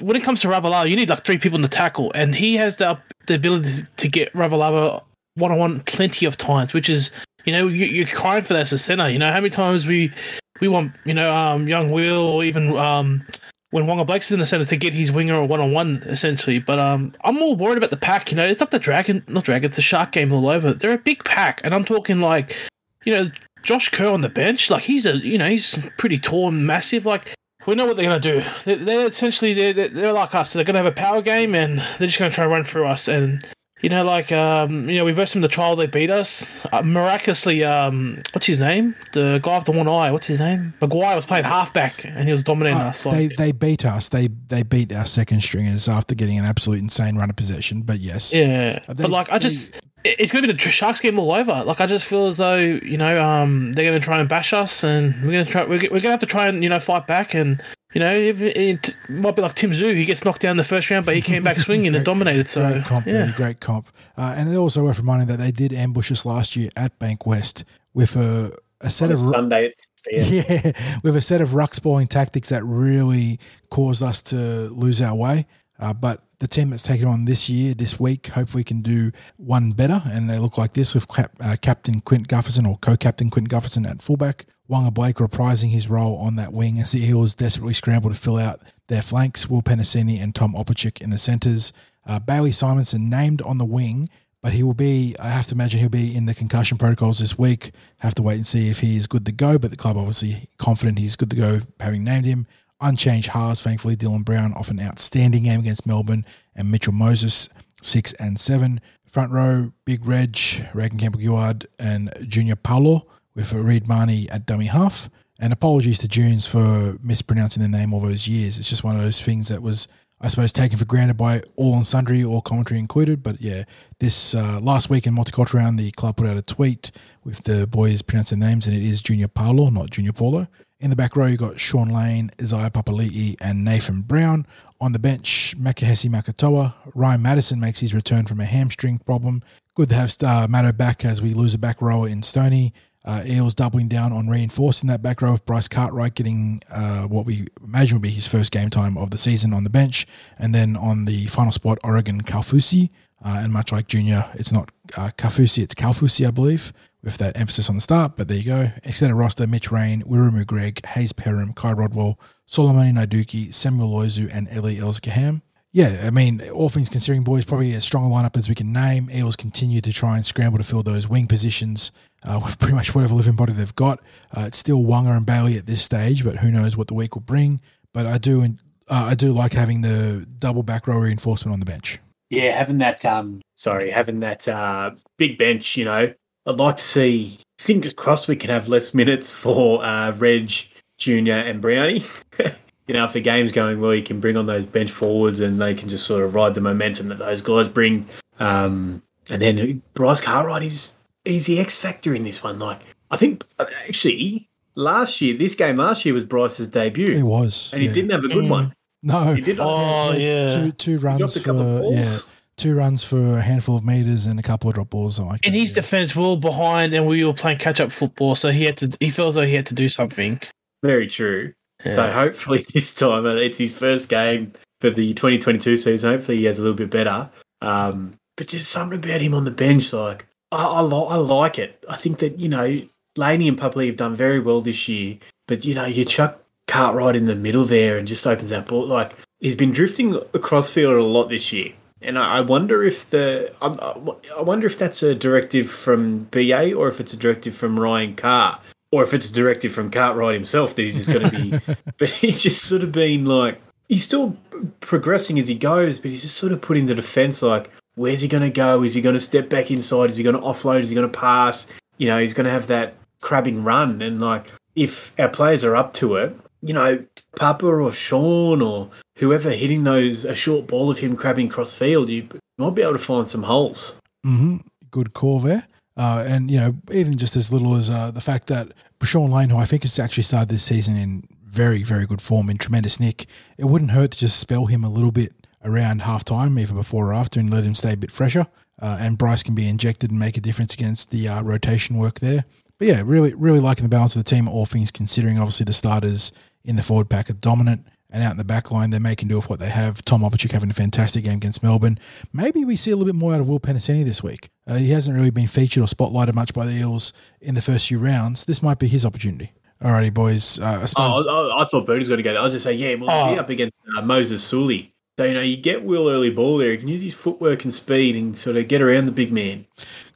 when 0.00 0.16
it 0.16 0.22
comes 0.22 0.40
to 0.42 0.48
Ravalawa, 0.48 0.88
you 0.88 0.96
need 0.96 1.08
like 1.08 1.24
three 1.24 1.38
people 1.38 1.56
in 1.56 1.62
the 1.62 1.68
tackle, 1.68 2.12
and 2.14 2.34
he 2.34 2.56
has 2.56 2.76
the 2.76 2.98
the 3.26 3.34
ability 3.34 3.82
to 3.96 4.08
get 4.08 4.32
Ravalawa 4.32 5.02
one 5.34 5.52
on 5.52 5.58
one 5.58 5.80
plenty 5.80 6.26
of 6.26 6.36
times, 6.36 6.72
which 6.72 6.88
is 6.88 7.10
you 7.44 7.52
know 7.52 7.66
you, 7.66 7.86
you're 7.86 8.06
crying 8.06 8.44
for 8.44 8.54
that 8.54 8.62
as 8.62 8.72
a 8.72 8.78
center. 8.78 9.08
You 9.08 9.18
know 9.18 9.30
how 9.30 9.38
many 9.38 9.50
times 9.50 9.86
we 9.86 10.12
we 10.60 10.68
want 10.68 10.92
you 11.04 11.14
know 11.14 11.34
um 11.34 11.68
young 11.68 11.90
Will 11.90 12.20
or 12.20 12.44
even 12.44 12.76
um 12.76 13.24
when 13.70 13.84
Waqa 13.84 14.06
Blake's 14.06 14.26
is 14.26 14.32
in 14.32 14.40
the 14.40 14.46
center 14.46 14.64
to 14.64 14.76
get 14.76 14.94
his 14.94 15.12
winger 15.12 15.44
one 15.44 15.60
on 15.60 15.72
one 15.72 16.02
essentially. 16.06 16.58
But 16.58 16.78
um, 16.78 17.12
I'm 17.22 17.34
more 17.34 17.54
worried 17.54 17.78
about 17.78 17.90
the 17.90 17.96
pack. 17.96 18.30
You 18.30 18.36
know, 18.36 18.46
it's 18.46 18.60
not 18.60 18.70
the 18.70 18.78
dragon, 18.78 19.22
not 19.28 19.44
dragon. 19.44 19.66
It's 19.66 19.76
the 19.76 19.82
shark 19.82 20.12
game 20.12 20.32
all 20.32 20.48
over. 20.48 20.72
They're 20.72 20.94
a 20.94 20.98
big 20.98 21.24
pack, 21.24 21.60
and 21.64 21.74
I'm 21.74 21.84
talking 21.84 22.20
like, 22.20 22.56
you 23.04 23.12
know, 23.12 23.30
Josh 23.62 23.88
Kerr 23.90 24.08
on 24.10 24.20
the 24.20 24.28
bench. 24.28 24.70
Like 24.70 24.82
he's 24.84 25.06
a, 25.06 25.16
you 25.16 25.38
know, 25.38 25.48
he's 25.48 25.78
pretty 25.98 26.18
tall 26.18 26.48
and 26.48 26.66
massive. 26.66 27.04
Like 27.06 27.34
we 27.66 27.74
know 27.74 27.86
what 27.86 27.96
they're 27.96 28.06
gonna 28.06 28.20
do. 28.20 28.42
They're, 28.64 28.76
they're 28.76 29.06
essentially 29.08 29.52
they're, 29.54 29.88
they're 29.88 30.12
like 30.12 30.34
us. 30.34 30.52
They're 30.52 30.64
gonna 30.64 30.78
have 30.78 30.86
a 30.86 30.92
power 30.92 31.22
game, 31.22 31.54
and 31.54 31.78
they're 31.98 32.06
just 32.08 32.18
gonna 32.18 32.30
try 32.30 32.44
to 32.44 32.50
run 32.50 32.64
through 32.64 32.86
us. 32.86 33.08
And 33.08 33.44
you 33.82 33.88
know, 33.88 34.04
like 34.04 34.32
um, 34.32 34.88
you 34.90 34.96
know, 34.96 35.04
we 35.04 35.12
versed 35.12 35.34
them 35.34 35.42
the 35.42 35.48
trial. 35.48 35.76
They 35.76 35.86
beat 35.86 36.10
us 36.10 36.50
uh, 36.72 36.82
miraculously. 36.82 37.62
Um, 37.64 38.18
what's 38.32 38.46
his 38.46 38.58
name? 38.58 38.94
The 39.12 39.38
guy 39.42 39.56
with 39.58 39.66
the 39.66 39.72
one 39.72 39.86
eye. 39.88 40.10
What's 40.10 40.26
his 40.26 40.40
name? 40.40 40.74
Maguire 40.80 41.14
was 41.14 41.26
playing 41.26 41.44
halfback, 41.44 42.04
and 42.04 42.26
he 42.26 42.32
was 42.32 42.42
dominating 42.42 42.80
Uh, 42.80 42.86
us. 42.88 43.02
they 43.04 43.28
Like, 43.28 43.36
they 43.36 43.52
beat 43.52 43.84
us. 43.84 44.08
They 44.08 44.28
they 44.48 44.62
beat 44.62 44.92
our 44.94 45.06
second 45.06 45.42
stringers 45.42 45.88
after 45.88 46.14
getting 46.14 46.38
an 46.38 46.44
absolute 46.44 46.78
insane 46.80 47.16
run 47.16 47.30
of 47.30 47.36
possession. 47.36 47.82
But 47.82 48.00
yes, 48.00 48.32
Yeah, 48.32 48.80
Uh, 48.88 48.94
they- 48.94 49.02
but 49.02 49.10
like 49.10 49.30
I 49.30 49.38
just, 49.38 49.78
it- 50.08 50.16
it's 50.18 50.32
gonna 50.32 50.46
be 50.46 50.52
the 50.52 50.58
Tr- 50.58 50.70
Sharks 50.70 51.00
game 51.00 51.18
all 51.18 51.32
over. 51.32 51.62
Like 51.64 51.80
I 51.80 51.86
just 51.86 52.04
feel 52.06 52.26
as 52.26 52.36
though 52.38 52.56
you 52.56 52.96
know, 52.96 53.22
um, 53.22 53.72
they're 53.72 53.84
gonna 53.84 54.00
try 54.00 54.20
and 54.20 54.28
bash 54.28 54.52
us, 54.52 54.82
and 54.84 55.14
we're 55.22 55.32
gonna 55.32 55.44
try, 55.44 55.62
we're, 55.64 55.80
we're 55.90 56.00
gonna 56.00 56.10
have 56.10 56.20
to 56.20 56.26
try 56.26 56.46
and 56.48 56.62
you 56.62 56.68
know 56.68 56.78
fight 56.80 57.06
back, 57.06 57.34
and 57.34 57.62
you 57.94 58.00
know, 58.00 58.12
if 58.12 58.42
it, 58.42 58.56
it 58.56 58.96
might 59.08 59.34
be 59.34 59.40
like 59.42 59.54
Tim 59.54 59.70
Tszyu, 59.70 59.94
he 59.94 60.04
gets 60.04 60.24
knocked 60.24 60.42
down 60.42 60.56
the 60.58 60.64
first 60.64 60.90
round, 60.90 61.06
but 61.06 61.14
he 61.14 61.22
came 61.22 61.42
back 61.42 61.58
swinging 61.58 61.94
and 61.94 62.04
dominated. 62.12 62.46
So 62.48 62.70
great 62.70 62.84
comp, 62.84 63.06
yeah, 63.06 63.12
Bertie, 63.24 63.32
great 63.36 63.60
comp. 63.60 63.88
Uh, 64.16 64.34
and 64.36 64.48
it 64.52 64.56
also 64.56 64.84
worth 64.84 64.98
reminding 64.98 65.28
that 65.28 65.38
they 65.38 65.50
did 65.50 65.72
ambush 65.72 66.12
us 66.12 66.26
last 66.26 66.54
year 66.56 66.68
at 66.76 66.98
Bank 66.98 67.26
West 67.26 67.64
with 67.94 68.16
a 68.16 68.52
a 68.80 68.90
set 68.90 69.06
On 69.06 69.12
of 69.12 69.18
Sunday, 69.18 69.70
yeah. 70.10 70.22
yeah, 70.22 70.72
with 71.02 71.16
a 71.16 71.20
set 71.20 71.40
of 71.40 71.54
ruck 71.54 71.74
spoiling 71.74 72.06
tactics 72.06 72.50
that 72.50 72.62
really 72.64 73.40
caused 73.70 74.02
us 74.02 74.22
to 74.22 74.68
lose 74.68 75.00
our 75.00 75.14
way. 75.14 75.46
Uh, 75.80 75.92
but 75.92 76.22
the 76.40 76.48
team 76.48 76.70
that's 76.70 76.84
taken 76.84 77.08
on 77.08 77.24
this 77.24 77.48
year, 77.48 77.74
this 77.74 77.98
week, 77.98 78.28
hopefully 78.28 78.60
we 78.60 78.64
can 78.64 78.80
do 78.80 79.10
one 79.36 79.72
better. 79.72 80.02
And 80.06 80.30
they 80.30 80.38
look 80.38 80.56
like 80.56 80.74
this 80.74 80.94
with 80.94 81.08
cap, 81.08 81.32
uh, 81.40 81.56
Captain 81.60 82.00
Clint 82.00 82.28
Gutherson 82.28 82.66
or 82.66 82.76
co-captain 82.78 83.30
Clint 83.30 83.48
Gutherson 83.48 83.88
at 83.88 84.02
fullback. 84.02 84.46
Waqa 84.70 84.92
Blake 84.92 85.16
reprising 85.16 85.70
his 85.70 85.88
role 85.88 86.16
on 86.18 86.36
that 86.36 86.52
wing 86.52 86.78
as 86.78 86.92
the 86.92 87.02
Eels 87.02 87.34
desperately 87.34 87.72
scramble 87.72 88.10
to 88.10 88.16
fill 88.16 88.38
out 88.38 88.60
their 88.88 89.02
flanks. 89.02 89.48
Will 89.48 89.62
Penisini 89.62 90.22
and 90.22 90.34
Tom 90.34 90.54
Opacic 90.54 91.00
in 91.00 91.10
the 91.10 91.18
centres. 91.18 91.72
Uh, 92.06 92.18
Bailey 92.18 92.52
Simonson 92.52 93.08
named 93.08 93.42
on 93.42 93.58
the 93.58 93.64
wing, 93.64 94.10
but 94.42 94.52
he 94.52 94.62
will 94.62 94.74
be, 94.74 95.16
I 95.18 95.30
have 95.30 95.46
to 95.46 95.54
imagine 95.54 95.80
he'll 95.80 95.88
be 95.88 96.14
in 96.14 96.26
the 96.26 96.34
concussion 96.34 96.78
protocols 96.78 97.18
this 97.18 97.38
week. 97.38 97.72
Have 97.98 98.14
to 98.16 98.22
wait 98.22 98.36
and 98.36 98.46
see 98.46 98.70
if 98.70 98.80
he 98.80 98.96
is 98.96 99.06
good 99.06 99.26
to 99.26 99.32
go, 99.32 99.58
but 99.58 99.70
the 99.70 99.76
club 99.76 99.96
obviously 99.96 100.48
confident 100.58 100.98
he's 100.98 101.16
good 101.16 101.30
to 101.30 101.36
go 101.36 101.60
having 101.80 102.04
named 102.04 102.26
him. 102.26 102.46
Unchanged 102.80 103.28
halves, 103.28 103.60
thankfully, 103.60 103.96
Dylan 103.96 104.24
Brown 104.24 104.52
off 104.54 104.70
an 104.70 104.80
outstanding 104.80 105.44
game 105.44 105.60
against 105.60 105.86
Melbourne 105.86 106.24
and 106.54 106.70
Mitchell 106.70 106.92
Moses, 106.92 107.48
six 107.82 108.12
and 108.14 108.38
seven. 108.38 108.80
Front 109.10 109.32
row, 109.32 109.72
Big 109.84 110.06
Reg, 110.06 110.38
Reagan 110.74 110.98
Campbell 110.98 111.20
Gillard, 111.20 111.66
and 111.78 112.12
Junior 112.26 112.56
Paulo 112.56 113.06
with 113.34 113.52
Reed 113.52 113.88
Mahoney 113.88 114.28
at 114.30 114.46
dummy 114.46 114.66
half. 114.66 115.08
And 115.40 115.52
apologies 115.52 115.98
to 115.98 116.08
Junes 116.08 116.46
for 116.46 116.98
mispronouncing 117.02 117.62
the 117.62 117.68
name 117.68 117.94
all 117.94 118.00
those 118.00 118.28
years. 118.28 118.58
It's 118.58 118.68
just 118.68 118.84
one 118.84 118.96
of 118.96 119.02
those 119.02 119.20
things 119.22 119.48
that 119.48 119.62
was, 119.62 119.88
I 120.20 120.28
suppose, 120.28 120.52
taken 120.52 120.76
for 120.78 120.84
granted 120.84 121.16
by 121.16 121.42
all 121.56 121.74
on 121.74 121.84
sundry, 121.84 122.24
all 122.24 122.42
commentary 122.42 122.80
included. 122.80 123.22
But 123.22 123.40
yeah, 123.40 123.64
this 124.00 124.34
uh, 124.34 124.60
last 124.60 124.90
week 124.90 125.06
in 125.06 125.14
Multicultural 125.14 125.54
Round, 125.54 125.78
the 125.78 125.92
club 125.92 126.16
put 126.16 126.26
out 126.26 126.36
a 126.36 126.42
tweet 126.42 126.90
with 127.24 127.44
the 127.44 127.66
boys 127.66 128.02
pronouncing 128.02 128.40
names, 128.40 128.66
and 128.66 128.76
it 128.76 128.82
is 128.82 129.00
Junior 129.00 129.28
Paulo, 129.28 129.70
not 129.70 129.90
Junior 129.90 130.12
Paulo. 130.12 130.48
In 130.80 130.90
the 130.90 130.96
back 130.96 131.16
row, 131.16 131.26
you've 131.26 131.40
got 131.40 131.58
Sean 131.58 131.88
Lane, 131.88 132.30
Isaiah 132.40 132.70
Papali'i, 132.70 133.34
and 133.40 133.64
Nathan 133.64 134.02
Brown. 134.02 134.46
On 134.80 134.92
the 134.92 135.00
bench, 135.00 135.56
Makahesi 135.58 136.08
Makatoa. 136.08 136.72
Ryan 136.94 137.20
Matterson 137.20 137.58
makes 137.58 137.80
his 137.80 137.92
return 137.92 138.26
from 138.26 138.38
a 138.38 138.44
hamstring 138.44 138.98
problem. 139.00 139.42
Good 139.74 139.88
to 139.88 139.96
have 139.96 140.16
uh, 140.22 140.72
back 140.72 141.04
as 141.04 141.20
we 141.20 141.34
lose 141.34 141.52
a 141.52 141.58
back 141.58 141.82
rower 141.82 142.06
in 142.06 142.22
Stoney. 142.22 142.72
Uh, 143.04 143.24
Eels 143.26 143.56
doubling 143.56 143.88
down 143.88 144.12
on 144.12 144.28
reinforcing 144.28 144.88
that 144.88 145.02
back 145.02 145.20
row 145.20 145.32
with 145.32 145.44
Bryce 145.44 145.66
Cartwright 145.66 146.14
getting 146.14 146.62
uh, 146.70 147.02
what 147.02 147.26
we 147.26 147.48
imagine 147.64 147.96
will 147.96 148.02
be 148.02 148.10
his 148.10 148.28
first 148.28 148.52
game 148.52 148.70
time 148.70 148.96
of 148.96 149.10
the 149.10 149.18
season 149.18 149.52
on 149.52 149.64
the 149.64 149.70
bench. 149.70 150.06
And 150.38 150.54
then 150.54 150.76
on 150.76 151.06
the 151.06 151.26
final 151.26 151.50
spot, 151.50 151.78
Oregon 151.82 152.20
Kaufusi. 152.20 152.90
Uh, 153.24 153.40
and 153.42 153.52
much 153.52 153.72
like 153.72 153.88
Junior, 153.88 154.26
it's 154.34 154.52
not 154.52 154.70
uh, 154.96 155.10
it's 155.16 155.74
Kaufusi, 155.74 156.24
I 156.24 156.30
believe 156.30 156.72
with 157.02 157.18
that 157.18 157.38
emphasis 157.38 157.68
on 157.68 157.76
the 157.76 157.80
start. 157.80 158.16
But 158.16 158.28
there 158.28 158.36
you 158.36 158.44
go. 158.44 158.70
Extended 158.84 159.14
roster 159.14 159.46
Mitch 159.46 159.70
Rein, 159.70 160.02
Wiremu 160.02 160.46
Greig, 160.46 160.82
Hayze 160.82 161.12
Perham, 161.12 161.54
Kai 161.54 161.72
Rodwell, 161.72 162.18
Solomon 162.46 162.94
Naiduki, 162.94 163.52
Samuel 163.52 163.90
Loizou, 163.90 164.28
and 164.32 164.48
Elie 164.50 164.78
El-Zakhem. 164.78 165.42
Yeah, 165.70 166.04
I 166.04 166.10
mean, 166.10 166.48
all 166.48 166.70
things 166.70 166.88
considering, 166.88 167.24
boys, 167.24 167.44
probably 167.44 167.74
as 167.74 167.84
strong 167.84 168.10
a 168.10 168.14
lineup 168.14 168.36
as 168.38 168.48
we 168.48 168.54
can 168.54 168.72
name. 168.72 169.10
Eels 169.10 169.36
continue 169.36 169.82
to 169.82 169.92
try 169.92 170.16
and 170.16 170.24
scramble 170.24 170.58
to 170.58 170.64
fill 170.64 170.82
those 170.82 171.08
wing 171.08 171.26
positions 171.26 171.92
uh, 172.24 172.40
with 172.44 172.58
pretty 172.58 172.74
much 172.74 172.94
whatever 172.94 173.14
living 173.14 173.36
body 173.36 173.52
they've 173.52 173.74
got. 173.74 174.00
Uh, 174.36 174.44
it's 174.46 174.58
still 174.58 174.82
Waqa 174.82 175.16
and 175.16 175.26
Bailey 175.26 175.58
at 175.58 175.66
this 175.66 175.82
stage, 175.82 176.24
but 176.24 176.38
who 176.38 176.50
knows 176.50 176.76
what 176.76 176.88
the 176.88 176.94
week 176.94 177.14
will 177.14 177.22
bring. 177.22 177.60
But 177.92 178.06
I 178.06 178.18
do, 178.18 178.42
uh, 178.42 178.48
I 178.88 179.14
do 179.14 179.32
like 179.32 179.52
having 179.52 179.82
the 179.82 180.26
double 180.38 180.62
back 180.62 180.86
row 180.86 180.98
reinforcement 180.98 181.52
on 181.52 181.60
the 181.60 181.66
bench. 181.66 181.98
Yeah, 182.30 182.56
having 182.56 182.78
that, 182.78 183.04
um, 183.04 183.40
sorry, 183.54 183.90
having 183.90 184.20
that 184.20 184.48
uh, 184.48 184.92
big 185.16 185.38
bench, 185.38 185.76
you 185.76 185.84
know, 185.84 186.12
I'd 186.48 186.58
like 186.58 186.76
to 186.76 186.82
see. 186.82 187.38
Fingers 187.58 187.92
crossed, 187.92 188.28
we 188.28 188.36
can 188.36 188.50
have 188.50 188.68
less 188.68 188.94
minutes 188.94 189.28
for 189.30 189.84
uh, 189.84 190.12
Reg, 190.12 190.52
Junior, 190.96 191.34
and 191.34 191.60
Brownie. 191.60 192.04
you 192.86 192.94
know, 192.94 193.04
if 193.04 193.12
the 193.12 193.20
game's 193.20 193.52
going 193.52 193.80
well, 193.80 193.94
you 193.94 194.02
can 194.02 194.20
bring 194.20 194.36
on 194.36 194.46
those 194.46 194.64
bench 194.64 194.90
forwards, 194.90 195.40
and 195.40 195.60
they 195.60 195.74
can 195.74 195.88
just 195.88 196.06
sort 196.06 196.22
of 196.24 196.34
ride 196.34 196.54
the 196.54 196.60
momentum 196.60 197.08
that 197.08 197.18
those 197.18 197.42
guys 197.42 197.66
bring. 197.68 198.06
Um, 198.38 199.02
and 199.30 199.42
then 199.42 199.82
Bryce 199.94 200.20
Cartwright 200.20 200.62
is 200.62 200.94
he's 201.24 201.46
the 201.46 201.58
X 201.60 201.78
factor 201.78 202.14
in 202.14 202.24
this 202.24 202.42
one. 202.42 202.58
Like 202.58 202.80
I 203.10 203.16
think 203.16 203.44
actually 203.86 204.48
last 204.76 205.20
year, 205.20 205.36
this 205.36 205.54
game 205.56 205.76
last 205.76 206.04
year 206.04 206.14
was 206.14 206.24
Bryce's 206.24 206.68
debut. 206.68 207.12
It 207.14 207.22
was, 207.24 207.70
and 207.72 207.82
he 207.82 207.88
yeah. 207.88 207.94
didn't 207.94 208.10
have 208.12 208.24
a 208.24 208.28
good 208.28 208.44
Mm. 208.44 208.48
one. 208.48 208.74
No, 209.02 209.34
He 209.34 209.40
did. 209.40 209.58
Oh 209.60 210.12
yeah. 210.12 210.48
two 210.48 210.72
two 210.72 210.98
runs 210.98 211.18
dropped 211.18 211.36
a 211.36 211.40
couple 211.40 211.60
of 211.60 211.66
for 211.78 211.82
balls. 211.82 211.94
yeah, 211.96 212.18
two 212.58 212.74
runs 212.74 213.04
for 213.04 213.38
a 213.38 213.42
handful 213.42 213.76
of 213.76 213.84
meters 213.84 214.26
and 214.26 214.38
a 214.38 214.42
couple 214.42 214.68
of 214.68 214.74
drop 214.74 214.90
balls. 214.90 215.16
something 215.16 215.30
Like 215.30 215.44
In 215.46 215.52
that, 215.52 215.58
his 215.58 215.70
yeah. 215.70 215.76
defense, 215.76 216.14
we 216.14 216.22
were 216.22 216.36
behind 216.36 216.92
and 216.94 217.06
we 217.06 217.24
were 217.24 217.32
playing 217.32 217.58
catch 217.58 217.80
up 217.80 217.92
football, 217.92 218.34
so 218.34 218.50
he 218.50 218.64
had 218.64 218.76
to. 218.78 218.96
He 219.00 219.10
felt 219.10 219.28
as 219.30 219.34
though 219.36 219.46
he 219.46 219.54
had 219.54 219.66
to 219.66 219.74
do 219.74 219.88
something. 219.88 220.40
Very 220.82 221.08
true. 221.08 221.54
Yeah. 221.84 221.92
So 221.92 222.10
hopefully 222.12 222.66
this 222.74 222.94
time 222.94 223.26
uh, 223.26 223.34
it's 223.34 223.58
his 223.58 223.76
first 223.76 224.08
game 224.08 224.52
for 224.80 224.90
the 224.90 225.14
2022 225.14 225.76
season. 225.76 226.10
Hopefully 226.10 226.38
he 226.38 226.44
has 226.44 226.58
a 226.58 226.62
little 226.62 226.76
bit 226.76 226.90
better. 226.90 227.30
Um, 227.62 228.14
but 228.36 228.48
just 228.48 228.70
something 228.70 228.98
about 228.98 229.20
him 229.20 229.34
on 229.34 229.44
the 229.44 229.50
bench, 229.50 229.92
like 229.92 230.26
I, 230.52 230.64
I, 230.64 230.80
li- 230.80 231.06
I 231.08 231.16
like 231.16 231.58
it. 231.58 231.84
I 231.88 231.96
think 231.96 232.18
that 232.18 232.38
you 232.38 232.48
know 232.48 232.80
Laney 233.16 233.48
and 233.48 233.58
Pupley 233.58 233.86
have 233.86 233.96
done 233.96 234.14
very 234.14 234.40
well 234.40 234.60
this 234.60 234.88
year. 234.88 235.18
But 235.46 235.64
you 235.64 235.74
know 235.74 235.86
you 235.86 236.04
chuck 236.04 236.42
Cartwright 236.66 237.16
in 237.16 237.24
the 237.24 237.34
middle 237.34 237.64
there 237.64 237.98
and 237.98 238.06
just 238.06 238.26
opens 238.26 238.50
that 238.50 238.68
ball. 238.68 238.86
Like 238.86 239.12
he's 239.40 239.56
been 239.56 239.72
drifting 239.72 240.14
across 240.34 240.70
field 240.70 240.94
a 240.94 241.02
lot 241.02 241.28
this 241.28 241.52
year. 241.52 241.72
And 242.00 242.18
I 242.18 242.40
wonder 242.42 242.84
if 242.84 243.10
the 243.10 243.52
I 243.60 244.40
wonder 244.40 244.66
if 244.66 244.78
that's 244.78 245.02
a 245.02 245.14
directive 245.14 245.68
from 245.70 246.24
BA 246.30 246.74
or 246.74 246.88
if 246.88 247.00
it's 247.00 247.12
a 247.12 247.16
directive 247.16 247.54
from 247.54 247.78
Ryan 247.78 248.14
Carr 248.14 248.60
or 248.92 249.02
if 249.02 249.12
it's 249.12 249.28
a 249.28 249.32
directive 249.32 249.72
from 249.72 249.90
Cartwright 249.90 250.34
himself 250.34 250.76
that 250.76 250.82
he's 250.82 250.96
just 250.96 251.12
going 251.12 251.28
to 251.28 251.60
be. 251.60 251.74
but 251.98 252.10
he's 252.10 252.42
just 252.42 252.62
sort 252.62 252.82
of 252.82 252.92
been 252.92 253.26
like 253.26 253.60
he's 253.88 254.04
still 254.04 254.36
progressing 254.80 255.38
as 255.38 255.48
he 255.48 255.54
goes, 255.54 255.98
but 255.98 256.10
he's 256.10 256.22
just 256.22 256.36
sort 256.36 256.52
of 256.52 256.60
putting 256.60 256.86
the 256.86 256.94
defense 256.94 257.42
like, 257.42 257.70
where's 257.96 258.20
he 258.20 258.28
going 258.28 258.42
to 258.42 258.50
go? 258.50 258.82
Is 258.82 258.94
he 258.94 259.00
going 259.00 259.14
to 259.14 259.20
step 259.20 259.48
back 259.48 259.70
inside? 259.70 260.10
Is 260.10 260.16
he 260.16 260.24
going 260.24 260.36
to 260.36 260.42
offload? 260.42 260.80
Is 260.80 260.90
he 260.90 260.94
going 260.94 261.10
to 261.10 261.18
pass? 261.18 261.66
You 261.96 262.08
know, 262.08 262.18
he's 262.18 262.34
going 262.34 262.44
to 262.44 262.50
have 262.50 262.68
that 262.68 262.94
crabbing 263.20 263.64
run, 263.64 264.00
and 264.02 264.20
like 264.20 264.46
if 264.76 265.18
our 265.18 265.28
players 265.28 265.64
are 265.64 265.74
up 265.74 265.92
to 265.94 266.14
it, 266.16 266.36
you 266.62 266.74
know, 266.74 267.04
Papa 267.36 267.66
or 267.66 267.92
Sean 267.92 268.62
or 268.62 268.90
whoever 269.16 269.50
hitting 269.50 269.84
those 269.84 270.24
a 270.24 270.34
short 270.34 270.66
ball 270.66 270.90
of 270.90 270.98
him 270.98 271.16
crabbing 271.16 271.48
cross 271.48 271.74
field, 271.74 272.08
you 272.08 272.28
might 272.56 272.74
be 272.74 272.82
able 272.82 272.92
to 272.92 272.98
find 272.98 273.28
some 273.28 273.42
holes. 273.44 273.94
hmm 274.24 274.58
Good 274.90 275.12
call 275.12 275.40
there. 275.40 275.66
Uh, 275.96 276.24
and, 276.26 276.50
you 276.50 276.58
know, 276.58 276.76
even 276.92 277.18
just 277.18 277.36
as 277.36 277.52
little 277.52 277.74
as 277.74 277.90
uh, 277.90 278.10
the 278.10 278.20
fact 278.20 278.46
that 278.46 278.72
Sean 279.02 279.30
Lane, 279.30 279.50
who 279.50 279.58
I 279.58 279.64
think 279.64 279.82
has 279.82 279.98
actually 279.98 280.22
started 280.22 280.48
this 280.48 280.62
season 280.62 280.96
in 280.96 281.24
very, 281.44 281.82
very 281.82 282.06
good 282.06 282.22
form, 282.22 282.48
in 282.48 282.56
tremendous 282.56 283.00
nick, 283.00 283.26
it 283.58 283.64
wouldn't 283.64 283.90
hurt 283.90 284.12
to 284.12 284.18
just 284.18 284.38
spell 284.38 284.66
him 284.66 284.84
a 284.84 284.88
little 284.88 285.10
bit 285.10 285.32
around 285.64 286.02
half 286.02 286.24
time, 286.24 286.58
either 286.58 286.72
before 286.72 287.08
or 287.08 287.14
after, 287.14 287.40
and 287.40 287.50
let 287.50 287.64
him 287.64 287.74
stay 287.74 287.94
a 287.94 287.96
bit 287.96 288.12
fresher. 288.12 288.46
Uh, 288.80 288.96
and 289.00 289.18
Bryce 289.18 289.42
can 289.42 289.56
be 289.56 289.68
injected 289.68 290.10
and 290.10 290.20
make 290.20 290.36
a 290.36 290.40
difference 290.40 290.72
against 290.72 291.10
the 291.10 291.26
uh, 291.26 291.42
rotation 291.42 291.96
work 291.98 292.20
there. 292.20 292.44
But 292.78 292.88
yeah, 292.88 293.02
really, 293.04 293.34
really 293.34 293.58
liking 293.58 293.82
the 293.82 293.88
balance 293.88 294.14
of 294.14 294.24
the 294.24 294.30
team, 294.30 294.46
all 294.46 294.66
things 294.66 294.92
considering. 294.92 295.38
Obviously, 295.38 295.64
the 295.64 295.72
starters 295.72 296.30
in 296.64 296.76
the 296.76 296.82
forward 296.82 297.08
pack 297.08 297.30
are 297.30 297.34
dominant. 297.34 297.86
And 298.10 298.22
out 298.22 298.30
in 298.30 298.38
the 298.38 298.44
back 298.44 298.70
line, 298.70 298.88
they're 298.88 298.98
making 299.00 299.28
do 299.28 299.36
with 299.36 299.50
what 299.50 299.58
they 299.60 299.68
have. 299.68 300.02
Tom 300.02 300.22
Opacic 300.22 300.52
having 300.52 300.70
a 300.70 300.72
fantastic 300.74 301.24
game 301.24 301.34
against 301.36 301.62
Melbourne. 301.62 301.98
Maybe 302.32 302.64
we 302.64 302.74
see 302.74 302.90
a 302.90 302.96
little 302.96 303.12
bit 303.12 303.18
more 303.18 303.34
out 303.34 303.40
of 303.42 303.48
Will 303.50 303.60
Penisini 303.60 304.02
this 304.02 304.22
week. 304.22 304.48
Uh, 304.66 304.76
he 304.76 304.92
hasn't 304.92 305.14
really 305.14 305.28
been 305.28 305.46
featured 305.46 305.82
or 305.82 305.86
spotlighted 305.86 306.34
much 306.34 306.54
by 306.54 306.64
the 306.64 306.72
Eels 306.72 307.12
in 307.42 307.54
the 307.54 307.60
first 307.60 307.88
few 307.88 307.98
rounds. 307.98 308.46
This 308.46 308.62
might 308.62 308.78
be 308.78 308.86
his 308.88 309.04
opportunity. 309.04 309.52
Alrighty, 309.82 310.12
boys. 310.14 310.58
Uh, 310.58 310.80
I 310.82 310.86
suppose. 310.86 311.26
Oh, 311.28 311.50
I, 311.50 311.62
I 311.62 311.64
thought 311.66 311.84
Birdie's 311.86 312.08
going 312.08 312.16
to 312.16 312.22
go 312.22 312.32
there. 312.32 312.40
I 312.40 312.44
was 312.44 312.54
just 312.54 312.64
saying, 312.64 312.78
yeah, 312.78 312.94
well, 312.94 313.10
Oh. 313.10 313.24
he'll 313.26 313.34
be 313.34 313.40
up 313.40 313.50
against 313.50 313.74
uh, 313.94 314.00
Moses 314.00 314.42
Suli. 314.42 314.94
So, 315.18 315.24
you 315.26 315.34
know, 315.34 315.42
you 315.42 315.58
get 315.58 315.84
Will 315.84 316.08
early 316.08 316.30
ball 316.30 316.56
there. 316.56 316.70
He 316.70 316.78
can 316.78 316.88
use 316.88 317.02
his 317.02 317.12
footwork 317.12 317.64
and 317.64 317.74
speed 317.74 318.16
and 318.16 318.34
sort 318.38 318.56
of 318.56 318.68
get 318.68 318.80
around 318.80 319.04
the 319.04 319.12
big 319.12 319.30
man. 319.32 319.66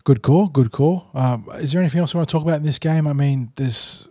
Good 0.05 0.23
call. 0.23 0.47
Good 0.49 0.73
call. 0.73 1.09
Um, 1.13 1.47
is 1.57 1.73
there 1.73 1.83
anything 1.83 2.01
else 2.01 2.15
you 2.15 2.19
want 2.19 2.29
to 2.31 2.33
talk 2.33 2.43
about 2.43 2.57
in 2.57 2.63
this 2.63 2.79
game? 2.79 3.07
I 3.07 3.13
mean, 3.13 3.53
there's. 3.57 4.09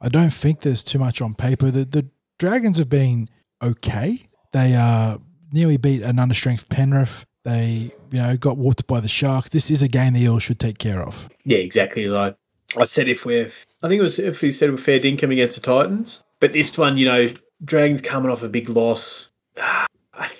I 0.00 0.08
don't 0.08 0.32
think 0.32 0.60
there's 0.60 0.82
too 0.82 0.98
much 0.98 1.20
on 1.20 1.34
paper. 1.34 1.70
The 1.70 1.84
the 1.84 2.08
Dragons 2.38 2.78
have 2.78 2.88
been 2.88 3.28
okay. 3.62 4.26
They 4.52 4.74
uh, 4.74 5.18
nearly 5.52 5.76
beat 5.76 6.02
an 6.02 6.16
understrength 6.16 6.68
Penrith. 6.68 7.26
They 7.44 7.92
you 8.10 8.18
know 8.18 8.36
got 8.36 8.56
whooped 8.56 8.86
by 8.86 9.00
the 9.00 9.08
Sharks. 9.08 9.50
This 9.50 9.70
is 9.70 9.82
a 9.82 9.88
game 9.88 10.14
the 10.14 10.22
Eels 10.22 10.42
should 10.42 10.60
take 10.60 10.78
care 10.78 11.02
of. 11.02 11.28
Yeah, 11.44 11.58
exactly. 11.58 12.08
Like 12.08 12.36
I 12.76 12.84
said, 12.84 13.08
if 13.08 13.24
we're, 13.24 13.50
I 13.82 13.88
think 13.88 14.00
it 14.00 14.04
was 14.04 14.18
if 14.18 14.42
we 14.42 14.52
said 14.52 14.70
we're 14.70 14.76
fair 14.76 15.00
dinkum 15.00 15.32
against 15.32 15.56
the 15.56 15.60
Titans, 15.60 16.22
but 16.38 16.52
this 16.52 16.76
one, 16.76 16.96
you 16.96 17.06
know, 17.06 17.30
Dragons 17.64 18.00
coming 18.00 18.30
off 18.30 18.42
a 18.42 18.48
big 18.48 18.68
loss. 18.68 19.30
I, 19.56 20.30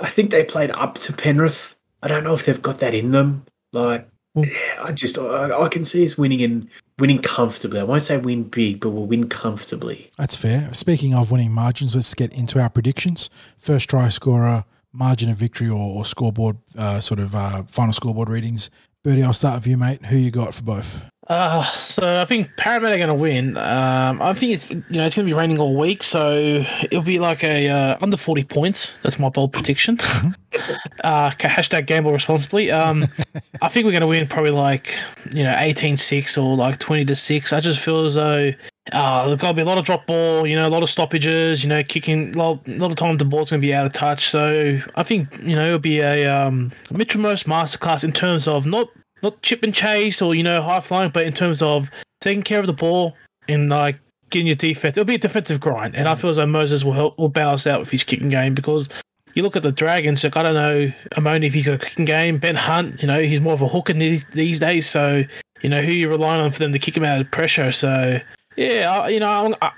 I 0.00 0.08
think 0.08 0.30
they 0.30 0.44
played 0.44 0.70
up 0.72 0.98
to 0.98 1.12
Penrith. 1.12 1.74
I 2.02 2.08
don't 2.08 2.24
know 2.24 2.34
if 2.34 2.46
they've 2.46 2.60
got 2.60 2.78
that 2.80 2.94
in 2.94 3.10
them. 3.10 3.44
Like, 3.72 4.08
yeah, 4.34 4.76
I 4.80 4.92
just, 4.92 5.18
I, 5.18 5.50
I 5.50 5.68
can 5.68 5.84
see 5.84 6.04
us 6.04 6.16
winning 6.16 6.42
and 6.42 6.70
winning 6.98 7.20
comfortably. 7.20 7.80
I 7.80 7.84
won't 7.84 8.04
say 8.04 8.18
win 8.18 8.44
big, 8.44 8.80
but 8.80 8.90
we'll 8.90 9.06
win 9.06 9.28
comfortably. 9.28 10.10
That's 10.16 10.36
fair. 10.36 10.72
Speaking 10.74 11.14
of 11.14 11.30
winning 11.30 11.52
margins, 11.52 11.94
let's 11.94 12.14
get 12.14 12.32
into 12.32 12.60
our 12.60 12.70
predictions. 12.70 13.30
First 13.58 13.90
try 13.90 14.08
scorer, 14.08 14.64
margin 14.92 15.30
of 15.30 15.36
victory, 15.36 15.68
or, 15.68 15.78
or 15.78 16.04
scoreboard 16.04 16.58
uh, 16.76 17.00
sort 17.00 17.20
of 17.20 17.34
uh, 17.34 17.64
final 17.64 17.92
scoreboard 17.92 18.28
readings. 18.28 18.70
Birdie, 19.04 19.22
I'll 19.22 19.32
start 19.32 19.56
with 19.56 19.66
you, 19.66 19.76
mate. 19.76 20.06
Who 20.06 20.16
you 20.16 20.30
got 20.30 20.54
for 20.54 20.62
both? 20.62 21.02
Uh, 21.28 21.62
so 21.64 22.20
I 22.20 22.24
think 22.24 22.56
Parramatta 22.56 22.94
are 22.94 22.98
going 22.98 23.08
to 23.08 23.14
win. 23.14 23.56
Um, 23.56 24.22
I 24.22 24.32
think 24.32 24.52
it's 24.52 24.70
you 24.70 24.84
know 24.90 25.06
it's 25.06 25.16
going 25.16 25.26
to 25.26 25.30
be 25.30 25.32
raining 25.32 25.58
all 25.58 25.76
week, 25.76 26.04
so 26.04 26.64
it'll 26.82 27.02
be 27.02 27.18
like 27.18 27.42
a 27.42 27.68
uh, 27.68 27.98
under 28.00 28.16
forty 28.16 28.44
points. 28.44 28.98
That's 29.02 29.18
my 29.18 29.28
bold 29.28 29.52
prediction. 29.52 29.98
uh, 31.04 31.30
hashtag 31.30 31.86
gamble 31.86 32.12
responsibly. 32.12 32.70
Um, 32.70 33.06
I 33.62 33.68
think 33.68 33.86
we're 33.86 33.92
going 33.92 34.02
to 34.02 34.06
win 34.06 34.28
probably 34.28 34.52
like 34.52 34.96
you 35.32 35.42
know 35.42 35.52
18-6 35.54 36.42
or 36.42 36.56
like 36.56 36.78
twenty 36.78 37.04
to 37.06 37.16
six. 37.16 37.52
I 37.52 37.58
just 37.58 37.80
feel 37.80 38.04
as 38.04 38.14
though 38.14 38.52
uh, 38.92 39.26
there's 39.26 39.40
got 39.40 39.48
to 39.48 39.54
be 39.54 39.62
a 39.62 39.64
lot 39.64 39.78
of 39.78 39.84
drop 39.84 40.06
ball, 40.06 40.46
you 40.46 40.54
know, 40.54 40.66
a 40.66 40.70
lot 40.70 40.84
of 40.84 40.90
stoppages, 40.90 41.64
you 41.64 41.68
know, 41.68 41.82
kicking, 41.82 42.34
a 42.36 42.38
lot, 42.38 42.60
a 42.68 42.78
lot 42.78 42.90
of 42.90 42.96
time 42.96 43.16
the 43.16 43.24
ball's 43.24 43.50
going 43.50 43.60
to 43.60 43.66
be 43.66 43.74
out 43.74 43.84
of 43.84 43.92
touch. 43.92 44.28
So 44.28 44.80
I 44.94 45.02
think, 45.02 45.36
you 45.42 45.56
know, 45.56 45.66
it'll 45.66 45.78
be 45.80 45.98
a 45.98 46.26
um, 46.26 46.70
Mitchell 46.92 47.20
Most 47.20 47.46
masterclass 47.46 48.04
in 48.04 48.12
terms 48.12 48.46
of 48.46 48.64
not 48.64 48.88
not 49.22 49.40
chip 49.42 49.62
and 49.62 49.74
chase 49.74 50.20
or, 50.22 50.34
you 50.34 50.42
know, 50.42 50.62
high 50.62 50.80
flying, 50.80 51.10
but 51.10 51.24
in 51.26 51.32
terms 51.32 51.62
of 51.62 51.90
taking 52.20 52.42
care 52.42 52.60
of 52.60 52.66
the 52.66 52.72
ball 52.72 53.14
and 53.48 53.68
like 53.68 53.98
getting 54.30 54.46
your 54.46 54.56
defense. 54.56 54.96
It'll 54.96 55.06
be 55.06 55.14
a 55.14 55.18
defensive 55.18 55.60
grind. 55.60 55.94
And 55.96 56.08
I 56.08 56.14
feel 56.14 56.30
as 56.30 56.36
though 56.36 56.46
Moses 56.46 56.84
will 56.84 56.92
help, 56.92 57.18
will 57.18 57.28
balance 57.28 57.66
out 57.66 57.80
with 57.80 57.90
his 57.90 58.04
kicking 58.04 58.28
game 58.28 58.54
because 58.54 58.88
you 59.34 59.42
look 59.42 59.56
at 59.56 59.62
the 59.62 59.72
Dragons, 59.72 60.24
like, 60.24 60.36
I 60.36 60.42
don't 60.42 60.54
know, 60.54 60.92
Amone, 61.12 61.46
if 61.46 61.54
he's 61.54 61.66
got 61.66 61.74
a 61.74 61.78
kicking 61.78 62.04
game. 62.04 62.38
Ben 62.38 62.56
Hunt, 62.56 63.00
you 63.00 63.06
know, 63.06 63.20
he's 63.20 63.40
more 63.40 63.52
of 63.52 63.62
a 63.62 63.68
hooker 63.68 63.92
these, 63.92 64.26
these 64.28 64.58
days. 64.58 64.88
So, 64.88 65.24
you 65.62 65.68
know, 65.68 65.82
who 65.82 65.92
you're 65.92 66.10
relying 66.10 66.40
on 66.40 66.50
for 66.50 66.58
them 66.58 66.72
to 66.72 66.78
kick 66.78 66.96
him 66.96 67.04
out 67.04 67.20
of 67.20 67.30
pressure. 67.30 67.70
So, 67.72 68.18
Yeah, 68.56 69.02
uh, 69.02 69.06
you 69.08 69.20
know, 69.20 69.28
I'm, 69.28 69.54
I, 69.60 69.72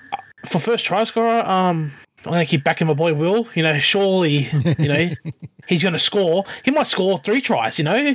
for 0.46 0.58
first 0.58 0.84
try 0.84 1.04
scorer, 1.04 1.44
um, 1.46 1.92
I'm 2.24 2.32
going 2.32 2.44
to 2.44 2.50
keep 2.50 2.64
backing 2.64 2.86
my 2.86 2.94
boy 2.94 3.14
Will. 3.14 3.48
You 3.54 3.64
know, 3.64 3.78
surely, 3.78 4.48
you 4.78 4.88
know, 4.88 5.10
he's 5.66 5.82
going 5.82 5.92
to 5.92 5.98
score. 5.98 6.44
He 6.64 6.70
might 6.70 6.86
score 6.86 7.18
three 7.18 7.40
tries. 7.40 7.78
You 7.78 7.84
know, 7.84 8.14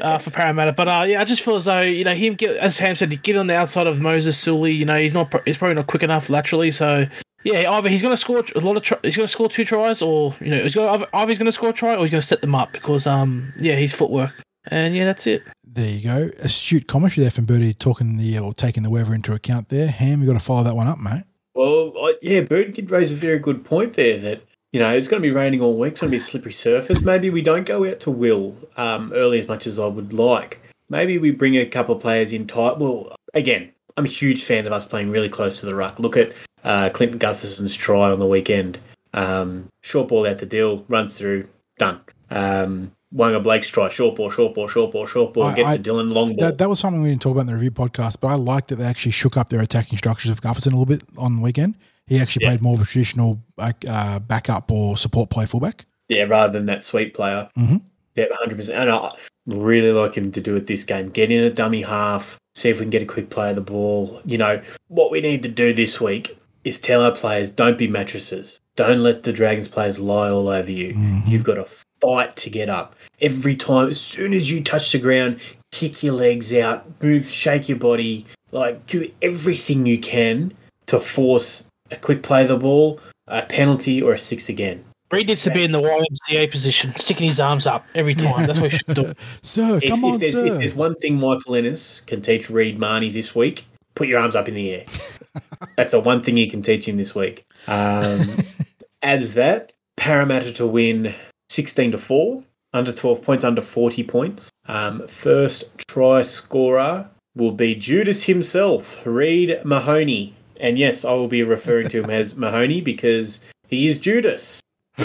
uh, 0.00 0.18
for 0.18 0.30
Parramatta. 0.30 0.72
But 0.72 0.88
uh, 0.88 1.04
yeah, 1.06 1.20
I 1.20 1.24
just 1.24 1.42
feel 1.42 1.56
as 1.56 1.64
though 1.66 1.82
you 1.82 2.04
know 2.04 2.14
him 2.14 2.34
get 2.34 2.56
as 2.56 2.78
Ham 2.78 2.96
said, 2.96 3.10
he 3.10 3.16
get 3.18 3.36
on 3.36 3.46
the 3.46 3.54
outside 3.56 3.86
of 3.86 4.00
Moses 4.00 4.38
Suli. 4.38 4.72
You 4.72 4.84
know, 4.84 4.96
he's 4.98 5.14
not 5.14 5.32
he's 5.44 5.58
probably 5.58 5.74
not 5.74 5.86
quick 5.86 6.02
enough 6.02 6.30
laterally. 6.30 6.70
So 6.70 7.06
yeah, 7.44 7.70
either 7.70 7.88
he's 7.88 8.02
going 8.02 8.12
to 8.12 8.16
score 8.16 8.42
a 8.54 8.60
lot 8.60 8.76
of 8.76 8.82
tri- 8.82 8.98
he's 9.02 9.16
going 9.16 9.26
to 9.26 9.32
score 9.32 9.48
two 9.48 9.64
tries, 9.64 10.02
or 10.02 10.34
you 10.40 10.50
know, 10.50 10.62
he's 10.62 10.74
going 10.74 10.88
either, 10.88 11.06
either 11.12 11.28
he's 11.30 11.38
going 11.38 11.46
to 11.46 11.52
score 11.52 11.70
a 11.70 11.72
try 11.72 11.94
or 11.94 12.02
he's 12.02 12.10
going 12.10 12.20
to 12.20 12.26
set 12.26 12.40
them 12.40 12.54
up 12.54 12.72
because 12.72 13.06
um 13.06 13.52
yeah, 13.58 13.74
his 13.76 13.92
footwork. 13.94 14.32
And 14.70 14.94
yeah, 14.96 15.04
that's 15.04 15.26
it. 15.26 15.42
There 15.64 15.88
you 15.88 16.02
go. 16.02 16.30
Astute 16.40 16.86
commentary 16.86 17.22
there 17.22 17.30
from 17.30 17.44
Birdie 17.46 17.72
talking 17.74 18.16
the 18.16 18.38
or 18.38 18.52
taking 18.52 18.82
the 18.82 18.90
weather 18.90 19.14
into 19.14 19.32
account 19.32 19.68
there. 19.68 19.88
Ham, 19.88 20.20
you 20.20 20.26
got 20.26 20.32
to 20.38 20.44
follow 20.44 20.64
that 20.64 20.74
one 20.76 20.86
up, 20.86 20.98
mate. 20.98 21.24
Well, 21.54 21.92
I- 21.96 22.16
yeah, 22.22 22.40
Bird 22.42 22.74
did 22.74 22.90
raise 22.90 23.10
a 23.10 23.14
very 23.14 23.38
good 23.38 23.64
point 23.64 23.94
there 23.94 24.18
that, 24.18 24.42
you 24.72 24.80
know, 24.80 24.92
it's 24.92 25.08
going 25.08 25.22
to 25.22 25.26
be 25.26 25.32
raining 25.32 25.60
all 25.60 25.76
week. 25.78 25.92
It's 25.92 26.00
going 26.00 26.10
to 26.10 26.12
be 26.12 26.16
a 26.18 26.20
slippery 26.20 26.52
surface. 26.52 27.02
Maybe 27.02 27.30
we 27.30 27.42
don't 27.42 27.64
go 27.66 27.88
out 27.88 28.00
to 28.00 28.10
Will 28.10 28.56
um, 28.76 29.12
early 29.14 29.38
as 29.38 29.48
much 29.48 29.66
as 29.66 29.78
I 29.78 29.86
would 29.86 30.12
like. 30.12 30.60
Maybe 30.90 31.18
we 31.18 31.30
bring 31.30 31.56
a 31.56 31.64
couple 31.66 31.94
of 31.94 32.00
players 32.00 32.32
in 32.32 32.46
tight. 32.46 32.78
Well, 32.78 33.14
again, 33.34 33.72
I'm 33.96 34.04
a 34.04 34.08
huge 34.08 34.44
fan 34.44 34.66
of 34.66 34.72
us 34.72 34.86
playing 34.86 35.10
really 35.10 35.28
close 35.28 35.60
to 35.60 35.66
the 35.66 35.74
ruck. 35.74 35.98
Look 35.98 36.16
at 36.16 36.32
uh, 36.64 36.90
Clinton 36.90 37.18
Gutherson's 37.18 37.74
try 37.74 38.10
on 38.10 38.18
the 38.18 38.26
weekend. 38.26 38.78
Um, 39.14 39.68
short 39.82 40.08
ball 40.08 40.26
out 40.26 40.38
to 40.40 40.46
Dill, 40.46 40.84
runs 40.88 41.16
through, 41.16 41.48
done. 41.78 42.00
Um, 42.30 42.92
Waqa 43.14 43.42
Blake's 43.42 43.70
try, 43.70 43.88
short 43.88 44.16
ball, 44.16 44.30
short 44.30 44.54
ball, 44.54 44.68
short 44.68 44.92
ball, 44.92 45.06
short 45.06 45.32
ball, 45.32 45.44
I- 45.44 45.54
gets 45.56 45.68
I- 45.68 45.76
to 45.78 45.82
Dylan, 45.82 46.12
long 46.12 46.36
ball. 46.36 46.46
That, 46.48 46.58
that 46.58 46.68
was 46.68 46.78
something 46.78 47.02
we 47.02 47.08
didn't 47.08 47.22
talk 47.22 47.32
about 47.32 47.42
in 47.42 47.46
the 47.46 47.54
review 47.54 47.70
podcast, 47.70 48.20
but 48.20 48.28
I 48.28 48.34
liked 48.34 48.68
that 48.68 48.76
they 48.76 48.84
actually 48.84 49.12
shook 49.12 49.36
up 49.38 49.48
their 49.48 49.60
attacking 49.60 49.96
structures 49.96 50.30
of 50.30 50.42
Gutherson 50.42 50.66
a 50.68 50.76
little 50.76 50.84
bit 50.86 51.02
on 51.16 51.36
the 51.36 51.42
weekend. 51.42 51.74
He 52.08 52.18
actually 52.20 52.44
Yeah. 52.44 52.50
played 52.50 52.62
more 52.62 52.74
of 52.74 52.80
a 52.80 52.84
traditional 52.84 53.42
uh, 53.58 54.18
backup 54.20 54.70
or 54.70 54.96
support 54.96 55.30
play 55.30 55.46
fullback. 55.46 55.86
Yeah, 56.08 56.24
rather 56.24 56.52
than 56.52 56.66
that 56.66 56.82
sweet 56.82 57.12
player. 57.14 57.48
Mhm. 57.58 57.82
Yeah, 58.16 58.26
hundred 58.40 58.56
percent. 58.56 58.78
And 58.78 58.90
I 58.90 59.12
really 59.46 59.92
like 59.92 60.14
him 60.14 60.32
to 60.32 60.40
do 60.40 60.56
it 60.56 60.66
this 60.66 60.84
game. 60.84 61.10
Get 61.10 61.30
in 61.30 61.44
a 61.44 61.50
dummy 61.50 61.82
half. 61.82 62.38
See 62.54 62.70
if 62.70 62.76
we 62.78 62.84
can 62.84 62.90
get 62.90 63.02
a 63.02 63.06
quick 63.06 63.30
play 63.30 63.50
of 63.50 63.56
the 63.56 63.62
ball. 63.62 64.20
You 64.24 64.38
know 64.38 64.60
what 64.88 65.10
we 65.10 65.20
need 65.20 65.42
to 65.44 65.48
do 65.48 65.72
this 65.72 66.00
week 66.00 66.36
is 66.64 66.80
tell 66.80 67.02
our 67.02 67.12
players 67.12 67.50
don't 67.50 67.78
be 67.78 67.86
mattresses. 67.86 68.58
Don't 68.76 69.00
let 69.00 69.22
the 69.22 69.32
Dragons 69.32 69.68
players 69.68 69.98
lie 69.98 70.30
all 70.30 70.48
over 70.48 70.70
you. 70.72 70.94
You've 71.26 71.44
got 71.44 71.54
to 71.54 71.66
fight 72.00 72.36
to 72.36 72.50
get 72.50 72.68
up 72.68 72.94
every 73.20 73.54
time. 73.54 73.88
As 73.90 74.00
soon 74.00 74.32
as 74.32 74.50
you 74.50 74.62
touch 74.64 74.92
the 74.92 74.98
ground, 74.98 75.40
kick 75.72 76.02
your 76.02 76.14
legs 76.14 76.52
out, 76.54 76.84
move, 77.02 77.28
shake 77.28 77.68
your 77.68 77.78
body. 77.78 78.24
Like 78.50 78.86
do 78.86 79.08
everything 79.22 79.84
you 79.86 79.98
can 79.98 80.52
to 80.86 80.98
force 81.00 81.64
a 81.90 81.96
quick 81.96 82.22
play 82.22 82.42
of 82.42 82.48
the 82.48 82.56
ball, 82.56 83.00
a 83.26 83.42
penalty, 83.42 84.02
or 84.02 84.14
a 84.14 84.18
six 84.18 84.48
again. 84.48 84.84
Reed 85.10 85.26
needs 85.26 85.42
to 85.44 85.50
be 85.50 85.64
in 85.64 85.72
the 85.72 85.80
YMCA 85.80 86.50
position, 86.50 86.94
sticking 86.96 87.26
his 87.26 87.40
arms 87.40 87.66
up 87.66 87.86
every 87.94 88.14
time. 88.14 88.46
That's 88.46 88.58
what 88.60 88.72
he 88.72 88.78
should 88.78 88.94
do. 88.94 89.14
Sir, 89.42 89.80
If, 89.82 89.88
come 89.88 90.00
if 90.00 90.04
on, 90.04 90.18
there's, 90.18 90.34
if 90.34 90.58
there's 90.58 90.74
one 90.74 90.94
thing 90.96 91.18
Michael 91.18 91.54
Ennis 91.54 92.00
can 92.00 92.20
teach 92.20 92.50
Reed 92.50 92.78
Mahoney 92.78 93.10
this 93.10 93.34
week, 93.34 93.64
put 93.94 94.06
your 94.06 94.20
arms 94.20 94.36
up 94.36 94.48
in 94.48 94.54
the 94.54 94.70
air. 94.70 94.84
That's 95.76 95.92
the 95.92 96.00
one 96.00 96.22
thing 96.22 96.36
he 96.36 96.46
can 96.46 96.60
teach 96.60 96.86
him 96.86 96.98
this 96.98 97.14
week. 97.14 97.46
Um, 97.66 98.28
adds 99.02 99.32
that 99.34 99.72
Parramatta 99.96 100.52
to 100.54 100.66
win 100.66 101.14
16 101.48 101.92
to 101.92 101.98
4, 101.98 102.44
under 102.74 102.92
12 102.92 103.22
points, 103.22 103.44
under 103.44 103.62
40 103.62 104.04
points. 104.04 104.50
Um, 104.66 105.08
first 105.08 105.70
try 105.88 106.20
scorer 106.20 107.08
will 107.34 107.52
be 107.52 107.74
Judas 107.74 108.24
himself, 108.24 109.00
Reed 109.06 109.60
Mahoney. 109.64 110.34
And 110.60 110.78
yes, 110.78 111.04
I 111.04 111.12
will 111.12 111.28
be 111.28 111.42
referring 111.42 111.88
to 111.90 112.02
him 112.02 112.10
as 112.10 112.34
Mahoney 112.36 112.80
because 112.80 113.40
he 113.68 113.88
is 113.88 113.98
Judas. 113.98 114.60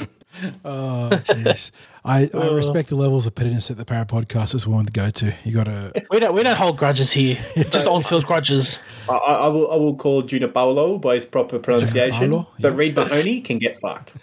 Oh, 0.65 1.09
jeez. 1.11 1.69
I, 2.03 2.23
I 2.33 2.37
Uh. 2.49 2.53
respect 2.55 2.89
the 2.89 2.95
levels 2.95 3.27
of 3.27 3.35
pettiness 3.35 3.67
that 3.67 3.75
the 3.75 3.85
Para 3.85 4.03
podcast 4.03 4.55
is 4.55 4.65
willing 4.65 4.87
to 4.87 4.91
go 4.91 5.11
to. 5.11 5.31
You 5.43 5.51
got 5.53 5.65
to. 5.65 5.93
We 6.09 6.19
don't 6.19 6.33
we 6.33 6.41
don't 6.41 6.57
hold 6.57 6.75
grudges 6.77 7.11
here. 7.11 7.37
Just 7.69 7.85
old 7.87 8.03
field 8.07 8.25
grudges. 8.25 8.79
I, 9.07 9.13
I 9.13 9.33
I 9.45 9.47
will 9.49 9.71
I 9.71 9.75
will 9.75 9.95
call 9.95 10.23
Junior 10.23 10.47
Paolo 10.47 10.97
by 10.97 11.13
his 11.15 11.25
proper 11.25 11.59
pronunciation, 11.59 12.31
Paolo, 12.31 12.47
but 12.59 12.71
yeah. 12.71 12.77
Reed 12.79 12.95
Mahoney 12.95 13.41
can 13.41 13.59
get 13.59 13.79
fucked. 13.79 14.15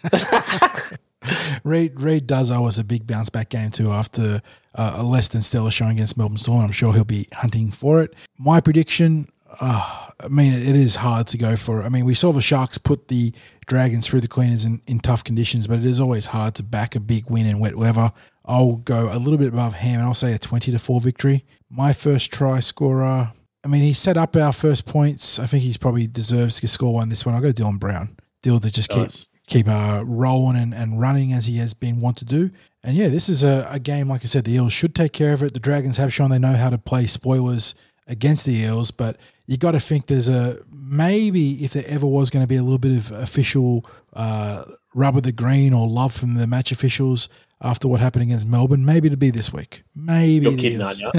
Reed, 1.62 2.00
Reed 2.00 2.26
does 2.26 2.50
owe 2.50 2.64
us 2.66 2.78
a 2.78 2.84
big 2.84 3.06
bounce 3.06 3.28
back 3.28 3.50
game 3.50 3.70
too 3.70 3.92
after 3.92 4.40
uh, 4.74 4.94
a 4.96 5.02
less 5.04 5.28
than 5.28 5.42
stellar 5.42 5.70
showing 5.70 5.92
against 5.92 6.16
Melbourne 6.16 6.38
Storm. 6.38 6.64
I'm 6.64 6.72
sure 6.72 6.92
he'll 6.92 7.04
be 7.04 7.28
hunting 7.34 7.70
for 7.70 8.02
it. 8.02 8.14
My 8.38 8.60
prediction, 8.60 9.28
uh, 9.60 10.08
I 10.20 10.28
mean, 10.28 10.52
it 10.52 10.76
is 10.76 10.96
hard 10.96 11.26
to 11.28 11.38
go 11.38 11.56
for. 11.56 11.82
I 11.82 11.88
mean, 11.88 12.04
we 12.04 12.14
saw 12.14 12.32
the 12.32 12.42
Sharks 12.42 12.78
put 12.78 13.08
the 13.08 13.32
Dragons 13.66 14.06
through 14.06 14.20
the 14.20 14.28
cleaners 14.28 14.64
in, 14.64 14.82
in 14.86 15.00
tough 15.00 15.24
conditions, 15.24 15.66
but 15.66 15.78
it 15.78 15.84
is 15.84 15.98
always 16.00 16.26
hard 16.26 16.54
to 16.56 16.62
back 16.62 16.94
a 16.94 17.00
big 17.00 17.30
win 17.30 17.46
in 17.46 17.58
wet 17.58 17.76
weather. 17.76 18.12
I'll 18.44 18.76
go 18.76 19.10
a 19.12 19.18
little 19.18 19.38
bit 19.38 19.48
above 19.52 19.74
Ham 19.74 20.00
and 20.00 20.02
I'll 20.02 20.14
say 20.14 20.32
a 20.32 20.38
20 20.38 20.72
to 20.72 20.78
4 20.78 21.00
victory. 21.00 21.44
My 21.68 21.92
first 21.92 22.32
try 22.32 22.60
scorer, 22.60 23.32
I 23.64 23.68
mean, 23.68 23.82
he 23.82 23.92
set 23.92 24.16
up 24.16 24.34
our 24.36 24.52
first 24.52 24.86
points. 24.86 25.38
I 25.38 25.46
think 25.46 25.62
he's 25.62 25.76
probably 25.76 26.06
deserves 26.06 26.58
to 26.60 26.68
score 26.68 26.94
one 26.94 27.08
this 27.08 27.24
one. 27.24 27.34
I'll 27.34 27.40
go 27.40 27.52
Dylan 27.52 27.78
Brown. 27.78 28.16
Dylan 28.42 28.62
to 28.62 28.70
just 28.72 28.88
keep 28.88 28.98
Nice. 28.98 29.26
keep 29.46 29.68
uh, 29.68 30.02
rolling 30.06 30.56
and, 30.56 30.74
and 30.74 30.98
running 31.00 31.32
as 31.32 31.46
he 31.46 31.58
has 31.58 31.74
been 31.74 32.00
wont 32.00 32.16
to 32.18 32.24
do. 32.24 32.50
And 32.82 32.96
yeah, 32.96 33.08
this 33.08 33.28
is 33.28 33.44
a, 33.44 33.68
a 33.70 33.78
game, 33.78 34.08
like 34.08 34.22
I 34.22 34.26
said, 34.26 34.44
the 34.44 34.52
Eels 34.54 34.72
should 34.72 34.94
take 34.94 35.12
care 35.12 35.32
of 35.32 35.42
it. 35.42 35.52
The 35.54 35.60
Dragons 35.60 35.98
have 35.98 36.12
shown 36.12 36.30
they 36.30 36.38
know 36.38 36.54
how 36.56 36.70
to 36.70 36.78
play 36.78 37.06
spoilers 37.06 37.74
against 38.06 38.46
the 38.46 38.54
Eels, 38.56 38.90
but 38.90 39.18
you 39.50 39.56
got 39.56 39.72
to 39.72 39.80
think 39.80 40.06
there's 40.06 40.28
a 40.28 40.58
maybe 40.72 41.64
if 41.64 41.72
there 41.72 41.82
ever 41.88 42.06
was 42.06 42.30
going 42.30 42.44
to 42.44 42.46
be 42.46 42.54
a 42.54 42.62
little 42.62 42.78
bit 42.78 42.96
of 42.96 43.10
official 43.10 43.84
uh, 44.12 44.62
rub 44.94 45.16
of 45.16 45.24
the 45.24 45.32
green 45.32 45.74
or 45.74 45.88
love 45.88 46.12
from 46.14 46.34
the 46.34 46.46
match 46.46 46.70
officials 46.70 47.28
after 47.60 47.88
what 47.88 47.98
happened 47.98 48.22
against 48.22 48.46
Melbourne, 48.46 48.84
maybe 48.84 49.08
it'd 49.08 49.18
be 49.18 49.30
this 49.30 49.52
week. 49.52 49.82
Maybe 49.96 50.48
You're 50.48 50.56
kidding, 50.56 50.80
aren't 50.80 51.00
you? 51.00 51.10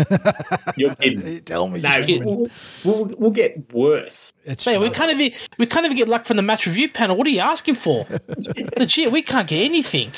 You're 0.77 0.95
kidding. 1.01 1.41
Tell 1.41 1.67
me, 1.67 1.82
No, 1.82 1.99
we'll, 2.07 2.49
we'll, 2.86 3.15
we'll 3.17 3.32
get 3.32 3.73
worse. 3.73 4.32
it's 4.45 4.65
Man, 4.65 4.79
we 4.79 4.89
can't 4.91 5.11
even 5.11 5.38
we 5.57 5.65
can't 5.65 5.84
even 5.84 5.97
get 5.97 6.07
luck 6.07 6.25
from 6.25 6.38
the 6.38 6.43
match 6.43 6.65
review 6.65 6.88
panel. 6.88 7.17
What 7.17 7.27
are 7.27 7.32
you 7.32 7.41
asking 7.41 7.75
for? 7.75 8.07
Legit, 8.77 9.11
we 9.11 9.23
can't 9.23 9.45
get 9.47 9.65
anything. 9.65 10.13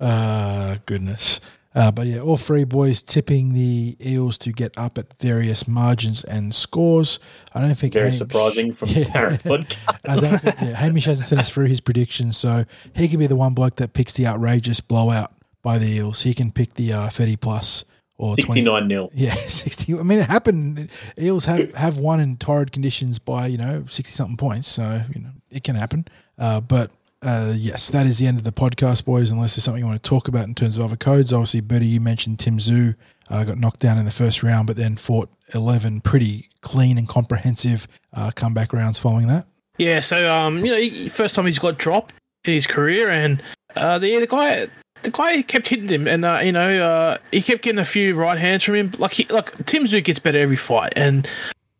Uh, 0.00 0.78
goodness. 0.86 1.38
Uh, 1.74 1.90
but 1.90 2.06
yeah, 2.06 2.20
all 2.20 2.36
three 2.36 2.64
boys 2.64 3.02
tipping 3.02 3.54
the 3.54 3.96
Eels 4.04 4.36
to 4.38 4.52
get 4.52 4.76
up 4.76 4.98
at 4.98 5.12
various 5.18 5.66
margins 5.66 6.22
and 6.24 6.54
scores. 6.54 7.18
I 7.54 7.60
don't 7.60 7.74
think 7.74 7.94
Very 7.94 8.06
Hamish- 8.06 8.18
surprising 8.18 8.74
from 8.74 8.88
Yeah. 8.92 9.10
Parrot 9.10 9.42
podcast. 9.42 9.98
I 10.06 10.16
don't 10.16 10.38
think, 10.38 10.56
yeah, 10.60 10.76
Hamish 10.76 11.06
hasn't 11.06 11.28
sent 11.28 11.40
us 11.40 11.48
through 11.50 11.66
his 11.66 11.80
predictions, 11.80 12.36
so 12.36 12.64
he 12.94 13.08
can 13.08 13.18
be 13.18 13.26
the 13.26 13.36
one 13.36 13.54
bloke 13.54 13.76
that 13.76 13.94
picks 13.94 14.12
the 14.12 14.26
outrageous 14.26 14.80
blowout 14.80 15.32
by 15.62 15.78
the 15.78 15.86
Eels. 15.86 16.22
He 16.22 16.34
can 16.34 16.50
pick 16.50 16.74
the 16.74 16.92
uh, 16.92 17.08
30 17.08 17.36
plus 17.36 17.84
or 18.18 18.36
20. 18.36 18.42
69 18.42 18.88
nil. 18.88 19.10
Yeah, 19.14 19.34
60. 19.46 19.98
I 19.98 20.02
mean, 20.02 20.18
it 20.18 20.26
happened. 20.28 20.90
Eels 21.18 21.46
have, 21.46 21.74
have 21.74 21.96
won 21.96 22.20
in 22.20 22.36
torrid 22.36 22.70
conditions 22.72 23.18
by, 23.18 23.46
you 23.46 23.56
know, 23.58 23.84
60 23.88 24.12
something 24.12 24.36
points. 24.36 24.68
So, 24.68 25.02
you 25.14 25.22
know, 25.22 25.30
it 25.50 25.64
can 25.64 25.76
happen. 25.76 26.06
Uh, 26.38 26.60
but 26.60 26.90
uh, 27.22 27.52
yes, 27.56 27.90
that 27.90 28.06
is 28.06 28.18
the 28.18 28.26
end 28.26 28.38
of 28.38 28.44
the 28.44 28.52
podcast, 28.52 29.04
boys, 29.04 29.30
unless 29.30 29.54
there's 29.54 29.64
something 29.64 29.82
you 29.82 29.86
want 29.86 30.02
to 30.02 30.08
talk 30.08 30.28
about 30.28 30.46
in 30.46 30.54
terms 30.54 30.76
of 30.76 30.84
other 30.84 30.96
codes. 30.96 31.32
Obviously, 31.32 31.60
Bertie, 31.60 31.86
you 31.86 32.00
mentioned 32.00 32.40
Tim 32.40 32.58
Tszyu 32.58 32.96
uh, 33.30 33.44
got 33.44 33.58
knocked 33.58 33.80
down 33.80 33.96
in 33.96 34.04
the 34.04 34.10
first 34.10 34.42
round, 34.42 34.66
but 34.66 34.76
then 34.76 34.96
fought 34.96 35.30
11 35.54 36.00
pretty 36.00 36.48
clean 36.60 36.98
and 36.98 37.08
comprehensive 37.08 37.86
uh, 38.12 38.32
comeback 38.34 38.72
rounds 38.72 38.98
following 38.98 39.28
that. 39.28 39.46
Yeah, 39.78 40.00
so 40.00 40.32
um, 40.32 40.64
you 40.64 40.72
know, 40.72 41.08
first 41.08 41.34
time 41.34 41.46
he's 41.46 41.58
got 41.58 41.78
dropped 41.78 42.14
in 42.44 42.54
his 42.54 42.66
career, 42.66 43.08
and 43.08 43.42
uh, 43.76 43.98
the 43.98 44.18
the 44.18 44.26
guy. 44.26 44.68
The 45.02 45.10
guy 45.10 45.42
kept 45.42 45.66
hitting 45.66 45.88
him, 45.88 46.06
and 46.06 46.24
uh, 46.24 46.38
you 46.44 46.52
know 46.52 46.80
uh, 46.80 47.18
he 47.32 47.42
kept 47.42 47.62
getting 47.62 47.80
a 47.80 47.84
few 47.84 48.14
right 48.14 48.38
hands 48.38 48.62
from 48.62 48.76
him. 48.76 48.92
Like 48.98 49.10
he, 49.10 49.24
like 49.24 49.66
Tim 49.66 49.82
Tszyu 49.82 50.04
gets 50.04 50.20
better 50.20 50.38
every 50.38 50.54
fight, 50.54 50.92
and 50.94 51.28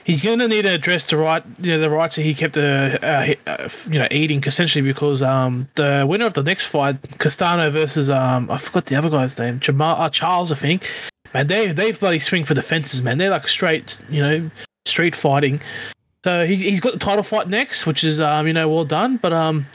he's 0.05 0.21
going 0.21 0.39
to 0.39 0.49
need 0.49 0.63
to 0.63 0.75
address 0.75 1.07
the 1.07 1.17
right, 1.17 1.43
you 1.61 1.73
know, 1.73 1.79
the 1.79 1.91
rights 1.91 2.17
that 2.17 2.23
he 2.23 2.35
kept, 2.35 2.57
uh, 2.57 2.99
uh, 3.03 3.35
uh, 3.47 3.69
you 3.91 3.99
know, 3.99 4.09
eating 4.11 4.43
essentially 4.45 4.83
because 4.83 5.23
um, 5.23 5.69
the 5.75 6.05
winner 6.09 6.27
of 6.27 6.35
the 6.35 6.43
next 6.43 6.67
fight, 6.67 6.97
Castano 7.19 7.71
versus 7.71 8.11
um, 8.11 8.51
I 8.51 8.59
forgot 8.59 8.87
the 8.87 8.97
other 8.97 9.11
guy's 9.11 9.39
name, 9.39 9.61
Jamal 9.61 10.01
uh, 10.01 10.09
Charles, 10.09 10.53
I 10.53 10.57
think. 10.57 10.91
Man, 11.35 11.47
they 11.47 11.73
they 11.73 11.93
bloody 11.93 12.19
swing 12.19 12.45
for 12.45 12.55
the 12.55 12.63
fences, 12.63 13.03
man. 13.03 13.17
They're 13.17 13.31
like 13.31 13.49
straight, 13.49 13.99
you 14.11 14.23
know, 14.23 14.51
street 14.85 15.17
fighting. 15.17 15.61
So 16.25 16.45
he's 16.45 16.61
he's 16.61 16.81
got 16.81 16.93
the 16.93 16.99
title 16.99 17.23
fight 17.23 17.49
next, 17.49 17.87
which 17.87 18.05
is 18.05 18.21
um, 18.21 18.47
you 18.47 18.53
know, 18.53 18.69
well 18.69 18.85
done. 18.85 19.17
But 19.17 19.33
um, 19.33 19.67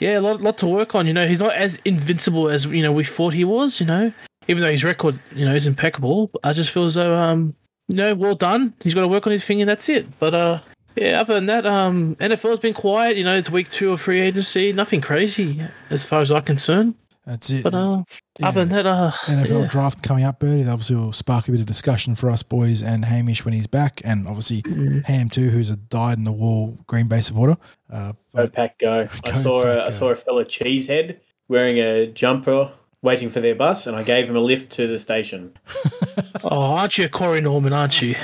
yeah, 0.00 0.18
a 0.18 0.20
lot 0.20 0.42
lot 0.42 0.58
to 0.58 0.66
work 0.66 0.96
on. 0.96 1.06
You 1.06 1.12
know, 1.12 1.26
he's 1.26 1.40
not 1.40 1.54
as 1.54 1.80
invincible 1.84 2.48
as 2.48 2.64
you 2.64 2.82
know 2.82 2.90
we 2.90 3.04
thought 3.04 3.32
he 3.32 3.44
was. 3.44 3.78
You 3.78 3.86
know, 3.86 4.12
even 4.48 4.62
though 4.62 4.70
his 4.70 4.82
record, 4.82 5.20
you 5.34 5.44
know, 5.44 5.54
is 5.54 5.68
impeccable. 5.68 6.30
I 6.42 6.52
just 6.52 6.70
feel 6.70 6.84
as 6.84 6.94
though 6.94 7.14
um, 7.14 7.54
you 7.88 7.96
know, 7.96 8.14
well 8.14 8.34
done. 8.34 8.74
He's 8.82 8.94
got 8.94 9.02
to 9.02 9.08
work 9.08 9.26
on 9.26 9.32
his 9.32 9.44
thing, 9.44 9.60
and 9.60 9.68
that's 9.68 9.88
it. 9.88 10.06
But 10.18 10.34
uh, 10.34 10.60
yeah, 10.96 11.20
other 11.20 11.34
than 11.34 11.46
that, 11.46 11.66
um, 11.66 12.16
NFL's 12.16 12.60
been 12.60 12.74
quiet. 12.74 13.16
You 13.16 13.24
know, 13.24 13.34
it's 13.36 13.50
week 13.50 13.70
two 13.70 13.92
of 13.92 14.00
free 14.00 14.20
agency. 14.20 14.72
Nothing 14.72 15.00
crazy 15.00 15.60
as 15.90 16.02
far 16.04 16.20
as 16.20 16.30
I'm 16.30 16.42
concerned. 16.42 16.94
That's 17.26 17.48
it. 17.48 17.62
But 17.62 17.72
uh, 17.72 18.02
Other 18.42 18.66
than 18.66 18.68
that, 18.76 18.84
uh, 18.84 19.10
NFL 19.24 19.62
yeah. 19.62 19.66
draft 19.68 20.02
coming 20.02 20.24
up, 20.24 20.40
Bertie. 20.40 20.62
That 20.62 20.72
obviously 20.72 20.96
will 20.96 21.14
spark 21.14 21.48
a 21.48 21.52
bit 21.52 21.60
of 21.60 21.64
discussion 21.66 22.14
for 22.14 22.28
us 22.28 22.42
boys 22.42 22.82
and 22.82 23.02
Hamish 23.06 23.46
when 23.46 23.54
he's 23.54 23.66
back, 23.66 24.02
and 24.04 24.28
obviously 24.28 24.60
Mm. 24.62 25.04
Ham 25.06 25.30
too, 25.30 25.48
who's 25.48 25.70
a 25.70 25.76
dyed 25.76 26.18
in 26.18 26.24
the 26.24 26.32
wool 26.32 26.78
Green 26.86 27.08
Bay 27.08 27.22
supporter. 27.22 27.56
Uh, 27.90 28.12
Go 28.36 28.46
pack, 28.48 28.78
go! 28.78 29.08
I 29.24 29.32
saw 29.40 29.62
Pack, 29.62 29.68
a, 29.78 29.82
I 29.84 29.88
go. 29.88 29.96
saw 29.96 30.10
a 30.10 30.16
fella 30.16 30.44
cheesehead 30.44 31.16
wearing 31.48 31.78
a 31.78 32.08
jumper, 32.08 32.70
waiting 33.04 33.28
for 33.28 33.40
their 33.40 33.54
bus, 33.54 33.86
and 33.86 33.94
I 33.96 34.02
gave 34.02 34.28
him 34.28 34.34
a 34.34 34.40
lift 34.40 34.72
to 34.72 34.88
the 34.88 34.98
station. 34.98 35.52
oh, 36.44 36.60
aren't 36.72 36.98
you 36.98 37.04
a 37.04 37.08
Corey 37.08 37.40
Norman? 37.40 37.72
Aren't 37.72 38.02
you? 38.02 38.16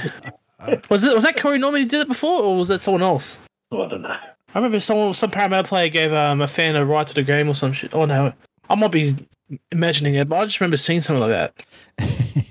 was 0.90 1.04
it 1.04 1.14
was 1.14 1.22
that 1.24 1.36
Corey 1.40 1.58
Norman 1.58 1.82
who 1.82 1.88
did 1.88 2.00
it 2.00 2.08
before, 2.08 2.42
or 2.42 2.56
was 2.56 2.68
that 2.68 2.80
someone 2.80 3.02
else? 3.02 3.38
Oh, 3.70 3.82
I 3.82 3.88
don't 3.88 4.02
know. 4.02 4.08
I 4.08 4.58
remember 4.58 4.80
someone, 4.80 5.14
some 5.14 5.30
Parramatta 5.30 5.68
player 5.68 5.88
gave 5.88 6.12
um, 6.12 6.40
a 6.40 6.48
fan 6.48 6.74
a 6.74 6.84
right 6.84 7.06
to 7.06 7.14
the 7.14 7.22
game 7.22 7.48
or 7.48 7.54
some 7.54 7.72
shit. 7.72 7.94
Oh 7.94 8.04
no, 8.04 8.32
I 8.68 8.74
might 8.74 8.90
be 8.90 9.14
imagining 9.70 10.16
it, 10.16 10.28
but 10.28 10.36
I 10.40 10.44
just 10.44 10.60
remember 10.60 10.76
seeing 10.76 11.00
something 11.00 11.28
like 11.30 11.30
that. 11.30 11.64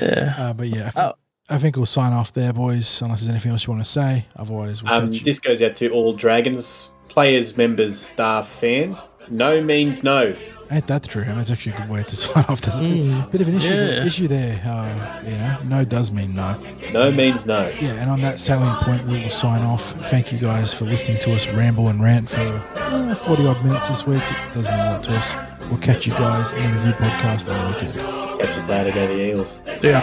Yeah. 0.00 0.34
uh, 0.38 0.52
but 0.54 0.66
yeah, 0.68 0.86
I 0.86 0.90
think, 0.90 0.96
Oh. 0.96 1.14
I 1.50 1.58
think 1.58 1.76
we'll 1.76 1.84
sign 1.86 2.12
off 2.14 2.32
there, 2.32 2.54
boys. 2.54 3.02
Unless 3.02 3.20
there's 3.20 3.28
anything 3.28 3.52
else 3.52 3.66
you 3.66 3.72
want 3.74 3.84
to 3.84 3.90
say, 3.90 4.24
otherwise 4.36 4.82
we'll 4.82 4.94
Um, 4.94 5.08
catch 5.08 5.18
you. 5.18 5.24
this 5.24 5.38
goes 5.38 5.60
out 5.60 5.76
to 5.76 5.90
all 5.90 6.14
Dragons 6.14 6.88
players, 7.08 7.56
members, 7.58 7.98
staff, 8.00 8.48
fans. 8.48 9.06
No 9.28 9.60
means 9.62 10.02
no. 10.02 10.34
Ain't 10.70 10.86
that 10.86 11.02
true? 11.04 11.22
And 11.22 11.38
that's 11.38 11.50
actually 11.50 11.72
a 11.72 11.78
good 11.78 11.88
way 11.90 12.02
to 12.02 12.16
sign 12.24 12.44
off. 12.48 12.60
There's 12.60 12.78
a 12.78 12.82
bit, 12.82 12.90
Mm, 13.04 13.30
bit 13.30 13.40
of 13.42 13.48
an 13.48 13.54
issue, 13.54 13.74
yeah. 13.74 14.04
issue 14.06 14.28
there. 14.28 14.60
Uh, 14.64 15.22
you 15.24 15.36
know, 15.36 15.58
no 15.64 15.84
does 15.84 16.10
mean 16.12 16.34
no. 16.34 16.58
No 16.92 17.10
means 17.10 17.44
no. 17.46 17.68
Yeah, 17.80 18.00
and 18.00 18.10
on 18.10 18.20
that 18.22 18.38
salient 18.40 18.80
point, 18.80 19.06
we 19.06 19.20
will 19.22 19.30
sign 19.30 19.62
off. 19.62 19.92
Thank 20.10 20.32
you 20.32 20.38
guys 20.38 20.72
for 20.72 20.84
listening 20.84 21.18
to 21.20 21.34
us 21.34 21.46
ramble 21.48 21.88
and 21.88 22.02
rant 22.02 22.30
for 22.30 22.40
uh, 22.76 23.14
40 23.14 23.46
odd 23.46 23.64
minutes 23.64 23.88
this 23.88 24.06
week. 24.06 24.22
It 24.22 24.52
does 24.52 24.66
mean 24.68 24.78
a 24.80 24.92
lot 24.92 25.02
to 25.04 25.12
us. 25.16 25.34
We'll 25.70 25.78
catch 25.78 26.06
you 26.06 26.12
guys 26.14 26.52
in 26.52 26.62
the 26.62 26.68
review 26.70 26.92
podcast 26.92 27.52
on 27.52 27.72
the 27.72 27.76
weekend. 27.76 28.00
Catch 28.40 28.58
us 28.58 28.68
later, 28.68 28.90
go 28.92 29.06
the 29.06 29.28
Eagles. 29.28 29.60
Yeah. 29.82 30.02